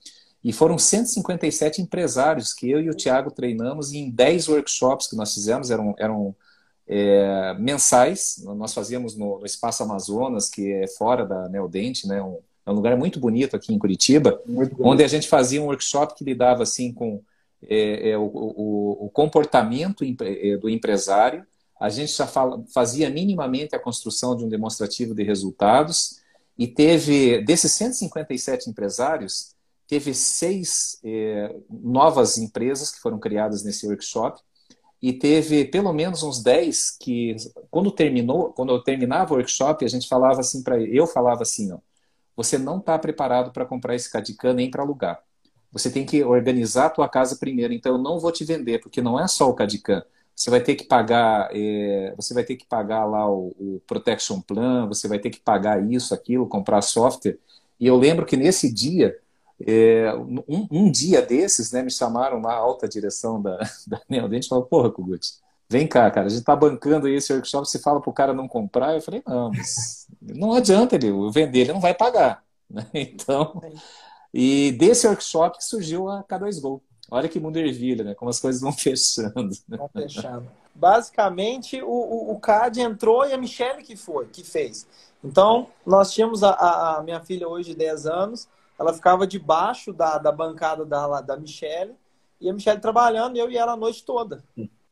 e 0.44 0.54
foram 0.54 0.78
157 0.78 1.82
empresários 1.82 2.54
que 2.54 2.70
eu 2.70 2.82
e 2.82 2.90
o 2.90 2.94
Tiago 2.94 3.32
treinamos 3.32 3.94
em 3.94 4.10
10 4.10 4.50
workshops 4.50 5.08
que 5.08 5.16
nós 5.16 5.34
fizemos, 5.34 5.72
eram, 5.72 5.96
eram 5.98 6.36
é, 6.88 7.54
mensais. 7.60 8.42
Nós 8.44 8.74
fazíamos 8.74 9.16
no, 9.16 9.40
no, 9.40 9.46
Espaço 9.46 9.84
Amazonas, 9.84 10.50
que 10.50 10.72
é 10.72 10.88
fora 10.88 11.26
da 11.26 11.50
Neodente, 11.50 12.08
né? 12.08 12.22
Um, 12.22 12.40
é 12.70 12.72
um 12.72 12.76
lugar 12.76 12.96
muito 12.96 13.20
bonito 13.20 13.56
aqui 13.56 13.74
em 13.74 13.80
Curitiba, 13.80 14.40
onde 14.80 15.04
a 15.04 15.08
gente 15.08 15.28
fazia 15.28 15.62
um 15.62 15.66
workshop 15.66 16.14
que 16.16 16.24
lidava 16.24 16.64
assim 16.64 16.94
com 16.94 17.22
é, 17.68 18.12
é, 18.12 18.18
o, 18.18 18.24
o, 18.24 19.06
o, 19.06 19.10
comportamento 19.10 20.04
é, 20.22 20.56
do 20.56 20.70
empresário. 20.70 21.46
A 21.80 21.90
gente 21.90 22.12
já 22.12 22.28
fala, 22.28 22.64
fazia 22.74 23.10
minimamente 23.10 23.76
a 23.76 23.80
construção 23.80 24.36
de 24.36 24.46
um 24.46 24.50
demonstrativo 24.50 25.16
de 25.16 25.24
resultados 25.24 26.20
e 26.58 26.68
teve, 26.68 27.42
desses 27.44 27.72
157 27.74 28.70
empresários, 28.70 29.56
teve 29.88 30.14
seis 30.14 31.00
é, 31.04 31.56
novas 31.70 32.38
empresas 32.38 32.92
que 32.92 33.00
foram 33.00 33.18
criadas 33.18 33.64
nesse 33.64 33.88
workshop 33.88 34.40
e 35.02 35.12
teve 35.14 35.66
pelo 35.66 35.92
menos 35.92 36.22
uns 36.22 36.44
10 36.44 36.98
que, 37.00 37.36
quando 37.72 37.90
terminou, 37.90 38.54
quando 38.54 38.74
eu 38.74 38.84
terminava 38.84 39.34
o 39.34 39.38
workshop, 39.38 39.84
a 39.84 39.88
gente 39.88 40.08
falava 40.08 40.42
assim 40.42 40.62
para 40.62 40.80
eu 40.80 41.08
falava 41.08 41.42
assim, 41.42 41.72
ó, 41.72 41.80
você 42.40 42.58
não 42.58 42.78
está 42.78 42.98
preparado 42.98 43.52
para 43.52 43.66
comprar 43.66 43.96
esse 43.96 44.10
Cadican 44.10 44.54
nem 44.54 44.72
para 44.72 44.82
alugar. 44.82 45.22
Você 45.74 45.92
tem 45.92 46.06
que 46.06 46.24
organizar 46.24 46.86
a 46.86 46.90
tua 46.90 47.10
casa 47.10 47.36
primeiro, 47.36 47.74
então 47.74 47.98
eu 47.98 47.98
não 47.98 48.18
vou 48.18 48.32
te 48.32 48.46
vender, 48.46 48.80
porque 48.80 49.02
não 49.02 49.20
é 49.20 49.28
só 49.28 49.50
o 49.50 49.54
Cadican. 49.54 50.02
Você 50.34 50.50
vai 50.50 50.62
ter 50.62 50.76
que 50.76 50.86
pagar, 50.86 51.50
é, 51.52 52.14
você 52.16 52.34
vai 52.34 52.46
ter 52.46 52.56
que 52.56 52.66
pagar 52.66 53.04
lá 53.04 53.30
o, 53.30 53.54
o 53.60 53.82
Protection 53.86 54.40
Plan, 54.40 54.88
você 54.88 55.06
vai 55.06 55.20
ter 55.20 55.32
que 55.32 55.42
pagar 55.42 55.84
isso, 55.92 56.14
aquilo, 56.14 56.48
comprar 56.48 56.82
software. 56.82 57.38
E 57.78 57.86
eu 57.86 57.98
lembro 57.98 58.26
que 58.26 58.38
nesse 58.38 58.74
dia 58.74 59.18
é, 59.68 60.14
um, 60.16 60.66
um, 60.72 60.90
dia 60.90 61.22
desses, 61.22 61.74
né, 61.74 61.84
me 61.84 61.92
chamaram 61.92 62.42
lá, 62.42 62.54
a 62.54 62.58
alta 62.58 62.88
direção 62.88 63.42
da, 63.42 63.58
da 63.86 64.02
Neodente, 64.08 64.46
e 64.46 64.50
falaram, 64.50 64.70
porra, 64.70 64.90
Kugut, 64.90 65.34
vem 65.70 65.86
cá, 65.86 66.10
cara, 66.10 66.28
a 66.28 66.30
gente 66.30 66.46
tá 66.46 66.56
bancando 66.56 67.06
esse 67.10 67.34
workshop, 67.34 67.68
você 67.68 67.80
fala 67.80 68.00
pro 68.00 68.14
cara 68.14 68.34
não 68.34 68.48
comprar, 68.48 68.96
eu 68.96 69.02
falei, 69.02 69.22
não, 69.28 69.52
mas 69.52 69.99
não 70.22 70.54
adianta 70.54 70.96
ele, 70.96 71.08
eu 71.08 71.32
vender, 71.32 71.62
ele 71.62 71.74
não 71.74 71.82
vai 71.82 71.94
pagar. 71.94 72.44
Né? 72.70 72.86
Então, 72.94 73.62
e 74.34 74.72
desse 74.74 75.08
workshop 75.08 75.58
que 75.58 75.64
surgiu 75.64 76.10
a 76.10 76.24
K2Go. 76.24 76.82
Olha 77.12 77.28
que 77.28 77.40
mundo 77.40 77.58
ervilha, 77.58 78.04
né? 78.04 78.14
Como 78.14 78.30
as 78.30 78.40
coisas 78.40 78.62
vão 78.62 78.72
fechando. 78.74 79.50
Vão 79.68 79.90
fechando. 79.90 80.52
Basicamente, 80.76 81.82
o, 81.82 81.90
o, 81.90 82.32
o 82.34 82.40
CAD 82.40 82.80
entrou 82.80 83.26
e 83.26 83.34
a 83.34 83.38
Michelle 83.38 83.84
que 83.84 83.96
foi, 83.96 84.28
que 84.28 84.44
fez. 84.44 84.88
Então, 85.24 85.68
nós 85.86 86.14
tínhamos 86.14 86.44
a, 86.44 86.98
a 86.98 87.04
minha 87.04 87.20
filha 87.20 87.48
hoje 87.48 87.72
de 87.72 87.76
10 87.76 88.06
anos, 88.06 88.48
ela 88.78 88.94
ficava 88.94 89.28
debaixo 89.28 89.92
da, 89.92 90.18
da 90.18 90.32
bancada 90.32 90.86
da, 90.86 91.20
da 91.20 91.36
Michelle, 91.36 91.94
e 92.40 92.50
a 92.50 92.54
Michelle 92.54 92.80
trabalhando, 92.80 93.36
eu 93.36 93.52
e 93.52 93.58
ela 93.58 93.74
a 93.74 93.78
noite 93.78 94.06
toda. 94.06 94.42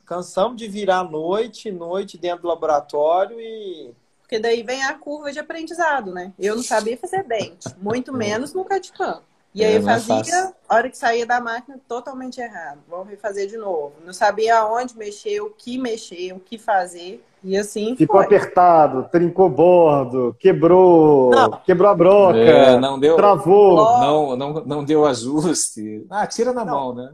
Cansamos 0.05 0.57
de 0.57 0.67
virar 0.67 1.03
noite, 1.03 1.71
noite 1.71 2.17
dentro 2.17 2.43
do 2.43 2.47
laboratório 2.47 3.39
e. 3.39 3.93
Porque 4.27 4.39
daí 4.39 4.61
vem 4.61 4.83
a 4.83 4.93
curva 4.93 5.31
de 5.31 5.39
aprendizado, 5.39 6.13
né? 6.13 6.33
Eu 6.37 6.57
não 6.57 6.61
sabia 6.61 6.97
fazer 6.97 7.23
dente, 7.23 7.73
muito 7.81 8.11
menos 8.11 8.53
no 8.53 8.65
CAD-CAM. 8.65 9.21
E 9.55 9.63
aí 9.63 9.71
é, 9.71 9.77
eu 9.77 9.79
é 9.79 9.83
fazia, 9.83 10.53
a 10.67 10.75
hora 10.75 10.89
que 10.89 10.97
saía 10.97 11.25
da 11.25 11.39
máquina, 11.39 11.79
totalmente 11.87 12.41
errado. 12.41 12.79
Vamos 12.89 13.07
refazer 13.07 13.47
de 13.47 13.55
novo. 13.55 13.93
Não 14.05 14.11
sabia 14.11 14.57
aonde 14.57 14.97
mexer, 14.97 15.39
o 15.39 15.49
que 15.49 15.77
mexer, 15.77 16.33
o 16.33 16.39
que 16.41 16.57
fazer. 16.57 17.23
E 17.41 17.55
assim 17.55 17.95
Ficou 17.95 18.17
foi. 18.17 18.25
apertado, 18.25 19.07
trincou 19.09 19.49
bordo, 19.49 20.35
quebrou, 20.37 21.31
não. 21.31 21.51
quebrou 21.65 21.89
a 21.89 21.95
broca, 21.95 22.37
é, 22.37 22.77
não 22.77 22.99
deu, 22.99 23.15
travou. 23.15 23.77
Não, 23.99 24.35
não, 24.35 24.53
não 24.65 24.83
deu 24.83 25.05
ajuste. 25.05 26.05
Ah, 26.09 26.27
tira 26.27 26.51
na 26.51 26.65
não. 26.65 26.73
mão, 26.73 26.93
né? 26.93 27.11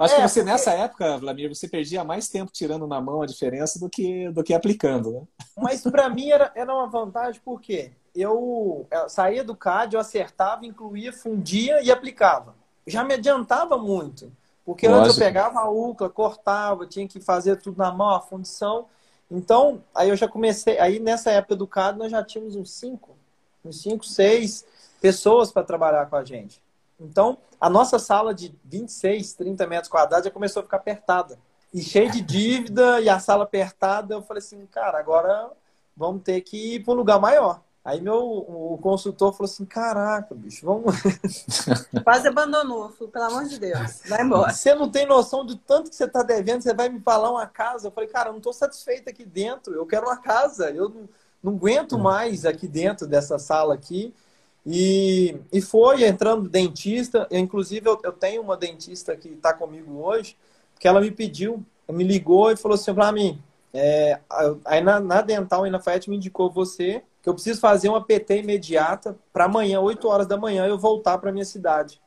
Acho 0.00 0.14
é, 0.14 0.16
que 0.16 0.28
você, 0.28 0.40
porque... 0.40 0.52
nessa 0.52 0.70
época, 0.72 1.18
Vladimir, 1.18 1.54
você 1.54 1.68
perdia 1.68 2.02
mais 2.02 2.26
tempo 2.26 2.50
tirando 2.50 2.86
na 2.86 3.02
mão 3.02 3.20
a 3.20 3.26
diferença 3.26 3.78
do 3.78 3.86
que, 3.90 4.30
do 4.30 4.42
que 4.42 4.54
aplicando, 4.54 5.12
né? 5.12 5.22
Mas 5.58 5.82
para 5.82 6.08
mim 6.08 6.30
era, 6.30 6.50
era 6.54 6.74
uma 6.74 6.88
vantagem 6.88 7.38
porque 7.44 7.92
eu, 8.14 8.86
eu 8.90 9.08
saía 9.10 9.44
do 9.44 9.54
CAD, 9.54 9.94
eu 9.94 10.00
acertava, 10.00 10.64
incluía, 10.64 11.12
fundia 11.12 11.82
e 11.82 11.92
aplicava. 11.92 12.54
Já 12.86 13.04
me 13.04 13.12
adiantava 13.12 13.76
muito. 13.76 14.32
Porque 14.64 14.88
Lógico. 14.88 15.04
antes 15.04 15.18
eu 15.18 15.24
pegava 15.24 15.60
a 15.60 15.70
UCLA, 15.70 16.08
cortava, 16.08 16.86
tinha 16.86 17.06
que 17.06 17.20
fazer 17.20 17.56
tudo 17.56 17.76
na 17.76 17.92
mão, 17.92 18.08
a 18.08 18.20
fundição. 18.20 18.86
Então, 19.30 19.82
aí 19.94 20.08
eu 20.08 20.16
já 20.16 20.26
comecei. 20.26 20.78
Aí 20.78 20.98
nessa 20.98 21.30
época 21.30 21.56
do 21.56 21.66
CAD 21.66 21.98
nós 21.98 22.10
já 22.10 22.24
tínhamos 22.24 22.56
uns 22.56 22.72
cinco, 22.72 23.14
uns 23.62 23.82
cinco, 23.82 24.04
seis 24.06 24.64
pessoas 24.98 25.52
para 25.52 25.62
trabalhar 25.62 26.08
com 26.08 26.16
a 26.16 26.24
gente. 26.24 26.62
Então, 27.00 27.38
a 27.60 27.70
nossa 27.70 27.98
sala 27.98 28.34
de 28.34 28.54
26, 28.64 29.32
30 29.34 29.66
metros 29.66 29.90
quadrados 29.90 30.26
já 30.26 30.30
começou 30.30 30.60
a 30.60 30.62
ficar 30.64 30.76
apertada. 30.76 31.38
E 31.72 31.80
cheia 31.82 32.10
de 32.10 32.20
dívida, 32.20 33.00
e 33.00 33.08
a 33.08 33.18
sala 33.18 33.44
apertada, 33.44 34.14
eu 34.14 34.22
falei 34.22 34.42
assim, 34.42 34.66
cara, 34.66 34.98
agora 34.98 35.50
vamos 35.96 36.22
ter 36.22 36.40
que 36.40 36.74
ir 36.74 36.84
para 36.84 36.92
um 36.92 36.96
lugar 36.96 37.20
maior. 37.20 37.62
Aí 37.82 37.98
meu 38.00 38.18
o 38.18 38.78
consultor 38.82 39.32
falou 39.32 39.50
assim: 39.50 39.64
caraca, 39.64 40.34
bicho, 40.34 40.66
vamos. 40.66 40.94
Quase 42.04 42.28
abandonou, 42.28 42.90
falou, 42.90 43.10
pelo 43.10 43.24
amor 43.24 43.44
de 43.44 43.58
Deus, 43.58 44.02
vai 44.06 44.22
embora. 44.22 44.52
Você 44.52 44.74
não 44.74 44.90
tem 44.90 45.06
noção 45.06 45.46
do 45.46 45.56
tanto 45.56 45.88
que 45.88 45.96
você 45.96 46.04
está 46.04 46.22
devendo, 46.22 46.62
você 46.62 46.74
vai 46.74 46.90
me 46.90 47.00
falar 47.00 47.30
uma 47.30 47.46
casa. 47.46 47.88
Eu 47.88 47.90
falei, 47.90 48.10
cara, 48.10 48.28
eu 48.28 48.32
não 48.32 48.38
estou 48.38 48.52
satisfeito 48.52 49.08
aqui 49.08 49.24
dentro, 49.24 49.74
eu 49.74 49.86
quero 49.86 50.06
uma 50.06 50.18
casa, 50.18 50.70
eu 50.70 50.90
não, 50.90 51.08
não 51.42 51.52
aguento 51.54 51.96
hum. 51.96 52.00
mais 52.00 52.44
aqui 52.44 52.68
dentro 52.68 53.06
dessa 53.06 53.38
sala 53.38 53.72
aqui. 53.72 54.14
E, 54.66 55.36
e 55.52 55.60
foi 55.60 56.04
entrando 56.04 56.48
dentista, 56.48 57.26
eu, 57.30 57.38
inclusive 57.38 57.88
eu, 57.88 57.98
eu 58.04 58.12
tenho 58.12 58.42
uma 58.42 58.56
dentista 58.56 59.16
que 59.16 59.28
está 59.28 59.54
comigo 59.54 60.02
hoje, 60.02 60.36
que 60.78 60.86
ela 60.86 61.00
me 61.00 61.10
pediu, 61.10 61.64
me 61.88 62.04
ligou 62.04 62.50
e 62.50 62.56
falou 62.56 62.74
assim 62.74 62.94
para 62.94 63.10
mim, 63.10 63.42
é, 63.72 64.18
aí 64.64 64.80
na, 64.80 65.00
na 65.00 65.20
Dental 65.22 65.66
e 65.66 65.70
na 65.70 65.80
me 66.08 66.16
indicou 66.16 66.50
você 66.50 67.02
que 67.22 67.28
eu 67.28 67.34
preciso 67.34 67.60
fazer 67.60 67.88
uma 67.88 68.02
PT 68.02 68.38
imediata 68.38 69.16
para 69.32 69.44
amanhã, 69.44 69.80
8 69.80 70.08
horas 70.08 70.26
da 70.26 70.36
manhã, 70.36 70.66
eu 70.66 70.78
voltar 70.78 71.18
para 71.18 71.32
minha 71.32 71.44
cidade. 71.44 72.00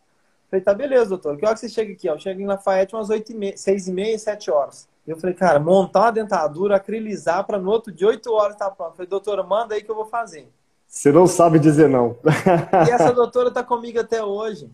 Falei, 0.49 0.64
tá 0.64 0.74
beleza, 0.74 1.10
doutor. 1.10 1.38
Que 1.38 1.45
hora 1.45 1.54
que 1.54 1.62
você 1.62 1.70
chega 1.70 1.93
aqui? 1.93 2.08
Eu 2.08 2.20
chego 2.20 2.41
em 2.41 2.45
Lafayette 2.45 2.95
umas 2.95 3.10
8 3.10 3.32
e 3.32 3.36
meia, 3.36 3.58
6 3.58 3.88
e 3.88 3.91
meia, 3.91 4.20
7 4.20 4.51
horas. 4.51 4.88
Eu 5.06 5.18
falei, 5.18 5.36
cara, 5.36 5.60
montar 5.60 6.01
uma 6.01 6.12
dentadura, 6.12 6.76
acrilizar 6.76 7.45
para 7.45 7.60
no 7.60 7.70
outro 7.70 7.91
dia, 7.91 8.08
8 8.08 8.32
horas 8.32 8.56
tá 8.56 8.70
pronto. 8.72 8.95
Falei, 8.95 9.08
doutora, 9.08 9.43
manda 9.43 9.76
aí 9.76 9.84
que 9.84 9.91
eu 9.91 9.95
vou 9.95 10.06
fazer. 10.06 10.47
Você 10.94 11.12
não 11.12 11.26
sabe 11.26 11.58
dizer 11.58 11.89
não. 11.89 12.16
e 12.88 12.91
essa 12.91 13.12
doutora 13.12 13.48
está 13.48 13.64
comigo 13.64 14.00
até 14.00 14.24
hoje. 14.24 14.70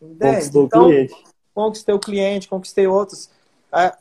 Entende? 0.00 0.50
Conquistou 0.50 0.64
então, 0.64 0.82
o 0.82 0.86
cliente. 0.86 1.24
Conquistei 1.54 1.94
o 1.94 1.98
cliente, 1.98 2.48
conquistei 2.48 2.86
outros. 2.86 3.30
Ah, 3.70 3.94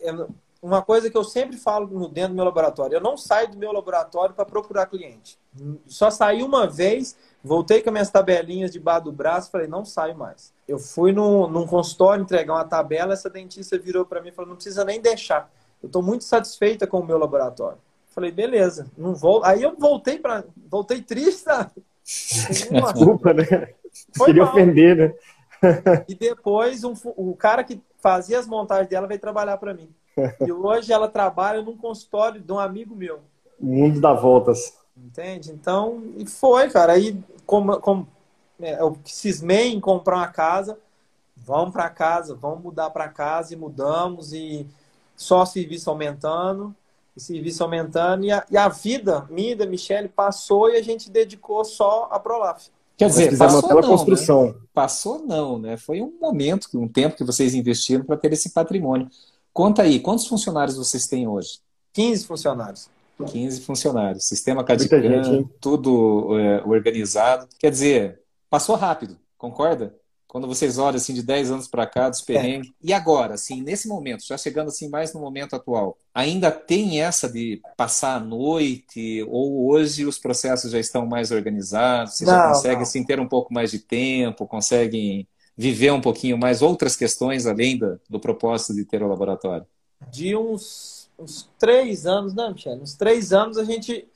uma 0.62 0.82
coisa 0.82 1.10
que 1.10 1.18
eu 1.18 1.24
sempre 1.26 1.58
falo 1.58 2.08
dentro 2.08 2.30
do 2.30 2.36
meu 2.36 2.46
laboratório, 2.46 2.96
eu 2.96 3.02
não 3.02 3.18
saio 3.18 3.52
do 3.52 3.58
meu 3.58 3.74
laboratório 3.74 4.34
para 4.34 4.46
procurar 4.46 4.86
cliente. 4.86 5.38
Só 5.86 6.10
saí 6.10 6.42
uma 6.42 6.66
vez, 6.66 7.18
voltei 7.44 7.82
com 7.82 7.92
minhas 7.92 8.10
tabelinhas 8.10 8.72
debaixo 8.72 9.04
do 9.04 9.12
braço, 9.12 9.52
falei, 9.52 9.68
não 9.68 9.84
saio 9.84 10.18
mais. 10.18 10.54
Eu 10.66 10.80
fui 10.80 11.12
no, 11.12 11.46
num 11.46 11.68
consultório 11.68 12.24
entregar 12.24 12.54
uma 12.54 12.64
tabela, 12.64 13.14
essa 13.14 13.30
dentista 13.30 13.78
virou 13.78 14.06
para 14.06 14.22
mim 14.22 14.30
e 14.30 14.32
falou, 14.32 14.48
não 14.48 14.56
precisa 14.56 14.86
nem 14.86 15.02
deixar. 15.02 15.52
Eu 15.84 15.88
estou 15.88 16.02
muito 16.02 16.24
satisfeita 16.24 16.88
com 16.88 17.00
o 17.02 17.06
meu 17.06 17.18
laboratório. 17.18 17.80
Falei, 18.20 18.32
beleza, 18.34 18.92
não 18.98 19.16
vou. 19.16 19.46
Aí 19.46 19.64
eu 19.64 19.78
voltei 19.78 20.20
para, 20.20 20.44
voltei 20.70 21.02
triste, 21.02 21.44
sabe? 21.44 21.72
Desculpa, 22.04 23.34
né? 23.34 23.46
Foi 24.14 24.26
Queria 24.28 24.44
mal. 24.44 24.52
ofender, 24.52 24.98
né? 24.98 26.04
e 26.06 26.14
depois 26.14 26.84
um, 26.84 26.94
o 27.16 27.34
cara 27.34 27.64
que 27.64 27.82
fazia 28.02 28.38
as 28.38 28.46
montagens 28.46 28.90
dela 28.90 29.08
veio 29.08 29.22
trabalhar 29.22 29.56
para 29.56 29.74
mim. 29.74 29.90
E 30.46 30.52
hoje 30.52 30.92
ela 30.92 31.08
trabalha 31.08 31.62
num 31.62 31.78
consultório 31.78 32.42
de 32.42 32.52
um 32.52 32.60
amigo 32.60 32.94
meu. 32.94 33.22
O 33.58 33.66
mundo 33.66 34.02
dá 34.02 34.12
voltas. 34.12 34.74
Entende? 34.98 35.52
Então, 35.52 36.04
e 36.18 36.26
foi, 36.26 36.70
cara. 36.70 36.92
Aí, 36.92 37.18
como, 37.46 37.80
como 37.80 38.06
é, 38.62 38.82
eu 38.82 38.98
cismei 39.06 39.72
em 39.72 39.80
comprar 39.80 40.18
uma 40.18 40.28
casa, 40.28 40.78
vamos 41.38 41.72
para 41.72 41.90
casa, 41.90 42.36
vamos 42.36 42.62
mudar 42.62 42.90
para 42.90 43.08
casa 43.08 43.54
e 43.54 43.58
mudamos 43.58 44.34
e 44.34 44.68
só 45.16 45.46
serviço 45.46 45.90
aumentando, 45.90 46.76
e 47.20 47.22
serviço 47.22 47.64
aumentando 47.64 48.26
e 48.26 48.32
a, 48.32 48.46
e 48.50 48.58
a 48.58 48.68
vida 48.70 49.28
minha 49.30 49.56
da 49.56 49.66
Michelle 49.66 50.08
passou 50.08 50.70
e 50.70 50.78
a 50.78 50.82
gente 50.82 51.12
dedicou 51.12 51.64
só 51.64 52.08
a 52.10 52.20
Prolaf. 52.20 52.68
Quer 52.98 53.08
dizer, 53.08 53.38
passou 53.38 53.70
não, 53.70 53.82
construção. 53.82 54.46
Né? 54.48 54.54
Passou 54.74 55.26
não, 55.26 55.60
né? 55.60 55.78
Foi 55.78 56.02
um 56.02 56.14
momento, 56.20 56.68
um 56.76 56.88
tempo 56.88 57.16
que 57.16 57.24
vocês 57.24 57.54
investiram 57.54 58.04
para 58.04 58.18
ter 58.18 58.34
esse 58.34 58.50
patrimônio. 58.50 59.08
Conta 59.54 59.84
aí, 59.84 60.00
quantos 60.00 60.28
funcionários 60.28 60.76
vocês 60.76 61.08
têm 61.08 61.28
hoje? 61.28 61.60
15 61.94 62.26
funcionários. 62.26 62.90
15 63.26 63.62
funcionários. 63.62 64.26
Sistema 64.26 64.64
CADCAM, 64.64 65.50
tudo 65.60 66.38
é, 66.38 66.64
organizado. 66.66 67.48
Quer 67.58 67.72
dizer, 67.72 68.22
passou 68.50 68.76
rápido, 68.76 69.18
concorda? 69.38 69.96
Quando 70.30 70.48
vocês 70.48 70.78
olham 70.78 70.98
assim 70.98 71.16
de 71.16 71.24
10 71.24 71.50
anos 71.50 71.68
para 71.68 71.88
cá, 71.88 72.08
dos 72.08 72.22
perrengues. 72.22 72.70
É. 72.70 72.74
E 72.84 72.94
agora, 72.94 73.34
assim, 73.34 73.64
nesse 73.64 73.88
momento, 73.88 74.24
já 74.24 74.38
chegando 74.38 74.68
assim 74.68 74.88
mais 74.88 75.12
no 75.12 75.20
momento 75.20 75.56
atual, 75.56 75.98
ainda 76.14 76.52
tem 76.52 77.02
essa 77.02 77.28
de 77.28 77.60
passar 77.76 78.18
a 78.18 78.20
noite 78.20 79.26
ou 79.28 79.68
hoje 79.68 80.06
os 80.06 80.20
processos 80.20 80.72
já 80.72 80.80
estão 80.80 81.08
mais 81.08 81.32
organizados, 81.32 82.14
vocês 82.14 82.30
não, 82.30 82.38
já 82.38 82.48
conseguem 82.50 82.84
assim, 82.84 83.04
ter 83.04 83.20
um 83.20 83.28
pouco 83.28 83.52
mais 83.52 83.72
de 83.72 83.80
tempo, 83.80 84.46
conseguem 84.46 85.28
viver 85.58 85.92
um 85.92 86.00
pouquinho 86.00 86.38
mais 86.38 86.62
outras 86.62 86.96
questões 86.96 87.48
além 87.48 87.80
do, 87.80 88.00
do 88.08 88.20
propósito 88.20 88.76
de 88.76 88.86
ter 88.86 89.02
o 89.02 89.08
laboratório? 89.08 89.66
De 90.12 90.36
uns, 90.36 91.10
uns 91.18 91.50
três 91.58 92.06
anos, 92.06 92.36
né, 92.36 92.52
Michel? 92.52 92.76
Uns 92.76 92.94
três 92.94 93.34
anos 93.34 93.58
a 93.58 93.64
gente, 93.64 94.08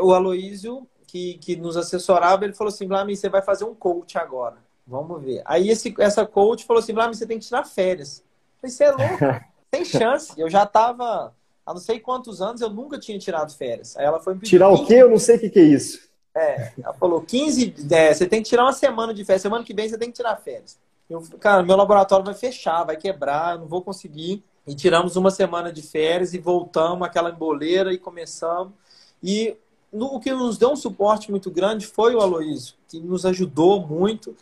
o 0.00 0.12
Aloísio, 0.12 0.86
que, 1.04 1.34
que 1.38 1.56
nos 1.56 1.76
assessorava, 1.76 2.44
ele 2.44 2.54
falou 2.54 2.72
assim, 2.72 2.86
Blami, 2.86 3.16
você 3.16 3.28
vai 3.28 3.42
fazer 3.42 3.64
um 3.64 3.74
coach 3.74 4.16
agora. 4.16 4.67
Vamos 4.88 5.22
ver. 5.22 5.42
Aí 5.44 5.68
esse, 5.68 5.94
essa 5.98 6.24
coach 6.24 6.64
falou 6.64 6.80
assim, 6.80 6.94
você 6.94 7.26
tem 7.26 7.38
que 7.38 7.46
tirar 7.46 7.64
férias. 7.64 8.24
Eu 8.62 8.70
falei, 8.70 8.74
você 8.74 8.84
é 8.84 8.90
louco? 8.90 9.48
Tem 9.70 9.84
chance. 9.84 10.32
Eu 10.38 10.48
já 10.48 10.62
estava 10.62 11.34
há 11.68 11.74
não 11.74 11.80
sei 11.80 12.00
quantos 12.00 12.40
anos, 12.40 12.62
eu 12.62 12.70
nunca 12.70 12.98
tinha 12.98 13.18
tirado 13.18 13.54
férias. 13.54 13.94
Aí 13.98 14.06
ela 14.06 14.18
foi 14.18 14.32
me 14.32 14.40
pedir, 14.40 14.52
Tirar 14.52 14.70
o 14.70 14.86
quê? 14.86 14.94
Eu 14.94 15.10
não 15.10 15.18
sei 15.18 15.36
o 15.36 15.40
que, 15.40 15.50
que 15.50 15.58
é 15.58 15.64
isso. 15.64 16.08
É, 16.34 16.72
ela 16.82 16.94
falou 16.94 17.20
15, 17.20 17.74
é, 17.90 18.14
você 18.14 18.26
tem 18.26 18.42
que 18.42 18.48
tirar 18.48 18.64
uma 18.64 18.72
semana 18.72 19.12
de 19.12 19.22
férias. 19.26 19.42
Semana 19.42 19.62
que 19.62 19.74
vem 19.74 19.86
você 19.86 19.98
tem 19.98 20.10
que 20.10 20.16
tirar 20.16 20.34
férias. 20.36 20.78
Eu, 21.10 21.22
cara, 21.38 21.62
meu 21.62 21.76
laboratório 21.76 22.24
vai 22.24 22.34
fechar, 22.34 22.84
vai 22.84 22.96
quebrar, 22.96 23.54
eu 23.54 23.60
não 23.60 23.66
vou 23.66 23.82
conseguir. 23.82 24.42
E 24.66 24.74
tiramos 24.74 25.16
uma 25.16 25.30
semana 25.30 25.70
de 25.70 25.82
férias 25.82 26.32
e 26.32 26.38
voltamos 26.38 27.06
aquela 27.06 27.30
emboleira 27.30 27.92
e 27.92 27.98
começamos. 27.98 28.72
E 29.22 29.54
no, 29.92 30.06
o 30.14 30.20
que 30.20 30.32
nos 30.32 30.56
deu 30.56 30.70
um 30.70 30.76
suporte 30.76 31.30
muito 31.30 31.50
grande 31.50 31.86
foi 31.86 32.14
o 32.14 32.20
Aloísio, 32.20 32.74
que 32.88 33.00
nos 33.00 33.26
ajudou 33.26 33.86
muito. 33.86 34.34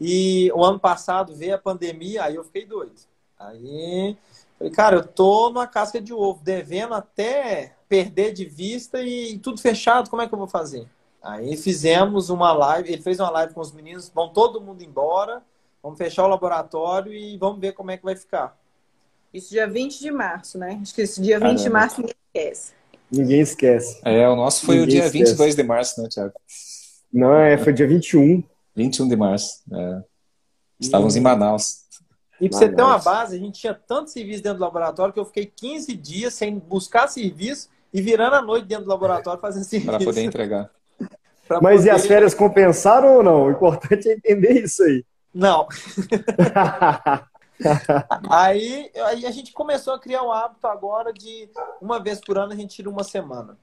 E 0.00 0.50
o 0.54 0.64
ano 0.64 0.80
passado 0.80 1.34
veio 1.34 1.54
a 1.54 1.58
pandemia, 1.58 2.24
aí 2.24 2.36
eu 2.36 2.44
fiquei 2.44 2.64
doido. 2.64 2.94
Aí, 3.38 4.16
falei, 4.58 4.72
cara, 4.72 4.96
eu 4.96 5.06
tô 5.06 5.50
numa 5.50 5.66
casca 5.66 6.00
de 6.00 6.12
ovo, 6.12 6.40
devendo 6.42 6.94
até 6.94 7.74
perder 7.88 8.32
de 8.32 8.44
vista 8.44 9.02
e, 9.02 9.38
tudo 9.38 9.60
fechado, 9.60 10.08
como 10.08 10.22
é 10.22 10.28
que 10.28 10.32
eu 10.32 10.38
vou 10.38 10.48
fazer? 10.48 10.86
Aí 11.22 11.56
fizemos 11.56 12.30
uma 12.30 12.52
live, 12.52 12.90
ele 12.90 13.02
fez 13.02 13.20
uma 13.20 13.30
live 13.30 13.52
com 13.52 13.60
os 13.60 13.72
meninos, 13.72 14.10
vão 14.14 14.30
todo 14.30 14.60
mundo 14.60 14.82
embora, 14.82 15.42
vamos 15.82 15.98
fechar 15.98 16.24
o 16.24 16.28
laboratório 16.28 17.12
e 17.12 17.36
vamos 17.36 17.60
ver 17.60 17.72
como 17.72 17.90
é 17.90 17.96
que 17.96 18.04
vai 18.04 18.16
ficar. 18.16 18.58
Isso 19.32 19.50
dia 19.50 19.68
20 19.68 20.00
de 20.00 20.10
março, 20.10 20.58
né? 20.58 20.78
Acho 20.80 20.94
que 20.94 21.02
esse 21.02 21.20
dia 21.20 21.38
20 21.38 21.42
Caramba. 21.42 21.62
de 21.62 21.70
março 21.70 22.00
ninguém 22.00 22.16
esquece. 22.26 22.72
Ninguém 23.10 23.40
esquece. 23.40 24.00
É, 24.04 24.28
o 24.28 24.36
nosso 24.36 24.64
foi 24.64 24.76
ninguém 24.76 24.88
o 24.88 24.90
dia 24.90 25.06
esquece. 25.06 25.24
22 25.32 25.56
de 25.56 25.62
março, 25.62 26.02
né, 26.02 26.08
Tiago? 26.08 26.34
Não, 27.12 27.34
é, 27.34 27.58
foi 27.58 27.72
dia 27.72 27.86
21. 27.86 28.42
21 28.80 29.08
de 29.08 29.16
março. 29.16 29.62
É. 29.72 30.02
Estávamos 30.78 31.16
em 31.16 31.20
Manaus. 31.20 31.80
E 32.40 32.48
para 32.48 32.58
você 32.58 32.68
ter 32.70 32.82
uma 32.82 32.98
base, 32.98 33.36
a 33.36 33.38
gente 33.38 33.60
tinha 33.60 33.74
tanto 33.74 34.10
serviço 34.10 34.42
dentro 34.42 34.58
do 34.58 34.64
laboratório 34.64 35.12
que 35.12 35.20
eu 35.20 35.26
fiquei 35.26 35.44
15 35.44 35.94
dias 35.94 36.32
sem 36.32 36.58
buscar 36.58 37.06
serviço 37.06 37.68
e 37.92 38.00
virando 38.00 38.36
a 38.36 38.42
noite 38.42 38.66
dentro 38.66 38.84
do 38.84 38.90
laboratório 38.90 39.40
fazendo 39.40 39.64
serviço. 39.64 39.90
Para 39.92 40.02
poder 40.02 40.22
entregar. 40.22 40.70
Mas 41.60 41.80
poder... 41.80 41.86
e 41.86 41.90
as 41.90 42.06
férias 42.06 42.32
compensaram 42.32 43.16
ou 43.16 43.22
não? 43.22 43.46
O 43.46 43.50
importante 43.50 44.08
é 44.08 44.14
entender 44.14 44.64
isso 44.64 44.82
aí. 44.82 45.04
Não. 45.34 45.68
aí, 48.30 48.90
aí 48.94 49.26
a 49.26 49.30
gente 49.30 49.52
começou 49.52 49.92
a 49.92 49.98
criar 49.98 50.22
o 50.22 50.32
hábito 50.32 50.66
agora 50.66 51.12
de 51.12 51.50
uma 51.80 52.00
vez 52.00 52.20
por 52.20 52.38
ano 52.38 52.52
a 52.52 52.56
gente 52.56 52.74
tira 52.74 52.88
uma 52.88 53.04
semana 53.04 53.58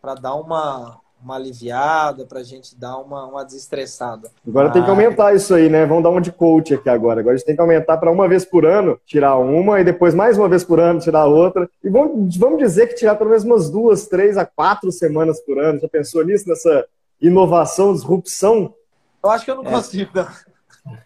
para 0.00 0.14
dar 0.14 0.34
uma, 0.34 1.00
uma 1.24 1.36
aliviada, 1.36 2.26
para 2.26 2.40
a 2.40 2.42
gente 2.42 2.78
dar 2.78 2.98
uma, 2.98 3.24
uma 3.24 3.44
desestressada. 3.44 4.30
Agora 4.46 4.70
tem 4.70 4.84
que 4.84 4.90
aumentar 4.90 5.34
isso 5.34 5.54
aí, 5.54 5.70
né? 5.70 5.86
Vamos 5.86 6.02
dar 6.02 6.10
uma 6.10 6.20
de 6.20 6.30
coach 6.30 6.74
aqui 6.74 6.88
agora. 6.88 7.20
Agora 7.20 7.34
a 7.34 7.36
gente 7.38 7.46
tem 7.46 7.54
que 7.54 7.60
aumentar 7.62 7.96
para 7.96 8.12
uma 8.12 8.28
vez 8.28 8.44
por 8.44 8.66
ano, 8.66 9.00
tirar 9.06 9.36
uma, 9.38 9.80
e 9.80 9.84
depois 9.84 10.14
mais 10.14 10.36
uma 10.36 10.48
vez 10.48 10.62
por 10.62 10.78
ano, 10.78 11.00
tirar 11.00 11.24
outra. 11.24 11.68
E 11.82 11.88
vamos, 11.88 12.36
vamos 12.36 12.58
dizer 12.58 12.88
que 12.88 12.94
tirar 12.94 13.14
pelo 13.14 13.30
menos 13.30 13.44
umas 13.44 13.70
duas, 13.70 14.06
três 14.06 14.36
a 14.36 14.44
quatro 14.44 14.92
semanas 14.92 15.40
por 15.40 15.58
ano. 15.58 15.80
Já 15.80 15.88
pensou 15.88 16.24
nisso, 16.24 16.48
nessa 16.48 16.86
inovação, 17.20 17.94
disrupção? 17.94 18.74
Eu 19.22 19.30
acho 19.30 19.46
que 19.46 19.50
eu 19.50 19.56
não 19.56 19.64
é. 19.64 19.70
consigo, 19.70 20.10
não. 20.14 20.28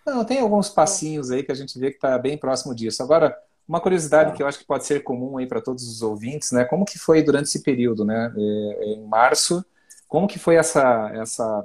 Não, 0.04 0.24
tem 0.24 0.40
alguns 0.40 0.68
passinhos 0.68 1.30
aí 1.30 1.44
que 1.44 1.52
a 1.52 1.54
gente 1.54 1.78
vê 1.78 1.90
que 1.90 1.96
está 1.96 2.18
bem 2.18 2.36
próximo 2.36 2.74
disso. 2.74 3.00
Agora, 3.00 3.36
uma 3.68 3.80
curiosidade 3.80 4.32
que 4.32 4.42
eu 4.42 4.46
acho 4.46 4.58
que 4.58 4.64
pode 4.64 4.84
ser 4.84 5.04
comum 5.04 5.36
aí 5.38 5.46
para 5.46 5.60
todos 5.60 5.86
os 5.86 6.02
ouvintes, 6.02 6.50
né? 6.50 6.64
Como 6.64 6.84
que 6.84 6.98
foi 6.98 7.22
durante 7.22 7.46
esse 7.46 7.62
período, 7.62 8.04
né? 8.04 8.32
É, 8.36 8.84
em 8.86 9.06
março, 9.06 9.64
como 10.08 10.26
que 10.26 10.38
foi 10.38 10.56
essa, 10.56 11.10
essa, 11.14 11.64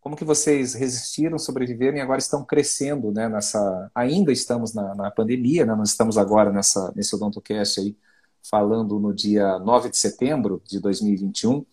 como 0.00 0.16
que 0.16 0.24
vocês 0.24 0.74
resistiram, 0.74 1.38
sobreviveram 1.38 1.98
e 1.98 2.00
agora 2.00 2.18
estão 2.18 2.44
crescendo, 2.44 3.12
né? 3.12 3.28
Nessa, 3.28 3.90
ainda 3.94 4.32
estamos 4.32 4.74
na, 4.74 4.94
na 4.94 5.10
pandemia, 5.10 5.64
né? 5.66 5.74
Nós 5.74 5.90
estamos 5.90 6.18
agora 6.18 6.50
nessa 6.50 6.92
nesse 6.96 7.14
OdontoCast 7.14 7.80
aí 7.80 7.96
falando 8.42 8.98
no 8.98 9.14
dia 9.14 9.58
9 9.58 9.90
de 9.90 9.96
setembro 9.96 10.62
de 10.66 10.80
2021. 10.80 11.64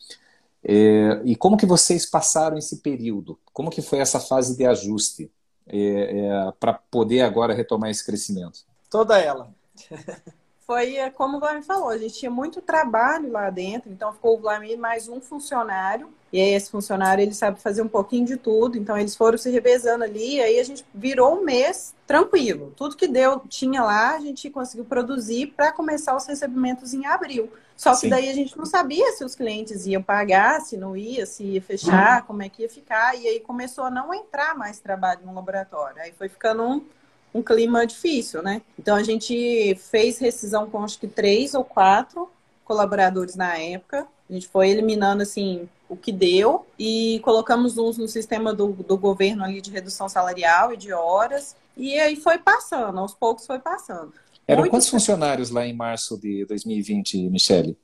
É, 0.64 1.22
e 1.26 1.36
como 1.36 1.58
que 1.58 1.66
vocês 1.66 2.06
passaram 2.06 2.58
esse 2.58 2.78
período? 2.78 3.40
Como 3.52 3.72
que 3.72 3.82
foi 3.82 4.00
essa 4.00 4.20
fase 4.20 4.56
de 4.56 4.66
ajuste 4.66 5.32
é, 5.68 5.78
é, 5.78 6.52
para 6.60 6.74
poder 6.74 7.22
agora 7.22 7.54
retomar 7.54 7.90
esse 7.90 8.06
crescimento? 8.06 8.60
Toda 8.90 9.18
ela. 9.20 9.54
foi 10.72 10.96
é, 10.96 11.10
como 11.10 11.36
o 11.36 11.40
Vlamir 11.42 11.64
falou, 11.64 11.90
a 11.90 11.98
gente 11.98 12.14
tinha 12.14 12.32
muito 12.32 12.62
trabalho 12.62 13.30
lá 13.30 13.50
dentro, 13.50 13.92
então 13.92 14.14
ficou 14.14 14.38
o 14.38 14.40
Vlamir 14.40 14.80
mais 14.80 15.10
um 15.10 15.20
funcionário, 15.20 16.08
e 16.32 16.40
aí 16.40 16.54
esse 16.54 16.72
funcionário 16.72 17.22
ele 17.22 17.34
sabe 17.34 17.60
fazer 17.60 17.82
um 17.82 17.90
pouquinho 17.90 18.26
de 18.26 18.38
tudo, 18.38 18.78
então 18.78 18.98
eles 18.98 19.14
foram 19.14 19.38
se 19.38 19.50
revezando 19.50 20.06
ali, 20.06 20.36
e 20.36 20.42
aí 20.42 20.60
a 20.62 20.64
gente 20.64 20.86
virou 20.94 21.38
um 21.38 21.44
mês 21.44 21.94
tranquilo. 22.08 22.72
Tudo 22.78 22.96
que 22.96 23.06
deu, 23.06 23.42
tinha 23.50 23.84
lá, 23.84 24.16
a 24.16 24.20
gente 24.22 24.50
conseguiu 24.50 24.86
produzir 24.86 25.48
para 25.48 25.74
começar 25.74 26.16
os 26.16 26.26
recebimentos 26.26 26.94
em 26.94 27.06
abril. 27.06 27.52
Só 27.76 27.92
que 27.92 28.02
Sim. 28.02 28.10
daí 28.10 28.30
a 28.30 28.34
gente 28.34 28.58
não 28.58 28.66
sabia 28.66 29.12
se 29.12 29.26
os 29.26 29.36
clientes 29.36 29.86
iam 29.86 30.02
pagar, 30.02 30.62
se 30.62 30.78
não 30.78 30.96
ia, 30.96 31.26
se 31.26 31.44
ia 31.44 31.62
fechar, 31.62 32.22
uhum. 32.22 32.28
como 32.28 32.44
é 32.44 32.48
que 32.48 32.62
ia 32.62 32.70
ficar, 32.70 33.14
e 33.20 33.28
aí 33.28 33.42
começou 33.42 33.84
a 33.84 33.92
não 33.92 34.14
entrar 34.14 34.56
mais 34.56 34.80
trabalho 34.80 35.20
no 35.26 35.36
laboratório. 35.36 36.02
Aí 36.02 36.14
foi 36.14 36.30
ficando 36.30 36.64
um 36.64 36.86
um 37.34 37.42
clima 37.42 37.86
difícil, 37.86 38.42
né? 38.42 38.62
Então 38.78 38.96
a 38.96 39.04
gente 39.04 39.76
fez 39.76 40.18
rescisão 40.20 40.70
com 40.70 40.84
acho 40.84 41.00
que 41.00 41.08
três 41.08 41.54
ou 41.54 41.64
quatro 41.64 42.30
colaboradores 42.66 43.36
na 43.36 43.58
época. 43.58 44.08
A 44.30 44.34
gente 44.34 44.48
foi 44.48 44.70
eliminando 44.70 45.24
assim 45.24 45.68
o 45.90 45.96
que 45.98 46.12
deu 46.12 46.66
e 46.80 47.20
colocamos 47.24 47.78
uns 47.78 47.98
no 47.98 48.08
sistema 48.08 48.54
do, 48.54 48.68
do 48.70 48.98
governo 48.98 49.44
ali 49.44 49.60
de 49.60 49.70
redução 49.70 50.08
salarial 50.08 50.74
e 50.74 50.78
de 50.78 50.94
horas. 50.94 51.56
E 51.76 52.00
aí 52.00 52.16
foi 52.16 52.38
passando, 52.38 52.98
aos 53.00 53.14
poucos 53.14 53.46
foi 53.46 53.60
passando. 53.60 54.14
Eram 54.48 54.68
quantos 54.70 54.90
funcionários 54.90 55.50
lá 55.50 55.66
em 55.66 55.74
março 55.74 56.18
de 56.18 56.46
2020, 56.46 57.30
Michele? 57.30 57.78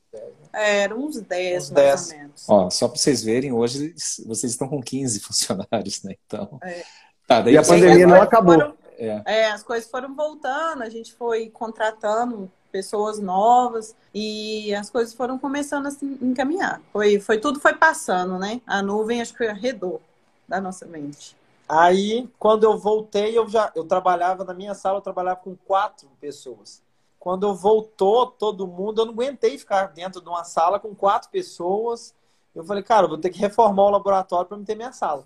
Eram 0.53 1.05
uns 1.05 1.19
10, 1.19 1.63
uns 1.63 1.69
10. 1.69 1.87
mais 1.87 2.11
ou 2.11 2.17
menos. 2.17 2.45
Ó, 2.49 2.69
só 2.69 2.87
para 2.87 2.97
vocês 2.97 3.23
verem, 3.23 3.51
hoje 3.51 3.93
vocês 4.25 4.51
estão 4.51 4.67
com 4.67 4.81
15 4.81 5.19
funcionários, 5.21 6.03
né? 6.03 6.15
Então. 6.25 6.59
É. 6.63 6.83
Tá, 7.27 7.41
daí 7.41 7.55
e 7.55 7.57
a 7.57 7.61
pandemia 7.61 8.07
não 8.07 8.21
acabou. 8.21 8.55
Foram, 8.55 8.73
é. 8.97 9.21
é, 9.25 9.51
as 9.51 9.63
coisas 9.63 9.89
foram 9.89 10.13
voltando, 10.15 10.81
a 10.81 10.89
gente 10.89 11.13
foi 11.13 11.49
contratando 11.49 12.51
pessoas 12.71 13.19
novas 13.19 13.95
e 14.13 14.73
as 14.75 14.89
coisas 14.89 15.13
foram 15.13 15.37
começando 15.37 15.87
a 15.87 15.91
se 15.91 16.05
encaminhar. 16.21 16.81
Foi, 16.91 17.19
foi 17.19 17.39
tudo 17.39 17.59
foi 17.59 17.73
passando, 17.73 18.37
né? 18.37 18.61
A 18.65 18.81
nuvem 18.81 19.21
acho 19.21 19.33
que 19.33 19.45
arredou 19.45 20.01
da 20.47 20.59
nossa 20.59 20.85
mente. 20.85 21.35
Aí, 21.67 22.29
quando 22.39 22.63
eu 22.63 22.77
voltei, 22.77 23.37
eu 23.37 23.47
já 23.49 23.71
eu 23.75 23.83
trabalhava 23.83 24.43
na 24.43 24.53
minha 24.53 24.73
sala, 24.73 24.97
eu 24.97 25.01
trabalhava 25.01 25.39
com 25.41 25.55
quatro 25.55 26.09
pessoas. 26.19 26.81
Quando 27.19 27.45
eu 27.45 27.53
voltou 27.53 28.27
todo 28.27 28.67
mundo, 28.67 29.01
eu 29.01 29.05
não 29.05 29.13
aguentei 29.13 29.57
ficar 29.57 29.87
dentro 29.87 30.21
de 30.21 30.29
uma 30.29 30.43
sala 30.43 30.79
com 30.79 30.95
quatro 30.95 31.29
pessoas. 31.29 32.15
Eu 32.55 32.63
falei, 32.63 32.81
cara, 32.81 33.05
eu 33.05 33.09
vou 33.09 33.17
ter 33.17 33.29
que 33.29 33.39
reformar 33.39 33.83
o 33.83 33.89
laboratório 33.89 34.47
para 34.47 34.57
ter 34.59 34.75
minha 34.75 34.93
sala. 34.93 35.25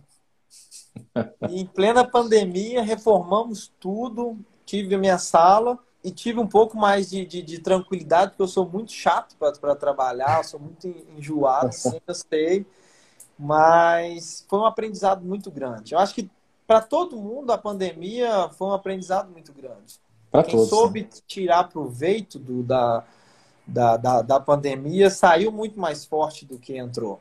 Em 1.50 1.66
plena 1.66 2.08
pandemia, 2.08 2.82
reformamos 2.82 3.72
tudo, 3.80 4.38
tive 4.66 4.96
a 4.96 4.98
minha 4.98 5.18
sala 5.18 5.78
e 6.04 6.12
tive 6.12 6.40
um 6.40 6.48
pouco 6.48 6.78
mais 6.78 7.10
de, 7.10 7.26
de, 7.26 7.42
de 7.42 7.60
tranquilidade, 7.60 8.32
porque 8.32 8.44
eu 8.44 8.48
sou 8.48 8.68
muito 8.68 8.92
chato 8.92 9.36
para 9.38 9.76
trabalhar, 9.76 10.44
sou 10.44 10.60
muito 10.60 10.88
enjoado, 11.18 11.72
sempre 11.74 12.14
sei. 12.16 12.66
Mas 13.38 14.46
foi 14.48 14.60
um 14.60 14.66
aprendizado 14.66 15.26
muito 15.26 15.50
grande. 15.50 15.94
Eu 15.94 16.00
acho 16.00 16.14
que 16.14 16.30
para 16.68 16.82
todo 16.82 17.18
mundo 17.18 17.52
a 17.52 17.58
pandemia 17.58 18.50
foi 18.50 18.68
um 18.68 18.74
aprendizado 18.74 19.32
muito 19.32 19.52
grande. 19.52 20.00
Pra 20.32 20.44
Quem 20.44 20.56
todos, 20.56 20.70
soube 20.70 21.02
né? 21.02 21.10
tirar 21.28 21.66
proveito 21.66 22.40
do, 22.40 22.64
da, 22.64 23.04
da, 23.68 23.98
da, 23.98 24.22
da, 24.22 24.40
pandemia 24.40 25.10
saiu 25.10 25.52
muito 25.52 25.80
mais 25.80 26.06
forte 26.06 26.46
do 26.46 26.58
que 26.58 26.78
entrou. 26.78 27.20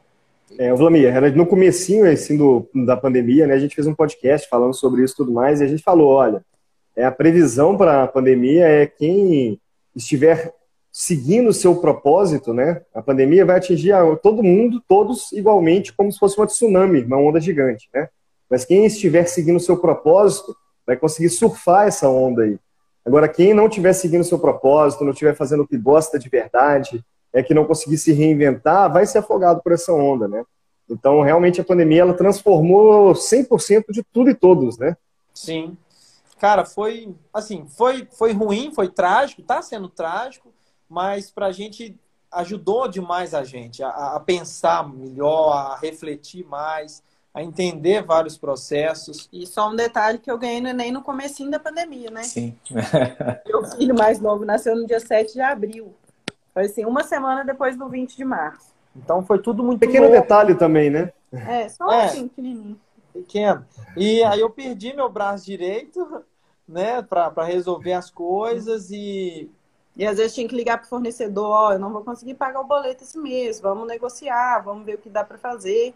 É, 0.58 0.72
Vlamir, 0.74 1.34
no 1.36 1.46
comecinho 1.46 2.10
assim, 2.10 2.36
do, 2.36 2.68
da 2.86 2.96
pandemia, 2.96 3.46
né, 3.46 3.54
a 3.54 3.58
gente 3.58 3.74
fez 3.74 3.86
um 3.86 3.94
podcast 3.94 4.48
falando 4.48 4.74
sobre 4.74 5.02
isso 5.02 5.14
e 5.14 5.16
tudo 5.16 5.32
mais, 5.32 5.60
e 5.60 5.64
a 5.64 5.66
gente 5.66 5.82
falou, 5.82 6.08
olha, 6.08 6.44
é, 6.96 7.04
a 7.04 7.12
previsão 7.12 7.76
para 7.76 8.02
a 8.02 8.08
pandemia 8.08 8.66
é 8.66 8.86
quem 8.86 9.60
estiver 9.94 10.52
seguindo 10.92 11.48
o 11.48 11.54
seu 11.54 11.76
propósito, 11.76 12.52
né? 12.52 12.82
A 12.92 13.00
pandemia 13.00 13.46
vai 13.46 13.56
atingir 13.56 13.94
todo 14.22 14.42
mundo, 14.42 14.82
todos 14.88 15.30
igualmente, 15.32 15.92
como 15.92 16.10
se 16.10 16.18
fosse 16.18 16.36
uma 16.36 16.46
tsunami, 16.46 17.02
uma 17.02 17.16
onda 17.16 17.40
gigante, 17.40 17.88
né? 17.94 18.08
Mas 18.50 18.64
quem 18.64 18.84
estiver 18.84 19.24
seguindo 19.26 19.56
o 19.56 19.60
seu 19.60 19.76
propósito 19.76 20.54
vai 20.84 20.96
conseguir 20.96 21.30
surfar 21.30 21.86
essa 21.86 22.08
onda 22.08 22.42
aí. 22.42 22.58
Agora, 23.06 23.28
quem 23.28 23.54
não 23.54 23.66
estiver 23.66 23.92
seguindo 23.92 24.22
o 24.22 24.24
seu 24.24 24.38
propósito, 24.38 25.04
não 25.04 25.12
estiver 25.12 25.34
fazendo 25.34 25.62
o 25.62 25.66
que 25.66 25.78
gosta 25.78 26.18
de 26.18 26.28
verdade, 26.28 27.04
é 27.32 27.42
que 27.42 27.54
não 27.54 27.64
conseguir 27.64 27.98
se 27.98 28.12
reinventar, 28.12 28.92
vai 28.92 29.06
ser 29.06 29.18
afogado 29.18 29.62
por 29.62 29.72
essa 29.72 29.92
onda, 29.92 30.26
né? 30.26 30.44
Então, 30.88 31.22
realmente, 31.22 31.60
a 31.60 31.64
pandemia 31.64 32.02
ela 32.02 32.14
transformou 32.14 33.12
100% 33.12 33.84
de 33.90 34.02
tudo 34.02 34.30
e 34.30 34.34
todos, 34.34 34.76
né? 34.76 34.96
Sim. 35.32 35.76
Cara, 36.38 36.64
foi 36.64 37.14
assim, 37.32 37.66
foi, 37.68 38.08
foi 38.10 38.32
ruim, 38.32 38.72
foi 38.74 38.88
trágico, 38.88 39.42
tá 39.42 39.62
sendo 39.62 39.88
trágico, 39.88 40.52
mas 40.88 41.30
para 41.30 41.46
a 41.46 41.52
gente 41.52 41.96
ajudou 42.32 42.88
demais 42.88 43.34
a 43.34 43.44
gente 43.44 43.82
a, 43.82 43.88
a, 44.16 44.20
pensar 44.20 44.88
melhor, 44.88 45.52
a 45.52 45.76
refletir 45.76 46.44
mais, 46.46 47.02
a 47.34 47.42
entender 47.42 48.02
vários 48.02 48.38
processos. 48.38 49.28
E 49.32 49.46
só 49.46 49.70
um 49.70 49.76
detalhe 49.76 50.18
que 50.18 50.30
eu 50.30 50.38
ganhei 50.38 50.60
no 50.60 50.68
Enem 50.68 50.90
no 50.90 51.02
comecinho 51.02 51.50
da 51.50 51.60
pandemia, 51.60 52.10
né? 52.10 52.22
Sim. 52.22 52.56
Meu 53.46 53.64
filho 53.64 53.94
mais 53.94 54.20
novo 54.20 54.44
nasceu 54.44 54.74
no 54.74 54.86
dia 54.86 55.00
7 55.00 55.34
de 55.34 55.40
abril. 55.40 55.94
Foi 56.52 56.64
assim, 56.64 56.84
uma 56.84 57.04
semana 57.04 57.44
depois 57.44 57.76
do 57.76 57.88
20 57.88 58.16
de 58.16 58.24
março. 58.24 58.74
Então 58.96 59.22
foi 59.22 59.38
tudo 59.38 59.62
muito 59.62 59.80
Pequeno 59.80 60.08
louco. 60.08 60.20
detalhe 60.20 60.54
também, 60.54 60.90
né? 60.90 61.12
É, 61.32 61.68
só 61.68 61.90
é, 61.92 62.06
assim, 62.06 62.28
pequenininho. 62.28 62.80
Pequeno. 63.12 63.64
E 63.96 64.22
aí 64.24 64.40
eu 64.40 64.50
perdi 64.50 64.92
meu 64.92 65.08
braço 65.08 65.44
direito, 65.44 66.24
né, 66.66 67.02
para 67.02 67.44
resolver 67.44 67.92
as 67.92 68.10
coisas 68.10 68.90
e 68.90 69.50
e 69.96 70.06
às 70.06 70.16
vezes 70.16 70.34
tinha 70.34 70.48
que 70.48 70.54
ligar 70.54 70.78
para 70.78 70.86
o 70.86 70.88
fornecedor, 70.88 71.50
ó, 71.50 71.68
oh, 71.68 71.72
eu 71.72 71.78
não 71.78 71.92
vou 71.92 72.02
conseguir 72.02 72.34
pagar 72.34 72.60
o 72.60 72.64
boleto 72.64 73.04
esse 73.04 73.18
mês, 73.18 73.60
vamos 73.60 73.86
negociar, 73.86 74.60
vamos 74.60 74.86
ver 74.86 74.94
o 74.94 74.98
que 74.98 75.10
dá 75.10 75.24
para 75.24 75.36
fazer. 75.36 75.94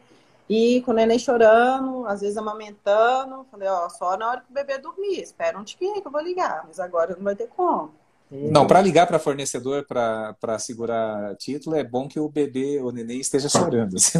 E 0.48 0.82
com 0.82 0.90
o 0.90 0.94
neném 0.94 1.18
chorando, 1.18 2.06
às 2.06 2.20
vezes 2.20 2.36
amamentando, 2.36 3.46
falei, 3.50 3.68
ó, 3.68 3.88
só 3.88 4.16
na 4.16 4.28
hora 4.28 4.40
que 4.40 4.50
o 4.50 4.54
bebê 4.54 4.76
dormir, 4.78 5.22
espera 5.22 5.58
um 5.58 5.64
tiquinho 5.64 6.02
que 6.02 6.06
eu 6.06 6.12
vou 6.12 6.20
ligar, 6.20 6.64
mas 6.66 6.78
agora 6.78 7.16
não 7.16 7.24
vai 7.24 7.34
ter 7.34 7.48
como. 7.48 7.94
Não, 8.36 8.66
para 8.66 8.80
ligar 8.80 9.06
para 9.06 9.20
fornecedor 9.20 9.86
para 9.86 10.58
segurar 10.58 11.36
título, 11.36 11.76
é 11.76 11.84
bom 11.84 12.08
que 12.08 12.18
o 12.18 12.28
bebê, 12.28 12.80
o 12.80 12.90
neném, 12.90 13.20
esteja 13.20 13.48
chorando. 13.48 13.94
Assim, 13.96 14.18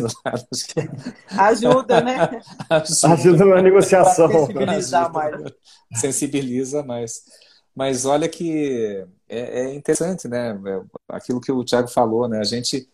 Ajuda, 1.37 2.01
né? 2.01 2.41
Ajuda, 2.71 3.13
Ajuda 3.13 3.45
na 3.45 3.63
negociação. 3.63 4.29
Sensibiliza 4.31 5.09
mais. 5.09 5.53
Sensibiliza 5.95 6.83
mais. 6.85 7.25
Mas 7.75 8.05
olha 8.05 8.29
que 8.29 9.05
é, 9.29 9.63
é 9.63 9.75
interessante, 9.75 10.29
né? 10.29 10.57
Aquilo 11.09 11.41
que 11.41 11.51
o 11.51 11.65
Tiago 11.65 11.89
falou, 11.89 12.29
né? 12.29 12.39
A 12.39 12.45
gente, 12.45 12.89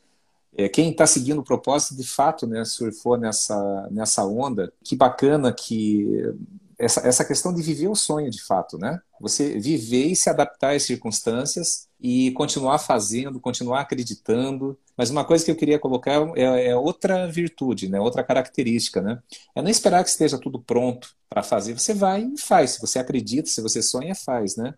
é, 0.57 0.71
quem 0.71 0.91
está 0.91 1.07
seguindo 1.07 1.41
o 1.41 1.45
propósito, 1.45 1.97
de 1.97 2.07
fato, 2.07 2.47
né, 2.47 2.64
surfou 2.64 3.18
nessa, 3.18 3.89
nessa 3.91 4.25
onda. 4.25 4.73
Que 4.83 4.97
bacana 4.97 5.53
que 5.53 6.33
essa, 6.81 7.07
essa 7.07 7.24
questão 7.24 7.53
de 7.53 7.62
viver 7.62 7.89
o 7.89 7.95
sonho, 7.95 8.31
de 8.31 8.43
fato, 8.43 8.78
né? 8.78 9.01
Você 9.20 9.59
viver 9.59 10.07
e 10.07 10.16
se 10.16 10.31
adaptar 10.31 10.74
às 10.74 10.83
circunstâncias 10.83 11.87
e 12.01 12.31
continuar 12.33 12.78
fazendo, 12.78 13.39
continuar 13.39 13.81
acreditando. 13.81 14.78
Mas 14.97 15.11
uma 15.11 15.24
coisa 15.24 15.45
que 15.45 15.51
eu 15.51 15.57
queria 15.57 15.78
colocar 15.78 16.12
é, 16.35 16.68
é 16.68 16.76
outra 16.76 17.31
virtude, 17.31 17.89
né? 17.89 18.01
outra 18.01 18.24
característica. 18.24 19.03
Né? 19.03 19.22
É 19.55 19.61
não 19.61 19.68
esperar 19.70 20.03
que 20.03 20.09
esteja 20.09 20.39
tudo 20.39 20.59
pronto 20.59 21.14
para 21.28 21.43
fazer. 21.43 21.78
Você 21.78 21.93
vai 21.93 22.22
e 22.22 22.41
faz. 22.41 22.70
Se 22.70 22.81
você 22.81 22.99
acredita, 22.99 23.49
se 23.49 23.61
você 23.61 23.83
sonha, 23.83 24.14
faz. 24.14 24.57
Né? 24.57 24.74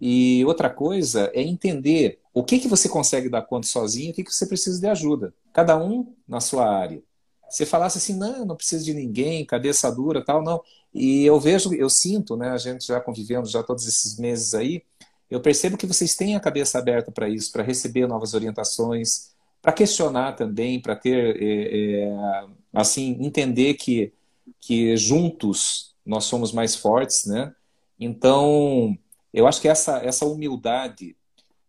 E 0.00 0.44
outra 0.46 0.70
coisa 0.70 1.30
é 1.34 1.42
entender 1.42 2.20
o 2.32 2.44
que, 2.44 2.60
que 2.60 2.68
você 2.68 2.88
consegue 2.88 3.28
dar 3.28 3.42
conta 3.42 3.66
sozinho 3.66 4.12
o 4.12 4.14
que, 4.14 4.22
que 4.22 4.32
você 4.32 4.46
precisa 4.46 4.80
de 4.80 4.86
ajuda. 4.86 5.34
Cada 5.52 5.76
um 5.76 6.14
na 6.28 6.40
sua 6.40 6.70
área. 6.70 7.02
Você 7.50 7.66
falasse 7.66 7.98
assim, 7.98 8.16
não, 8.16 8.44
não 8.44 8.54
preciso 8.54 8.84
de 8.84 8.94
ninguém, 8.94 9.44
cabeça 9.44 9.90
dura, 9.90 10.24
tal, 10.24 10.40
não. 10.40 10.62
E 10.92 11.24
eu 11.24 11.38
vejo, 11.38 11.72
eu 11.74 11.88
sinto, 11.88 12.36
né, 12.36 12.50
a 12.50 12.58
gente 12.58 12.86
já 12.86 13.00
convivendo 13.00 13.48
já 13.48 13.62
todos 13.62 13.86
esses 13.86 14.18
meses 14.18 14.54
aí, 14.54 14.82
eu 15.30 15.40
percebo 15.40 15.76
que 15.76 15.86
vocês 15.86 16.16
têm 16.16 16.34
a 16.34 16.40
cabeça 16.40 16.78
aberta 16.78 17.12
para 17.12 17.28
isso, 17.28 17.52
para 17.52 17.62
receber 17.62 18.06
novas 18.08 18.34
orientações, 18.34 19.30
para 19.62 19.72
questionar 19.72 20.32
também, 20.32 20.80
para 20.80 20.96
ter, 20.96 21.36
é, 21.40 22.02
é, 22.02 22.46
assim, 22.74 23.16
entender 23.20 23.74
que, 23.74 24.12
que 24.60 24.96
juntos 24.96 25.94
nós 26.04 26.24
somos 26.24 26.50
mais 26.50 26.74
fortes, 26.74 27.26
né? 27.26 27.54
Então, 27.98 28.98
eu 29.32 29.46
acho 29.46 29.60
que 29.60 29.68
essa, 29.68 29.98
essa 29.98 30.24
humildade 30.24 31.14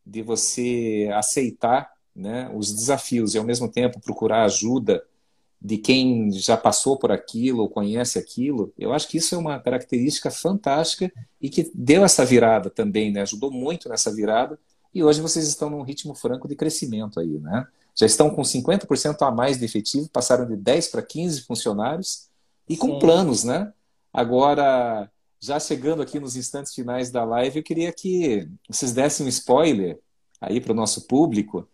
de 0.03 0.21
você 0.23 1.09
aceitar 1.13 1.91
né, 2.15 2.49
os 2.53 2.73
desafios 2.73 3.35
e, 3.35 3.37
ao 3.37 3.43
mesmo 3.43 3.69
tempo, 3.69 3.99
procurar 3.99 4.43
ajuda 4.43 5.03
de 5.61 5.77
quem 5.77 6.31
já 6.31 6.57
passou 6.57 6.97
por 6.97 7.11
aquilo 7.11 7.61
ou 7.61 7.69
conhece 7.69 8.17
aquilo, 8.17 8.73
eu 8.79 8.91
acho 8.93 9.07
que 9.07 9.17
isso 9.17 9.35
é 9.35 9.37
uma 9.37 9.59
característica 9.59 10.31
fantástica 10.31 11.11
e 11.39 11.49
que 11.49 11.71
deu 11.75 12.03
essa 12.03 12.25
virada 12.25 12.69
também, 12.69 13.11
né? 13.11 13.21
ajudou 13.21 13.51
muito 13.51 13.87
nessa 13.87 14.13
virada. 14.13 14.57
E 14.93 15.03
hoje 15.03 15.21
vocês 15.21 15.47
estão 15.47 15.69
num 15.69 15.83
ritmo 15.83 16.15
franco 16.15 16.47
de 16.47 16.55
crescimento 16.55 17.19
aí, 17.19 17.39
né? 17.39 17.65
Já 17.95 18.05
estão 18.05 18.29
com 18.29 18.41
50% 18.41 19.21
a 19.21 19.31
mais 19.31 19.59
de 19.59 19.65
efetivo, 19.65 20.09
passaram 20.09 20.45
de 20.47 20.55
10 20.55 20.87
para 20.87 21.01
15 21.01 21.41
funcionários 21.41 22.27
e 22.67 22.75
com 22.75 22.93
Sim. 22.93 22.99
planos, 22.99 23.43
né? 23.43 23.71
Agora, 24.11 25.09
já 25.39 25.59
chegando 25.59 26.01
aqui 26.01 26.19
nos 26.19 26.35
instantes 26.35 26.73
finais 26.73 27.11
da 27.11 27.23
live, 27.23 27.59
eu 27.59 27.63
queria 27.63 27.91
que 27.93 28.49
vocês 28.67 28.91
dessem 28.91 29.25
um 29.25 29.29
spoiler 29.29 29.99
aí 30.41 30.59
para 30.59 30.71
o 30.71 30.75
nosso 30.75 31.07
público 31.07 31.67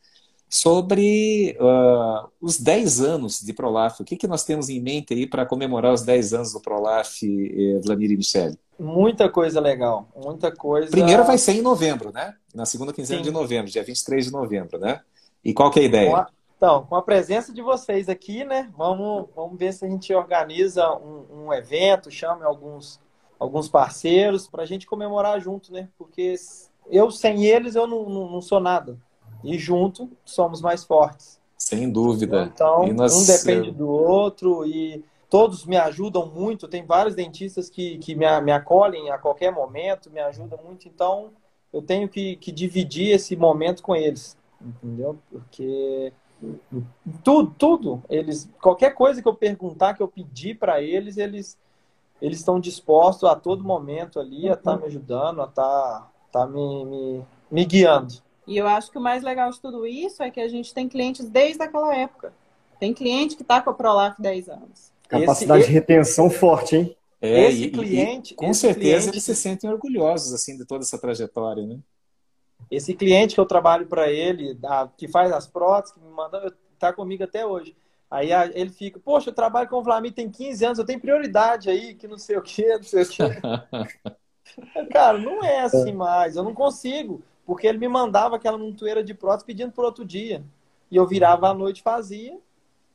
sobre 0.49 1.57
uh, 1.59 2.29
os 2.41 2.59
10 2.59 3.01
anos 3.01 3.39
de 3.39 3.53
Prolaf. 3.53 3.99
O 3.99 4.05
que, 4.05 4.15
que 4.15 4.27
nós 4.27 4.43
temos 4.43 4.69
em 4.69 4.81
mente 4.81 5.13
aí 5.13 5.27
para 5.27 5.45
comemorar 5.45 5.93
os 5.93 6.03
10 6.03 6.33
anos 6.33 6.53
do 6.53 6.61
Prolaf, 6.61 7.23
eh, 7.23 7.79
Vladimir 7.83 8.11
e 8.11 8.17
Michele? 8.17 8.57
Muita 8.79 9.29
coisa 9.29 9.59
legal, 9.59 10.07
muita 10.15 10.51
coisa. 10.51 10.91
Primeiro 10.91 11.23
vai 11.23 11.37
ser 11.37 11.53
em 11.53 11.61
novembro, 11.61 12.11
né? 12.13 12.35
Na 12.53 12.65
segunda 12.65 12.93
quinzena 12.93 13.19
Sim. 13.19 13.25
de 13.25 13.31
novembro, 13.31 13.71
dia 13.71 13.83
23 13.83 14.25
de 14.25 14.31
novembro, 14.31 14.79
né? 14.79 15.01
E 15.43 15.53
qual 15.53 15.71
que 15.71 15.79
é 15.79 15.83
a 15.83 15.85
ideia? 15.85 16.09
Com 16.11 16.15
a, 16.15 16.27
então, 16.55 16.85
com 16.85 16.95
a 16.95 17.01
presença 17.01 17.53
de 17.53 17.61
vocês 17.61 18.07
aqui, 18.07 18.43
né? 18.43 18.69
Vamos, 18.77 19.27
vamos 19.35 19.57
ver 19.57 19.73
se 19.73 19.85
a 19.85 19.89
gente 19.89 20.13
organiza 20.13 20.91
um, 20.95 21.45
um 21.45 21.53
evento, 21.53 22.09
chame 22.09 22.43
alguns 22.43 22.99
alguns 23.39 23.69
parceiros 23.69 24.47
para 24.47 24.63
a 24.63 24.65
gente 24.65 24.87
comemorar 24.87 25.39
junto, 25.39 25.71
né? 25.71 25.89
Porque 25.97 26.35
eu 26.89 27.11
sem 27.11 27.45
eles 27.45 27.75
eu 27.75 27.85
não, 27.85 28.09
não, 28.09 28.31
não, 28.31 28.41
sou 28.41 28.59
nada. 28.59 28.97
E 29.43 29.57
junto 29.57 30.09
somos 30.25 30.61
mais 30.61 30.83
fortes. 30.83 31.39
Sem 31.57 31.89
dúvida. 31.89 32.51
Então, 32.53 32.87
nós... 32.93 33.13
um 33.13 33.25
depende 33.25 33.71
do 33.71 33.87
outro 33.87 34.65
e 34.65 35.03
todos 35.29 35.65
me 35.65 35.77
ajudam 35.77 36.25
muito. 36.27 36.67
Tem 36.67 36.85
vários 36.85 37.15
dentistas 37.15 37.69
que, 37.69 37.97
que 37.97 38.15
me, 38.15 38.25
me 38.41 38.51
acolhem 38.51 39.09
a 39.09 39.17
qualquer 39.17 39.51
momento, 39.51 40.11
me 40.11 40.19
ajudam 40.19 40.59
muito. 40.63 40.87
Então, 40.87 41.31
eu 41.73 41.81
tenho 41.81 42.07
que, 42.07 42.35
que 42.37 42.51
dividir 42.51 43.11
esse 43.11 43.35
momento 43.35 43.83
com 43.83 43.95
eles, 43.95 44.37
entendeu? 44.61 45.17
Porque 45.29 46.13
tudo, 47.23 47.53
tudo, 47.57 48.03
eles, 48.09 48.49
qualquer 48.61 48.93
coisa 48.93 49.21
que 49.21 49.27
eu 49.27 49.33
perguntar, 49.33 49.95
que 49.95 50.03
eu 50.03 50.07
pedir 50.07 50.57
para 50.57 50.81
eles, 50.81 51.17
eles 51.17 51.57
eles 52.21 52.39
estão 52.39 52.59
dispostos 52.59 53.29
a 53.29 53.35
todo 53.35 53.63
momento 53.63 54.19
ali 54.19 54.49
a 54.49 54.53
estar 54.53 54.73
tá 54.73 54.77
me 54.77 54.85
ajudando, 54.85 55.41
a 55.41 55.45
estar 55.45 55.63
tá, 55.63 56.11
tá 56.31 56.47
me, 56.47 56.85
me, 56.85 57.25
me 57.51 57.65
guiando. 57.65 58.15
E 58.47 58.57
eu 58.57 58.65
acho 58.65 58.89
que 58.89 58.97
o 58.97 59.01
mais 59.01 59.21
legal 59.21 59.51
de 59.51 59.59
tudo 59.59 59.85
isso 59.85 60.23
é 60.23 60.31
que 60.31 60.39
a 60.39 60.47
gente 60.47 60.73
tem 60.73 60.87
clientes 60.87 61.29
desde 61.29 61.61
aquela 61.61 61.93
época. 61.93 62.33
Tem 62.79 62.93
cliente 62.93 63.35
que 63.35 63.41
está 63.41 63.61
com 63.61 63.69
a 63.69 63.73
Prolaf 63.73 64.19
10 64.19 64.49
anos. 64.49 64.91
Capacidade 65.09 65.61
esse, 65.61 65.69
de 65.69 65.73
retenção 65.73 66.29
forte, 66.29 66.75
hein? 66.77 66.97
É, 67.21 67.49
esse 67.49 67.63
e, 67.63 67.71
cliente. 67.71 68.33
E, 68.33 68.37
com 68.37 68.49
esse 68.49 68.61
certeza 68.61 68.83
cliente, 68.83 69.09
eles 69.09 69.23
se 69.23 69.35
sentem 69.35 69.69
orgulhosos 69.69 70.33
assim 70.33 70.57
de 70.57 70.65
toda 70.65 70.83
essa 70.83 70.97
trajetória, 70.97 71.65
né? 71.65 71.77
Esse 72.71 72.93
cliente 72.93 73.35
que 73.35 73.39
eu 73.39 73.45
trabalho 73.45 73.85
para 73.85 74.09
ele, 74.09 74.57
a, 74.63 74.87
que 74.95 75.07
faz 75.07 75.31
as 75.31 75.45
próteses, 75.45 75.93
que 75.93 75.99
me 76.01 76.11
manda, 76.11 76.53
está 76.73 76.93
comigo 76.93 77.23
até 77.23 77.45
hoje. 77.45 77.75
Aí 78.09 78.31
a, 78.31 78.45
ele 78.45 78.69
fica, 78.69 78.99
poxa, 78.99 79.29
eu 79.29 79.33
trabalho 79.33 79.67
com 79.67 79.77
o 79.77 79.83
Flamengo 79.83 80.15
tem 80.15 80.29
15 80.29 80.65
anos, 80.65 80.79
eu 80.79 80.85
tenho 80.85 80.99
prioridade 80.99 81.69
aí, 81.69 81.95
que 81.95 82.07
não 82.07 82.17
sei 82.17 82.37
o 82.37 82.41
que, 82.41 82.65
não 82.65 82.83
sei 82.83 83.03
o 83.03 83.09
que. 83.09 83.23
Cara, 84.91 85.17
não 85.17 85.43
é 85.43 85.61
assim 85.61 85.91
mais, 85.91 86.35
eu 86.37 86.43
não 86.43 86.53
consigo. 86.53 87.21
Porque 87.47 87.65
ele 87.65 87.77
me 87.77 87.87
mandava 87.87 88.35
aquela 88.35 88.57
montoeira 88.57 89.01
de 89.01 89.13
prótese 89.13 89.45
pedindo 89.45 89.71
por 89.71 89.85
outro 89.85 90.03
dia. 90.03 90.43
E 90.91 90.97
eu 90.97 91.07
virava 91.07 91.49
à 91.49 91.53
noite, 91.53 91.81
fazia, 91.81 92.37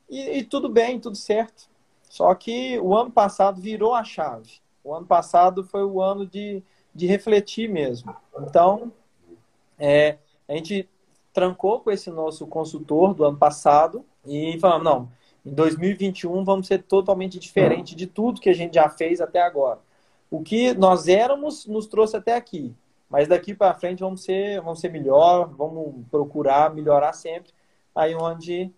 e, 0.07 0.37
e 0.37 0.43
tudo 0.43 0.69
bem, 0.69 0.99
tudo 0.99 1.17
certo. 1.17 1.67
Só 2.03 2.33
que 2.35 2.79
o 2.79 2.95
ano 2.95 3.09
passado 3.09 3.59
virou 3.59 3.95
a 3.95 4.03
chave. 4.03 4.61
O 4.83 4.93
ano 4.93 5.07
passado 5.07 5.63
foi 5.63 5.83
o 5.83 5.99
ano 5.99 6.27
de, 6.27 6.61
de 6.93 7.07
refletir 7.07 7.67
mesmo. 7.67 8.15
Então, 8.39 8.91
é, 9.79 10.19
a 10.47 10.53
gente 10.53 10.87
trancou 11.33 11.79
com 11.79 11.89
esse 11.89 12.11
nosso 12.11 12.45
consultor 12.45 13.15
do 13.15 13.25
ano 13.25 13.37
passado 13.37 14.05
e 14.23 14.59
falamos, 14.59 14.83
não, 14.83 15.11
em 15.43 15.53
2021 15.53 16.45
vamos 16.45 16.67
ser 16.67 16.83
totalmente 16.83 17.39
diferente 17.39 17.95
de 17.95 18.05
tudo 18.05 18.39
que 18.39 18.49
a 18.49 18.53
gente 18.53 18.75
já 18.75 18.87
fez 18.87 19.19
até 19.19 19.41
agora. 19.41 19.79
O 20.29 20.43
que 20.43 20.75
nós 20.75 21.07
éramos 21.07 21.65
nos 21.65 21.87
trouxe 21.87 22.15
até 22.15 22.35
aqui, 22.35 22.75
mas 23.13 23.27
daqui 23.27 23.53
para 23.53 23.75
frente 23.75 23.99
vamos 23.99 24.23
ser, 24.23 24.59
vamos 24.59 24.79
ser 24.79 24.89
melhor, 24.89 25.53
vamos 25.55 26.03
procurar 26.09 26.73
melhorar 26.73 27.13
sempre. 27.13 27.53
Aí 27.93 28.15
onde 28.15 28.73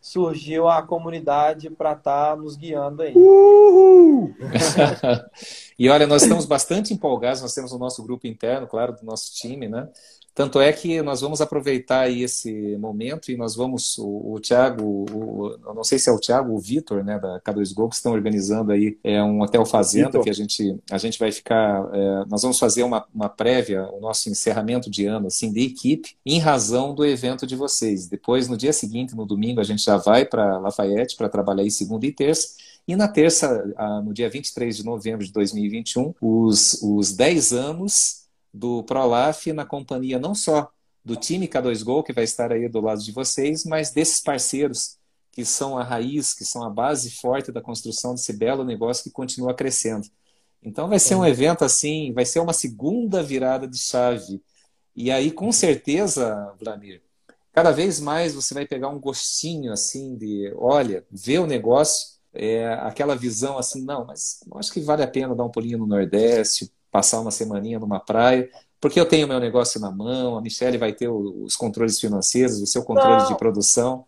surgiu 0.00 0.66
a 0.66 0.80
comunidade 0.82 1.68
para 1.68 1.92
estar 1.92 2.30
tá 2.30 2.36
nos 2.36 2.56
guiando 2.56 3.02
aí. 3.02 3.12
Uhul! 3.14 4.34
e 5.78 5.90
olha, 5.90 6.06
nós 6.06 6.22
estamos 6.22 6.46
bastante 6.46 6.94
empolgados, 6.94 7.42
nós 7.42 7.52
temos 7.52 7.72
o 7.72 7.78
nosso 7.78 8.02
grupo 8.02 8.26
interno, 8.26 8.66
claro, 8.66 8.94
do 8.94 9.04
nosso 9.04 9.34
time, 9.34 9.68
né? 9.68 9.86
Tanto 10.34 10.60
é 10.60 10.72
que 10.72 11.00
nós 11.00 11.20
vamos 11.20 11.40
aproveitar 11.40 12.00
aí 12.00 12.24
esse 12.24 12.76
momento 12.76 13.30
e 13.30 13.36
nós 13.36 13.54
vamos, 13.54 13.96
o, 13.98 14.32
o 14.32 14.40
Thiago, 14.40 14.82
o, 14.84 15.56
eu 15.64 15.74
não 15.74 15.84
sei 15.84 15.96
se 15.96 16.10
é 16.10 16.12
o 16.12 16.18
Thiago 16.18 16.50
ou 16.50 16.56
o 16.56 16.60
Vitor, 16.60 17.04
né, 17.04 17.20
da 17.20 17.40
K2Go, 17.40 17.88
que 17.88 17.94
estão 17.94 18.12
organizando 18.12 18.72
aí 18.72 18.98
é, 19.04 19.22
um 19.22 19.40
hotel 19.42 19.64
fazenda 19.64 20.06
Vitor. 20.06 20.24
que 20.24 20.30
a 20.30 20.32
gente, 20.32 20.76
a 20.90 20.98
gente 20.98 21.20
vai 21.20 21.30
ficar, 21.30 21.88
é, 21.92 22.24
nós 22.28 22.42
vamos 22.42 22.58
fazer 22.58 22.82
uma, 22.82 23.06
uma 23.14 23.28
prévia, 23.28 23.88
o 23.92 24.00
nosso 24.00 24.28
encerramento 24.28 24.90
de 24.90 25.06
ano, 25.06 25.28
assim, 25.28 25.52
de 25.52 25.60
equipe, 25.60 26.16
em 26.26 26.40
razão 26.40 26.92
do 26.92 27.06
evento 27.06 27.46
de 27.46 27.54
vocês. 27.54 28.08
Depois, 28.08 28.48
no 28.48 28.56
dia 28.56 28.72
seguinte, 28.72 29.14
no 29.14 29.24
domingo, 29.24 29.60
a 29.60 29.64
gente 29.64 29.84
já 29.84 29.96
vai 29.96 30.24
para 30.24 30.58
Lafayette 30.58 31.14
para 31.14 31.28
trabalhar 31.28 31.62
aí 31.62 31.70
segunda 31.70 32.06
e 32.06 32.12
terça. 32.12 32.56
E 32.88 32.96
na 32.96 33.06
terça, 33.06 33.64
no 34.04 34.12
dia 34.12 34.28
23 34.28 34.76
de 34.76 34.84
novembro 34.84 35.24
de 35.24 35.32
2021, 35.32 36.12
os, 36.20 36.82
os 36.82 37.12
10 37.12 37.52
anos 37.52 38.23
do 38.54 38.84
Prolaf 38.84 39.52
na 39.52 39.66
companhia 39.66 40.16
não 40.16 40.32
só 40.32 40.70
do 41.04 41.16
time 41.16 41.48
K2Go, 41.48 42.04
que 42.04 42.12
vai 42.12 42.24
estar 42.24 42.52
aí 42.52 42.68
do 42.68 42.80
lado 42.80 43.02
de 43.02 43.10
vocês, 43.10 43.64
mas 43.64 43.90
desses 43.90 44.20
parceiros 44.20 44.96
que 45.32 45.44
são 45.44 45.76
a 45.76 45.82
raiz, 45.82 46.32
que 46.32 46.44
são 46.44 46.62
a 46.62 46.70
base 46.70 47.10
forte 47.10 47.50
da 47.50 47.60
construção 47.60 48.14
desse 48.14 48.32
belo 48.32 48.64
negócio 48.64 49.02
que 49.02 49.10
continua 49.10 49.52
crescendo. 49.52 50.06
Então 50.62 50.88
vai 50.88 51.00
ser 51.00 51.16
um 51.16 51.26
evento 51.26 51.64
assim, 51.64 52.12
vai 52.12 52.24
ser 52.24 52.38
uma 52.38 52.52
segunda 52.52 53.22
virada 53.22 53.66
de 53.66 53.76
chave. 53.76 54.40
E 54.94 55.10
aí, 55.10 55.32
com 55.32 55.50
certeza, 55.50 56.54
Vladimir, 56.58 57.02
cada 57.52 57.72
vez 57.72 57.98
mais 57.98 58.32
você 58.32 58.54
vai 58.54 58.64
pegar 58.64 58.88
um 58.88 59.00
gostinho 59.00 59.72
assim 59.72 60.16
de, 60.16 60.54
olha, 60.56 61.04
ver 61.10 61.40
o 61.40 61.46
negócio, 61.46 62.14
é, 62.32 62.72
aquela 62.74 63.16
visão 63.16 63.58
assim, 63.58 63.84
não, 63.84 64.04
mas 64.04 64.40
acho 64.54 64.72
que 64.72 64.80
vale 64.80 65.02
a 65.02 65.08
pena 65.08 65.34
dar 65.34 65.44
um 65.44 65.50
pulinho 65.50 65.78
no 65.78 65.86
Nordeste, 65.86 66.72
passar 66.94 67.18
uma 67.18 67.32
semaninha 67.32 67.80
numa 67.80 67.98
praia, 67.98 68.48
porque 68.80 69.00
eu 69.00 69.04
tenho 69.04 69.26
meu 69.26 69.40
negócio 69.40 69.80
na 69.80 69.90
mão, 69.90 70.38
a 70.38 70.40
Michelle 70.40 70.78
vai 70.78 70.92
ter 70.92 71.08
os 71.08 71.56
controles 71.56 71.98
financeiros, 71.98 72.62
o 72.62 72.66
seu 72.68 72.84
controle 72.84 73.22
Não, 73.22 73.26
de 73.26 73.36
produção. 73.36 74.04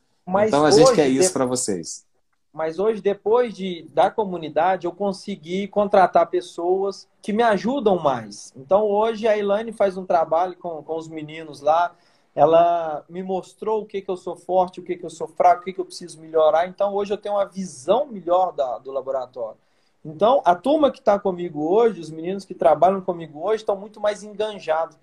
então 0.47 0.65
a 0.65 0.71
gente 0.71 0.95
quer 0.95 1.09
isso 1.09 1.33
para 1.33 1.45
vocês. 1.45 2.07
Mas 2.53 2.79
hoje, 2.79 3.03
depois 3.03 3.53
de, 3.53 3.91
da 3.93 4.09
comunidade, 4.09 4.87
eu 4.87 4.93
consegui 4.93 5.67
contratar 5.67 6.31
pessoas 6.31 7.09
que 7.21 7.33
me 7.33 7.43
ajudam 7.43 7.99
mais. 7.99 8.53
Então 8.55 8.85
hoje 8.85 9.27
a 9.27 9.37
Elaine 9.37 9.73
faz 9.73 9.97
um 9.97 10.07
trabalho 10.07 10.57
com, 10.57 10.81
com 10.85 10.97
os 10.97 11.09
meninos 11.09 11.61
lá. 11.61 11.93
Ela 12.37 13.05
me 13.09 13.21
mostrou 13.21 13.83
o 13.83 13.85
que, 13.85 14.01
que 14.01 14.11
eu 14.11 14.17
sou 14.17 14.37
forte, 14.37 14.79
o 14.79 14.85
que, 14.85 14.95
que 14.95 15.05
eu 15.05 15.11
sou 15.11 15.27
fraco, 15.27 15.63
o 15.63 15.65
que, 15.65 15.73
que 15.73 15.81
eu 15.81 15.85
preciso 15.85 16.21
melhorar. 16.21 16.69
Então 16.69 16.95
hoje 16.95 17.13
eu 17.13 17.19
tenho 17.19 17.35
uma 17.35 17.47
visão 17.47 18.07
melhor 18.07 18.53
da, 18.53 18.79
do 18.79 18.93
laboratório. 18.93 19.59
Então, 20.07 20.41
a 20.45 20.55
turma 20.55 20.91
que 20.93 21.01
está 21.01 21.19
comigo 21.19 21.69
hoje, 21.69 22.01
os 22.01 22.11
meninos 22.11 22.45
que 22.45 22.55
trabalham 22.55 23.01
comigo 23.01 23.41
hoje, 23.41 23.63
estão 23.63 23.77
muito 23.77 24.01
mais 24.01 24.23
enganjados. 24.23 24.97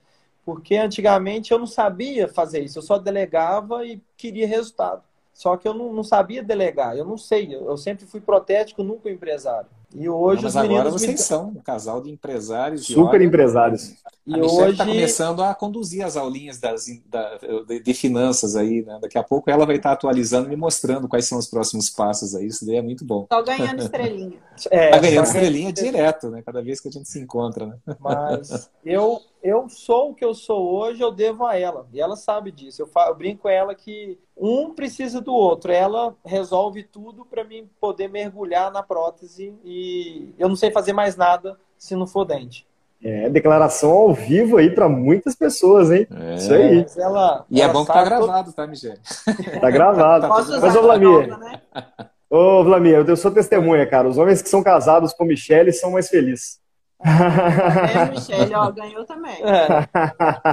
Porque 0.45 0.75
antigamente 0.75 1.51
eu 1.51 1.59
não 1.59 1.67
sabia 1.67 2.27
fazer 2.27 2.63
isso, 2.63 2.79
eu 2.79 2.83
só 2.83 2.97
delegava 2.97 3.85
e 3.85 4.01
queria 4.15 4.47
resultado. 4.47 5.03
Só 5.33 5.57
que 5.57 5.67
eu 5.67 5.73
não, 5.73 5.91
não 5.91 6.03
sabia 6.03 6.43
delegar, 6.43 6.95
eu 6.97 7.05
não 7.05 7.17
sei, 7.17 7.53
eu, 7.53 7.65
eu 7.65 7.77
sempre 7.77 8.05
fui 8.05 8.21
protético, 8.21 8.83
nunca 8.83 9.09
empresário. 9.09 9.69
E 9.95 10.09
hoje 10.09 10.37
não, 10.37 10.43
mas 10.43 10.55
agora 10.55 10.89
vocês 10.89 11.11
me... 11.11 11.17
são 11.17 11.49
um 11.49 11.61
casal 11.61 12.01
de 12.01 12.09
empresários. 12.09 12.85
Super 12.85 13.17
olha, 13.17 13.25
empresários. 13.25 13.93
E 14.25 14.33
a 14.33 14.37
hoje 14.37 14.71
está 14.71 14.85
começando 14.85 15.43
a 15.43 15.53
conduzir 15.53 16.03
as 16.03 16.17
aulinhas 16.17 16.57
das, 16.57 16.85
da, 17.07 17.37
de, 17.67 17.79
de, 17.79 17.93
finanças 17.93 18.55
aí, 18.55 18.81
né? 18.81 18.97
Daqui 19.01 19.17
a 19.17 19.23
pouco 19.23 19.51
ela 19.51 19.65
vai 19.65 19.75
estar 19.75 19.91
atualizando 19.91 20.47
e 20.47 20.49
me 20.49 20.55
mostrando 20.55 21.07
quais 21.07 21.25
são 21.25 21.37
os 21.37 21.47
próximos 21.47 21.89
passos 21.89 22.33
aí. 22.33 22.47
Isso 22.47 22.65
daí 22.65 22.77
é 22.77 22.81
muito 22.81 23.05
bom. 23.05 23.27
Só 23.31 23.43
ganhando 23.43 23.81
estrelinha. 23.81 24.41
É, 24.69 24.91
tá 24.91 24.99
ganhando 24.99 25.25
estrelinha 25.25 25.73
direto, 25.73 26.29
né? 26.29 26.43
Cada 26.45 26.61
vez 26.61 26.79
que 26.79 26.87
a 26.87 26.91
gente 26.91 27.09
se 27.09 27.19
encontra, 27.19 27.65
né? 27.65 27.75
Mas 27.99 28.69
eu, 28.85 29.19
eu 29.43 29.67
sou 29.67 30.11
o 30.11 30.15
que 30.15 30.23
eu 30.23 30.33
sou 30.33 30.73
hoje, 30.73 31.01
eu 31.01 31.11
devo 31.11 31.45
a 31.45 31.59
ela. 31.59 31.85
E 31.91 31.99
ela 31.99 32.15
sabe 32.15 32.49
disso. 32.49 32.81
Eu, 32.81 32.87
falo, 32.87 33.11
eu 33.11 33.15
brinco 33.15 33.43
com 33.43 33.49
ela 33.49 33.75
que 33.75 34.17
um 34.37 34.73
precisa 34.73 35.19
do 35.19 35.33
outro. 35.33 35.69
Ela 35.69 36.15
resolve 36.25 36.81
tudo 36.81 37.25
para 37.25 37.43
mim 37.43 37.69
poder 37.79 38.07
mergulhar 38.07 38.71
na 38.71 38.81
prótese 38.81 39.53
e 39.65 40.33
eu 40.39 40.47
não 40.47 40.55
sei 40.55 40.71
fazer 40.71 40.93
mais 40.93 41.17
nada 41.17 41.59
se 41.77 41.93
não 41.93 42.07
for 42.07 42.23
dente. 42.23 42.65
É, 43.03 43.29
declaração 43.29 43.91
ao 43.91 44.13
vivo 44.13 44.55
aí 44.55 44.73
para 44.73 44.87
muitas 44.87 45.35
pessoas, 45.35 45.91
hein? 45.91 46.07
É. 46.09 46.35
Isso 46.35 46.53
aí. 46.53 46.85
Ela, 46.97 47.45
e 47.51 47.59
é 47.59 47.63
ela 47.65 47.71
é 47.71 47.73
bom 47.73 47.85
que 47.85 47.91
tá 47.91 48.01
gravado, 48.01 48.45
todo... 48.45 48.55
tá, 48.55 48.65
Michele? 48.65 48.97
Tá 49.59 49.69
gravado. 49.69 50.29
Mas, 50.29 50.49
ô 50.49 50.81
Vlamir, 50.81 51.37
né? 51.37 51.61
ô 52.29 52.63
Vlamir, 52.63 53.03
eu 53.05 53.17
sou 53.17 53.29
testemunha, 53.29 53.85
cara. 53.85 54.07
Os 54.07 54.17
homens 54.17 54.41
que 54.41 54.47
são 54.47 54.63
casados 54.63 55.11
com 55.11 55.25
Michele 55.25 55.73
são 55.73 55.91
mais 55.91 56.07
felizes. 56.07 56.62
É, 57.03 58.05
Michelle, 58.11 58.55
ó, 58.55 58.71
ganhou 58.71 59.05
também. 59.05 59.41
É. 59.43 59.87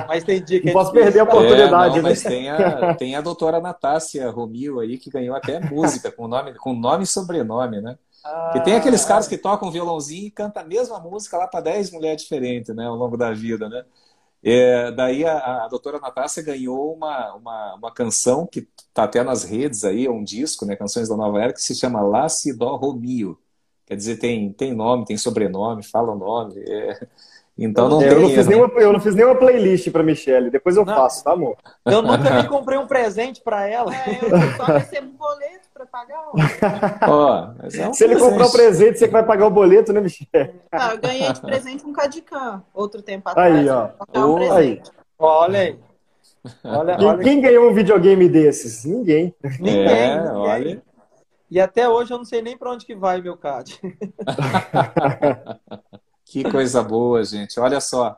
Mas 0.08 0.24
tem 0.24 0.42
dia 0.42 0.60
que 0.60 0.66
não 0.66 0.72
posso 0.72 0.92
perder 0.92 1.20
a 1.20 1.24
oportunidade, 1.24 1.98
é, 1.98 2.02
não, 2.02 2.02
né? 2.02 2.10
Mas 2.10 2.22
tem 2.22 2.50
a, 2.50 2.94
tem 2.94 3.16
a 3.16 3.20
doutora 3.20 3.60
Natácia 3.60 4.28
Romil 4.30 4.80
aí, 4.80 4.98
que 4.98 5.10
ganhou 5.10 5.36
até 5.36 5.60
música, 5.60 6.10
com 6.10 6.26
nome, 6.26 6.54
com 6.54 6.72
nome 6.72 7.04
e 7.04 7.06
sobrenome, 7.06 7.80
né? 7.80 7.96
Ah, 8.24 8.52
e 8.56 8.60
tem 8.60 8.74
aqueles 8.74 9.04
caras 9.04 9.26
que 9.26 9.38
tocam 9.38 9.70
violãozinho 9.70 10.26
e 10.26 10.30
cantam 10.30 10.62
a 10.62 10.66
mesma 10.66 10.98
música 10.98 11.38
lá 11.38 11.46
para 11.46 11.60
10 11.60 11.90
mulheres 11.92 12.22
diferentes, 12.22 12.74
né, 12.74 12.86
ao 12.86 12.94
longo 12.94 13.16
da 13.16 13.32
vida, 13.32 13.68
né? 13.68 13.84
É, 14.42 14.90
daí 14.92 15.24
a, 15.24 15.64
a 15.64 15.68
doutora 15.68 16.00
Natácia 16.00 16.42
ganhou 16.42 16.94
uma, 16.94 17.34
uma, 17.34 17.74
uma 17.74 17.92
canção 17.92 18.46
que 18.46 18.66
está 18.88 19.04
até 19.04 19.22
nas 19.22 19.44
redes 19.44 19.84
aí, 19.84 20.06
é 20.06 20.10
um 20.10 20.24
disco, 20.24 20.64
né, 20.64 20.76
Canções 20.76 21.08
da 21.08 21.16
Nova 21.16 21.40
Era, 21.42 21.52
que 21.52 21.62
se 21.62 21.74
chama 21.74 22.00
La 22.00 22.26
Dó 22.56 22.76
Romio. 22.76 23.38
Quer 23.90 23.96
dizer, 23.96 24.16
tem, 24.18 24.52
tem 24.52 24.72
nome, 24.72 25.04
tem 25.04 25.16
sobrenome, 25.16 25.82
fala 25.82 26.12
o 26.12 26.16
nome. 26.16 26.62
É... 26.64 27.08
Então 27.58 27.88
não 27.88 28.00
é, 28.00 28.08
tem. 28.08 28.12
Eu 28.12 28.20
não, 28.22 28.30
fiz 28.30 28.46
nenhuma, 28.46 28.68
eu 28.76 28.92
não 28.92 29.00
fiz 29.00 29.14
nenhuma 29.16 29.34
playlist 29.34 29.90
para 29.90 30.04
Michelle. 30.04 30.48
Depois 30.48 30.76
eu 30.76 30.84
não. 30.84 30.94
faço, 30.94 31.24
tá, 31.24 31.32
amor? 31.32 31.56
Eu 31.84 32.00
nunca 32.00 32.40
me 32.40 32.48
comprei 32.48 32.78
um 32.78 32.86
presente 32.86 33.40
para 33.42 33.66
ela. 33.66 33.92
É, 33.92 34.20
eu 34.22 34.56
só 34.56 34.64
recebo 34.66 35.08
um 35.08 35.16
boleto 35.16 35.68
para 35.74 35.86
pagar. 35.86 36.22
oh, 37.10 37.66
é 37.66 37.88
um 37.88 37.92
Se 37.92 38.04
ele 38.04 38.16
comprar 38.16 38.46
um 38.46 38.52
presente, 38.52 39.00
você 39.00 39.06
que 39.08 39.12
vai 39.12 39.26
pagar 39.26 39.48
o 39.48 39.50
boleto, 39.50 39.92
né, 39.92 40.00
Michelle? 40.00 40.54
Ah, 40.70 40.92
eu 40.92 40.98
ganhei 41.00 41.32
de 41.32 41.40
presente 41.40 41.84
um 41.84 41.92
Cadicam 41.92 42.62
outro 42.72 43.02
tempo 43.02 43.28
atrás. 43.28 43.56
Aí, 43.56 43.68
ó. 43.68 43.88
Um 44.14 44.52
aí. 44.52 44.80
Olha 45.18 45.58
aí. 45.58 45.78
Olha, 46.64 46.96
quem, 46.96 47.06
olha... 47.06 47.22
quem 47.22 47.40
ganhou 47.40 47.68
um 47.68 47.74
videogame 47.74 48.26
desses? 48.26 48.86
Ninguém. 48.86 49.34
Ninguém. 49.58 49.86
É, 49.86 50.16
ninguém. 50.16 50.32
olha. 50.32 50.82
E 51.50 51.58
até 51.58 51.88
hoje 51.88 52.12
eu 52.12 52.18
não 52.18 52.24
sei 52.24 52.40
nem 52.40 52.56
para 52.56 52.70
onde 52.70 52.86
que 52.86 52.94
vai 52.94 53.20
meu 53.20 53.36
CAD. 53.36 53.80
que 56.24 56.48
coisa 56.48 56.82
boa, 56.82 57.24
gente. 57.24 57.58
Olha 57.58 57.80
só. 57.80 58.16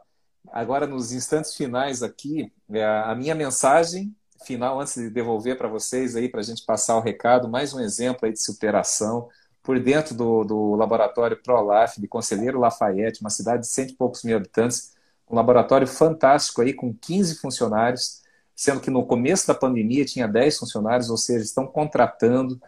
agora 0.50 0.86
nos 0.86 1.12
instantes 1.12 1.54
finais 1.54 2.02
aqui, 2.02 2.52
é, 2.70 2.84
a 2.84 3.14
minha 3.14 3.34
mensagem 3.34 4.14
final, 4.44 4.80
antes 4.80 4.94
de 4.94 5.08
devolver 5.08 5.56
para 5.56 5.68
vocês 5.68 6.14
aí, 6.14 6.28
para 6.28 6.40
a 6.40 6.42
gente 6.42 6.64
passar 6.66 6.96
o 6.96 7.00
recado, 7.00 7.48
mais 7.48 7.72
um 7.72 7.80
exemplo 7.80 8.26
aí 8.26 8.32
de 8.32 8.42
superação 8.42 9.28
por 9.62 9.80
dentro 9.80 10.14
do, 10.14 10.44
do 10.44 10.74
laboratório 10.74 11.40
ProLaf, 11.40 11.98
de 11.98 12.08
Conselheiro 12.08 12.58
Lafayette, 12.58 13.20
uma 13.20 13.30
cidade 13.30 13.62
de 13.62 13.68
cento 13.68 13.92
e 13.92 13.96
poucos 13.96 14.24
mil 14.24 14.36
habitantes, 14.36 14.92
um 15.30 15.36
laboratório 15.36 15.86
fantástico 15.86 16.60
aí, 16.60 16.74
com 16.74 16.92
15 16.92 17.36
funcionários, 17.36 18.20
sendo 18.54 18.80
que 18.80 18.90
no 18.90 19.06
começo 19.06 19.46
da 19.46 19.54
pandemia 19.54 20.04
tinha 20.04 20.26
10 20.26 20.58
funcionários, 20.58 21.08
ou 21.08 21.16
seja, 21.16 21.44
estão 21.44 21.66
contratando, 21.66 22.60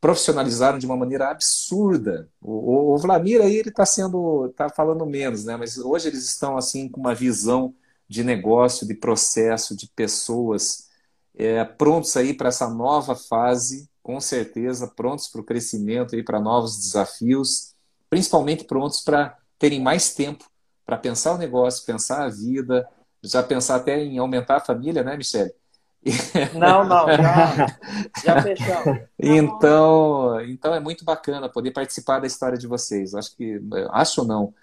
profissionalizaram 0.00 0.78
de 0.78 0.86
uma 0.86 0.96
maneira 0.96 1.30
absurda. 1.30 2.28
O, 2.40 2.52
o, 2.52 2.94
o 2.94 2.98
Vladimir 2.98 3.40
aí 3.42 3.56
ele 3.56 3.70
está 3.70 3.84
sendo, 3.84 4.46
está 4.46 4.68
falando 4.68 5.04
menos, 5.06 5.44
né? 5.44 5.56
Mas 5.56 5.78
hoje 5.78 6.08
eles 6.08 6.24
estão 6.24 6.56
assim 6.56 6.88
com 6.88 7.00
uma 7.00 7.14
visão 7.14 7.74
de 8.08 8.24
negócio, 8.24 8.86
de 8.86 8.94
processo, 8.94 9.76
de 9.76 9.88
pessoas 9.88 10.88
é, 11.34 11.64
prontos 11.64 12.16
aí 12.16 12.34
para 12.34 12.48
essa 12.48 12.68
nova 12.68 13.14
fase, 13.14 13.88
com 14.02 14.20
certeza 14.20 14.88
prontos 14.88 15.28
para 15.28 15.40
o 15.40 15.44
crescimento 15.44 16.14
aí 16.14 16.22
para 16.22 16.40
novos 16.40 16.78
desafios, 16.78 17.74
principalmente 18.08 18.64
prontos 18.64 19.00
para 19.00 19.36
terem 19.58 19.80
mais 19.80 20.14
tempo 20.14 20.44
para 20.86 20.96
pensar 20.96 21.34
o 21.34 21.38
negócio, 21.38 21.84
pensar 21.84 22.24
a 22.24 22.30
vida, 22.30 22.88
já 23.22 23.42
pensar 23.42 23.76
até 23.76 24.00
em 24.02 24.18
aumentar 24.18 24.56
a 24.56 24.60
família, 24.64 25.02
né, 25.02 25.16
Michele? 25.18 25.52
Não, 26.54 26.84
não, 26.84 27.06
já, 27.08 27.66
já 28.24 28.42
fechamos. 28.42 29.00
Então, 29.18 30.40
então 30.42 30.74
é 30.74 30.80
muito 30.80 31.04
bacana 31.04 31.48
poder 31.48 31.70
participar 31.70 32.20
da 32.20 32.26
história 32.26 32.58
de 32.58 32.66
vocês. 32.66 33.14
Acho 33.14 33.36
que, 33.36 33.60
acho 33.90 34.22
ou 34.22 34.26
não, 34.26 34.54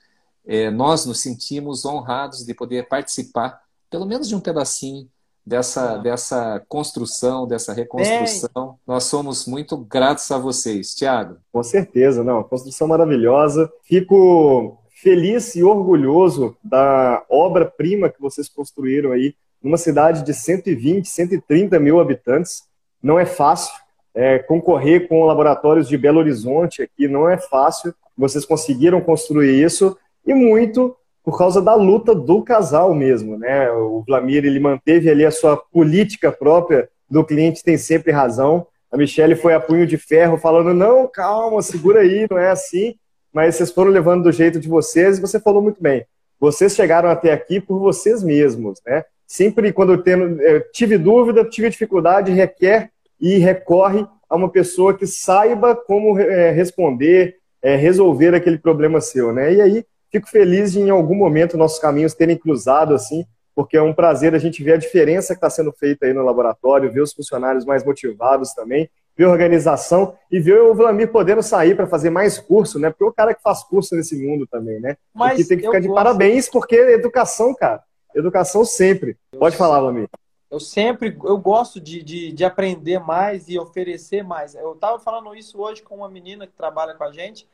é, 0.45 0.69
nós 0.69 1.05
nos 1.05 1.21
sentimos 1.21 1.85
honrados 1.85 2.45
de 2.45 2.53
poder 2.53 2.87
participar, 2.87 3.61
pelo 3.89 4.05
menos 4.05 4.27
de 4.27 4.35
um 4.35 4.39
pedacinho 4.39 5.07
dessa, 5.45 5.97
dessa 5.97 6.63
construção, 6.67 7.47
dessa 7.47 7.73
reconstrução. 7.73 8.79
Nós 8.85 9.03
somos 9.05 9.45
muito 9.45 9.77
gratos 9.77 10.29
a 10.31 10.37
vocês, 10.37 10.95
Tiago. 10.95 11.37
Com 11.51 11.61
certeza, 11.61 12.23
não, 12.23 12.43
construção 12.43 12.87
maravilhosa. 12.87 13.71
Fico 13.83 14.79
feliz 14.89 15.55
e 15.55 15.63
orgulhoso 15.63 16.57
da 16.63 17.23
obra-prima 17.29 18.09
que 18.09 18.19
vocês 18.19 18.49
construíram 18.49 19.11
aí 19.11 19.35
numa 19.65 19.77
cidade 19.77 20.23
de 20.23 20.31
120, 20.31 21.07
130 21.07 21.79
mil 21.79 21.99
habitantes. 21.99 22.61
Não 23.01 23.17
é 23.17 23.25
fácil 23.25 23.73
é, 24.13 24.37
concorrer 24.37 25.07
com 25.07 25.25
laboratórios 25.25 25.87
de 25.89 25.97
Belo 25.97 26.19
Horizonte 26.19 26.83
aqui, 26.83 27.07
não 27.07 27.27
é 27.27 27.35
fácil. 27.35 27.91
Vocês 28.15 28.45
conseguiram 28.45 29.01
construir 29.01 29.59
isso 29.59 29.97
e 30.23 30.35
muito 30.35 30.95
por 31.23 31.35
causa 31.35 31.63
da 31.63 31.73
luta 31.73 32.13
do 32.13 32.43
casal 32.43 32.93
mesmo, 32.93 33.39
né? 33.39 33.71
O 33.71 34.03
Vlamir 34.07 34.45
ele 34.45 34.59
manteve 34.59 35.09
ali 35.09 35.25
a 35.25 35.31
sua 35.31 35.57
política 35.57 36.31
própria 36.31 36.87
do 37.09 37.25
cliente 37.25 37.63
tem 37.63 37.75
sempre 37.75 38.11
razão. 38.11 38.67
A 38.91 38.97
Michelle 38.97 39.35
foi 39.35 39.55
a 39.55 39.59
punho 39.59 39.87
de 39.87 39.97
ferro 39.97 40.37
falando 40.37 40.75
não, 40.75 41.07
calma, 41.07 41.63
segura 41.63 42.01
aí, 42.01 42.27
não 42.29 42.37
é 42.37 42.51
assim. 42.51 42.93
Mas 43.33 43.55
vocês 43.55 43.71
foram 43.71 43.89
levando 43.89 44.25
do 44.25 44.31
jeito 44.31 44.59
de 44.59 44.69
vocês 44.69 45.17
e 45.17 45.21
você 45.21 45.39
falou 45.39 45.61
muito 45.63 45.81
bem. 45.81 46.05
Vocês 46.39 46.75
chegaram 46.75 47.09
até 47.09 47.33
aqui 47.33 47.59
por 47.59 47.79
vocês 47.79 48.21
mesmos, 48.21 48.79
né? 48.85 49.03
Sempre 49.27 49.73
quando 49.73 49.93
eu, 49.93 50.03
tenho, 50.03 50.41
eu 50.41 50.71
tive 50.71 50.97
dúvida, 50.97 51.43
tive 51.45 51.69
dificuldade, 51.69 52.31
requer 52.31 52.91
e 53.19 53.37
recorre 53.37 54.05
a 54.29 54.35
uma 54.35 54.49
pessoa 54.49 54.93
que 54.93 55.07
saiba 55.07 55.75
como 55.75 56.19
é, 56.19 56.51
responder, 56.51 57.37
é, 57.61 57.75
resolver 57.75 58.35
aquele 58.35 58.57
problema 58.57 59.01
seu, 59.01 59.33
né? 59.33 59.53
E 59.53 59.61
aí 59.61 59.85
fico 60.11 60.29
feliz 60.29 60.73
de 60.73 60.79
em 60.79 60.89
algum 60.89 61.15
momento 61.15 61.57
nossos 61.57 61.79
caminhos 61.79 62.13
terem 62.13 62.37
cruzado 62.37 62.93
assim, 62.93 63.25
porque 63.55 63.77
é 63.77 63.81
um 63.81 63.93
prazer 63.93 64.35
a 64.35 64.39
gente 64.39 64.63
ver 64.63 64.73
a 64.73 64.77
diferença 64.77 65.33
que 65.33 65.37
está 65.37 65.49
sendo 65.49 65.71
feita 65.71 66.05
aí 66.05 66.13
no 66.13 66.23
laboratório, 66.23 66.91
ver 66.91 67.01
os 67.01 67.13
funcionários 67.13 67.65
mais 67.65 67.85
motivados 67.85 68.53
também, 68.53 68.89
ver 69.17 69.25
a 69.25 69.29
organização 69.29 70.13
e 70.29 70.39
ver 70.39 70.61
o 70.61 70.73
Vlamir 70.73 71.09
podendo 71.11 71.41
sair 71.41 71.75
para 71.75 71.87
fazer 71.87 72.09
mais 72.09 72.37
curso, 72.37 72.77
né? 72.77 72.89
Porque 72.89 73.03
é 73.05 73.07
o 73.07 73.13
cara 73.13 73.33
que 73.33 73.41
faz 73.41 73.63
curso 73.63 73.95
nesse 73.95 74.15
mundo 74.15 74.45
também, 74.45 74.79
né? 74.79 74.97
Mas 75.13 75.37
que 75.37 75.45
tem 75.45 75.57
que 75.57 75.65
ficar 75.65 75.79
de 75.79 75.87
gosto... 75.87 75.95
parabéns, 75.95 76.49
porque 76.49 76.75
educação, 76.75 77.55
cara. 77.55 77.81
Educação 78.15 78.63
sempre. 78.63 79.17
Eu 79.31 79.39
Pode 79.39 79.57
falar, 79.57 79.79
Lamir. 79.79 80.09
Eu 80.49 80.59
sempre, 80.59 81.17
eu 81.23 81.37
gosto 81.37 81.81
de, 81.81 82.01
de, 82.01 82.31
de, 82.31 82.45
aprender 82.45 82.99
mais 82.99 83.49
e 83.49 83.59
oferecer 83.59 84.23
mais. 84.23 84.55
Eu 84.55 84.71
estava 84.73 84.97
falando 84.97 85.35
isso 85.35 85.59
hoje 85.59 85.81
com 85.81 85.97
uma 85.97 86.09
menina 86.09 86.47
que 86.47 86.53
trabalha 86.53 86.93
com 86.93 87.03
a 87.03 87.11
gente. 87.11 87.45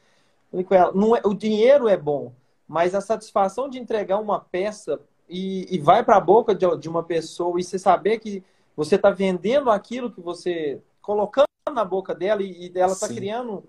Falei 0.52 0.64
com 0.64 0.76
ela, 0.76 0.92
não 0.94 1.16
é, 1.16 1.22
o 1.24 1.34
dinheiro 1.34 1.88
é 1.88 1.98
bom, 1.98 2.32
mas 2.68 2.94
a 2.94 3.02
satisfação 3.02 3.70
de 3.70 3.80
entregar 3.80 4.20
uma 4.20 4.40
peça 4.40 5.00
e, 5.28 5.66
e 5.74 5.80
vai 5.80 6.04
para 6.04 6.18
a 6.18 6.22
boca 6.22 6.54
de, 6.54 6.78
de, 6.78 6.90
uma 6.90 7.02
pessoa 7.02 7.60
e 7.60 7.64
você 7.64 7.80
saber 7.80 8.20
que 8.20 8.44
você 8.76 8.96
está 8.96 9.10
vendendo 9.10 9.72
aquilo 9.72 10.12
que 10.12 10.22
você 10.22 10.80
colocando 11.02 11.48
na 11.74 11.86
boca 11.86 12.14
dela 12.14 12.44
e, 12.44 12.68
e 12.68 12.72
ela 12.76 12.92
está 12.92 13.08
criando 13.08 13.64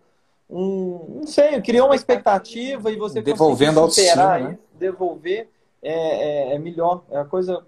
um, 0.51 1.21
não 1.21 1.27
sei, 1.27 1.61
criou 1.63 1.87
uma 1.87 1.97
expectativa 1.97 2.91
e 2.91 2.97
você 2.97 3.23
devolvendo 3.23 3.89
superar, 3.89 4.43
né? 4.43 4.59
devolver 4.75 5.49
é, 5.83 6.53
é, 6.53 6.55
é 6.55 6.59
melhor. 6.59 7.05
É 7.11 7.19
a 7.19 7.25
coisa, 7.25 7.65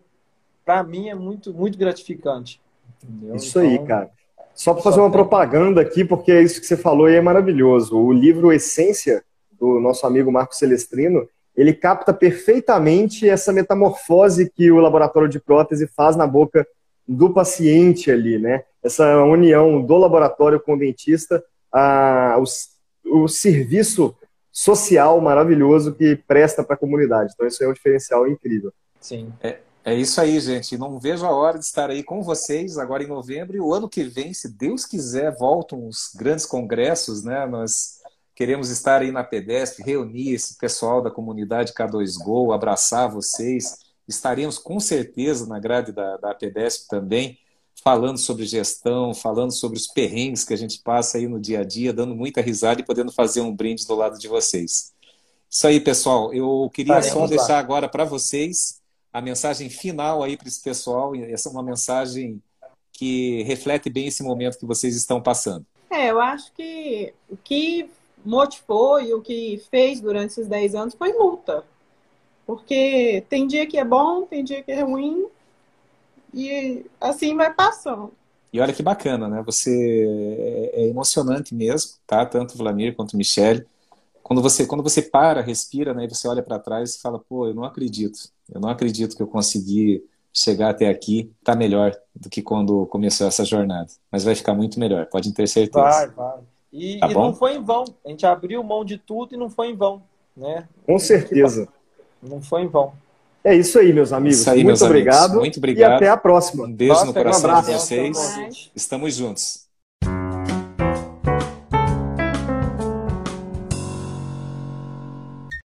para 0.65 0.83
mim, 0.83 1.09
é 1.09 1.15
muito, 1.15 1.53
muito 1.53 1.79
gratificante. 1.79 2.61
Entendeu? 3.03 3.37
Isso 3.37 3.59
então, 3.61 3.71
aí, 3.71 3.87
cara. 3.87 4.11
Só 4.55 4.73
para 4.73 4.83
fazer 4.83 5.01
uma 5.01 5.11
tem... 5.11 5.19
propaganda 5.19 5.81
aqui, 5.81 6.05
porque 6.05 6.31
é 6.31 6.43
isso 6.43 6.61
que 6.61 6.67
você 6.67 6.77
falou 6.77 7.09
e 7.09 7.17
é 7.17 7.21
maravilhoso. 7.21 7.99
O 7.99 8.13
livro 8.13 8.53
Essência, 8.53 9.25
do 9.59 9.81
nosso 9.81 10.07
amigo 10.07 10.31
Marco 10.31 10.55
Celestrino, 10.55 11.29
ele 11.57 11.73
capta 11.73 12.13
perfeitamente 12.13 13.29
essa 13.29 13.53
metamorfose 13.53 14.51
que 14.51 14.71
o 14.71 14.81
laboratório 14.81 15.29
de 15.29 15.41
prótese 15.41 15.87
faz 15.87 16.17
na 16.17 16.27
boca 16.27 16.67
do 17.07 17.33
paciente 17.33 18.11
ali, 18.11 18.39
né? 18.39 18.65
Essa 18.83 19.23
união 19.25 19.81
do 19.81 19.97
laboratório 19.97 20.61
com 20.61 20.75
o 20.75 20.79
dentista, 20.79 21.43
a, 21.73 22.39
o, 22.39 23.23
o 23.23 23.29
serviço 23.29 24.15
social 24.55 25.21
maravilhoso 25.21 25.93
que 25.93 26.15
presta 26.15 26.63
para 26.63 26.77
a 26.77 26.79
comunidade. 26.79 27.33
Então, 27.35 27.45
isso 27.45 27.63
é 27.65 27.69
um 27.69 27.73
diferencial 27.73 28.29
incrível. 28.29 28.73
Sim. 29.01 29.33
É, 29.43 29.59
é 29.85 29.95
isso 29.95 30.21
aí, 30.21 30.39
gente. 30.39 30.79
Não 30.79 31.01
vejo 31.01 31.27
a 31.27 31.31
hora 31.31 31.59
de 31.59 31.65
estar 31.65 31.91
aí 31.91 32.05
com 32.05 32.23
vocês 32.23 32.79
agora 32.79 33.03
em 33.03 33.09
novembro. 33.09 33.57
E 33.57 33.61
o 33.61 33.75
ano 33.75 33.89
que 33.89 34.05
vem, 34.05 34.33
se 34.33 34.49
Deus 34.49 34.87
quiser, 34.87 35.37
voltam 35.37 35.89
os 35.89 36.13
grandes 36.15 36.47
congressos, 36.47 37.25
né? 37.25 37.45
Nós 37.47 38.01
queremos 38.33 38.71
estar 38.71 39.03
aí 39.03 39.11
na 39.11 39.25
PEDESP, 39.25 39.83
reunir 39.83 40.35
esse 40.35 40.57
pessoal 40.57 41.03
da 41.03 41.11
comunidade 41.11 41.73
K2Go, 41.73 42.55
abraçar 42.55 43.11
vocês. 43.11 43.79
Estaremos 44.07 44.57
com 44.57 44.79
certeza 44.79 45.47
na 45.47 45.59
grade 45.59 45.91
da, 45.91 46.17
da 46.17 46.33
PEDESP 46.33 46.87
também 46.89 47.39
falando 47.85 48.17
sobre 48.17 48.47
gestão, 48.47 49.13
falando 49.13 49.53
sobre 49.53 49.77
os 49.77 49.87
perrengues 49.87 50.43
que 50.43 50.55
a 50.55 50.57
gente 50.57 50.81
passa 50.81 51.19
aí 51.19 51.29
no 51.29 51.39
dia 51.39 51.61
a 51.61 51.65
dia, 51.65 51.93
dando 51.93 52.15
muita 52.15 52.41
risada 52.41 52.81
e 52.81 52.85
podendo 52.85 53.13
fazer 53.13 53.43
um 53.43 53.55
brinde 53.55 53.87
do 53.87 53.95
lado 53.95 54.19
de 54.19 54.27
vocês. 54.27 54.95
Isso 55.51 55.67
aí, 55.67 55.79
pessoal. 55.79 56.33
Eu 56.33 56.71
queria 56.73 56.95
Faremos 56.95 57.13
só 57.13 57.27
deixar 57.27 57.53
lá. 57.53 57.59
agora 57.59 57.89
para 57.89 58.05
vocês 58.05 58.81
a 59.13 59.21
mensagem 59.21 59.69
final 59.69 60.23
aí 60.23 60.37
para 60.37 60.49
esse 60.49 60.63
pessoal. 60.63 61.15
Essa 61.15 61.51
é 61.51 61.53
uma 61.53 61.63
mensagem 61.63 62.43
que 62.91 63.43
reflete 63.43 63.91
bem 63.91 64.07
esse 64.07 64.23
momento 64.23 64.59
que 64.59 64.67
vocês 64.67 64.97
estão 64.97 65.21
passando. 65.21 65.67
É, 65.91 66.11
eu 66.11 66.21
acho 66.21 66.51
que 66.55 67.13
o 67.29 67.37
que 67.37 67.89
motivou 68.25 69.01
e 69.01 69.13
o 69.13 69.21
que 69.21 69.63
fez 69.71 70.01
durante 70.01 70.31
esses 70.31 70.49
10 70.49 70.75
anos 70.75 70.95
foi 70.95 71.13
luta. 71.13 71.63
Porque 72.47 73.25
tem 73.29 73.47
dia 73.47 73.67
que 73.67 73.79
é 73.79 73.85
bom, 73.85 74.23
tem 74.23 74.43
dia 74.43 74.63
que 74.63 74.73
é 74.73 74.83
ruim, 74.83 75.27
e 76.35 76.85
assim 77.01 77.37
vai 77.37 77.53
passando. 77.53 78.13
E 78.53 78.61
olha 78.61 78.73
que 78.73 78.83
bacana, 78.83 79.29
né? 79.29 79.43
Você 79.47 80.71
é, 80.75 80.83
é 80.83 80.89
emocionante 80.89 81.55
mesmo, 81.55 81.93
tá? 82.07 82.25
Tanto 82.25 82.55
o 82.55 82.59
Vladimir 82.59 82.95
quanto 82.95 83.15
o 83.15 83.17
Michele. 83.17 83.67
Quando 84.23 84.41
você, 84.41 84.67
quando 84.67 84.83
você 84.83 85.03
para, 85.03 85.41
respira, 85.41 85.93
né? 85.93 86.05
E 86.05 86.09
você 86.09 86.29
olha 86.29 86.43
para 86.43 86.59
trás 86.59 86.95
e 86.95 87.01
fala, 87.01 87.19
pô, 87.19 87.47
eu 87.47 87.55
não 87.55 87.65
acredito. 87.65 88.29
Eu 88.53 88.61
não 88.61 88.69
acredito 88.69 89.17
que 89.17 89.23
eu 89.23 89.27
consegui 89.27 90.05
chegar 90.33 90.71
até 90.71 90.89
aqui. 90.89 91.33
Tá 91.43 91.55
melhor 91.55 91.97
do 92.15 92.29
que 92.29 92.43
quando 92.43 92.87
começou 92.87 93.27
essa 93.27 93.45
jornada. 93.45 93.91
Mas 94.11 94.25
vai 94.25 94.35
ficar 94.35 94.55
muito 94.55 94.79
melhor, 94.79 95.07
pode 95.07 95.33
ter 95.33 95.49
certeza. 95.49 95.85
Vai, 95.85 96.09
vai. 96.11 96.39
E, 96.73 96.99
tá 96.99 97.09
e 97.09 97.15
não 97.15 97.35
foi 97.35 97.57
em 97.57 97.63
vão. 97.63 97.85
A 98.05 98.09
gente 98.09 98.27
abriu 98.27 98.63
mão 98.63 98.85
de 98.85 98.99
tudo 98.99 99.35
e 99.35 99.39
não 99.39 99.51
foi 99.51 99.71
em 99.71 99.77
vão, 99.77 100.03
né? 100.37 100.69
Com 100.87 100.99
certeza. 100.99 101.69
Não 102.23 102.41
foi 102.41 102.63
em 102.63 102.69
vão. 102.69 102.93
É 103.45 103.55
isso 103.55 103.79
aí, 103.79 103.93
meus 103.93 104.11
amigos. 104.11 104.49
Aí, 104.49 104.57
Muito 104.57 104.67
meus 104.69 104.83
obrigado. 104.83 105.25
Amigos. 105.25 105.39
Muito 105.41 105.59
obrigado. 105.59 105.93
E 105.93 105.95
até 105.97 106.09
a 106.09 106.17
próxima. 106.17 106.65
Um 106.65 106.73
beijo 106.73 106.95
Nossa, 106.95 107.07
no 107.07 107.13
coração 107.13 107.59
um 107.59 107.61
de 107.61 107.73
vocês. 107.73 108.71
Estamos 108.75 109.15
juntos. 109.15 109.64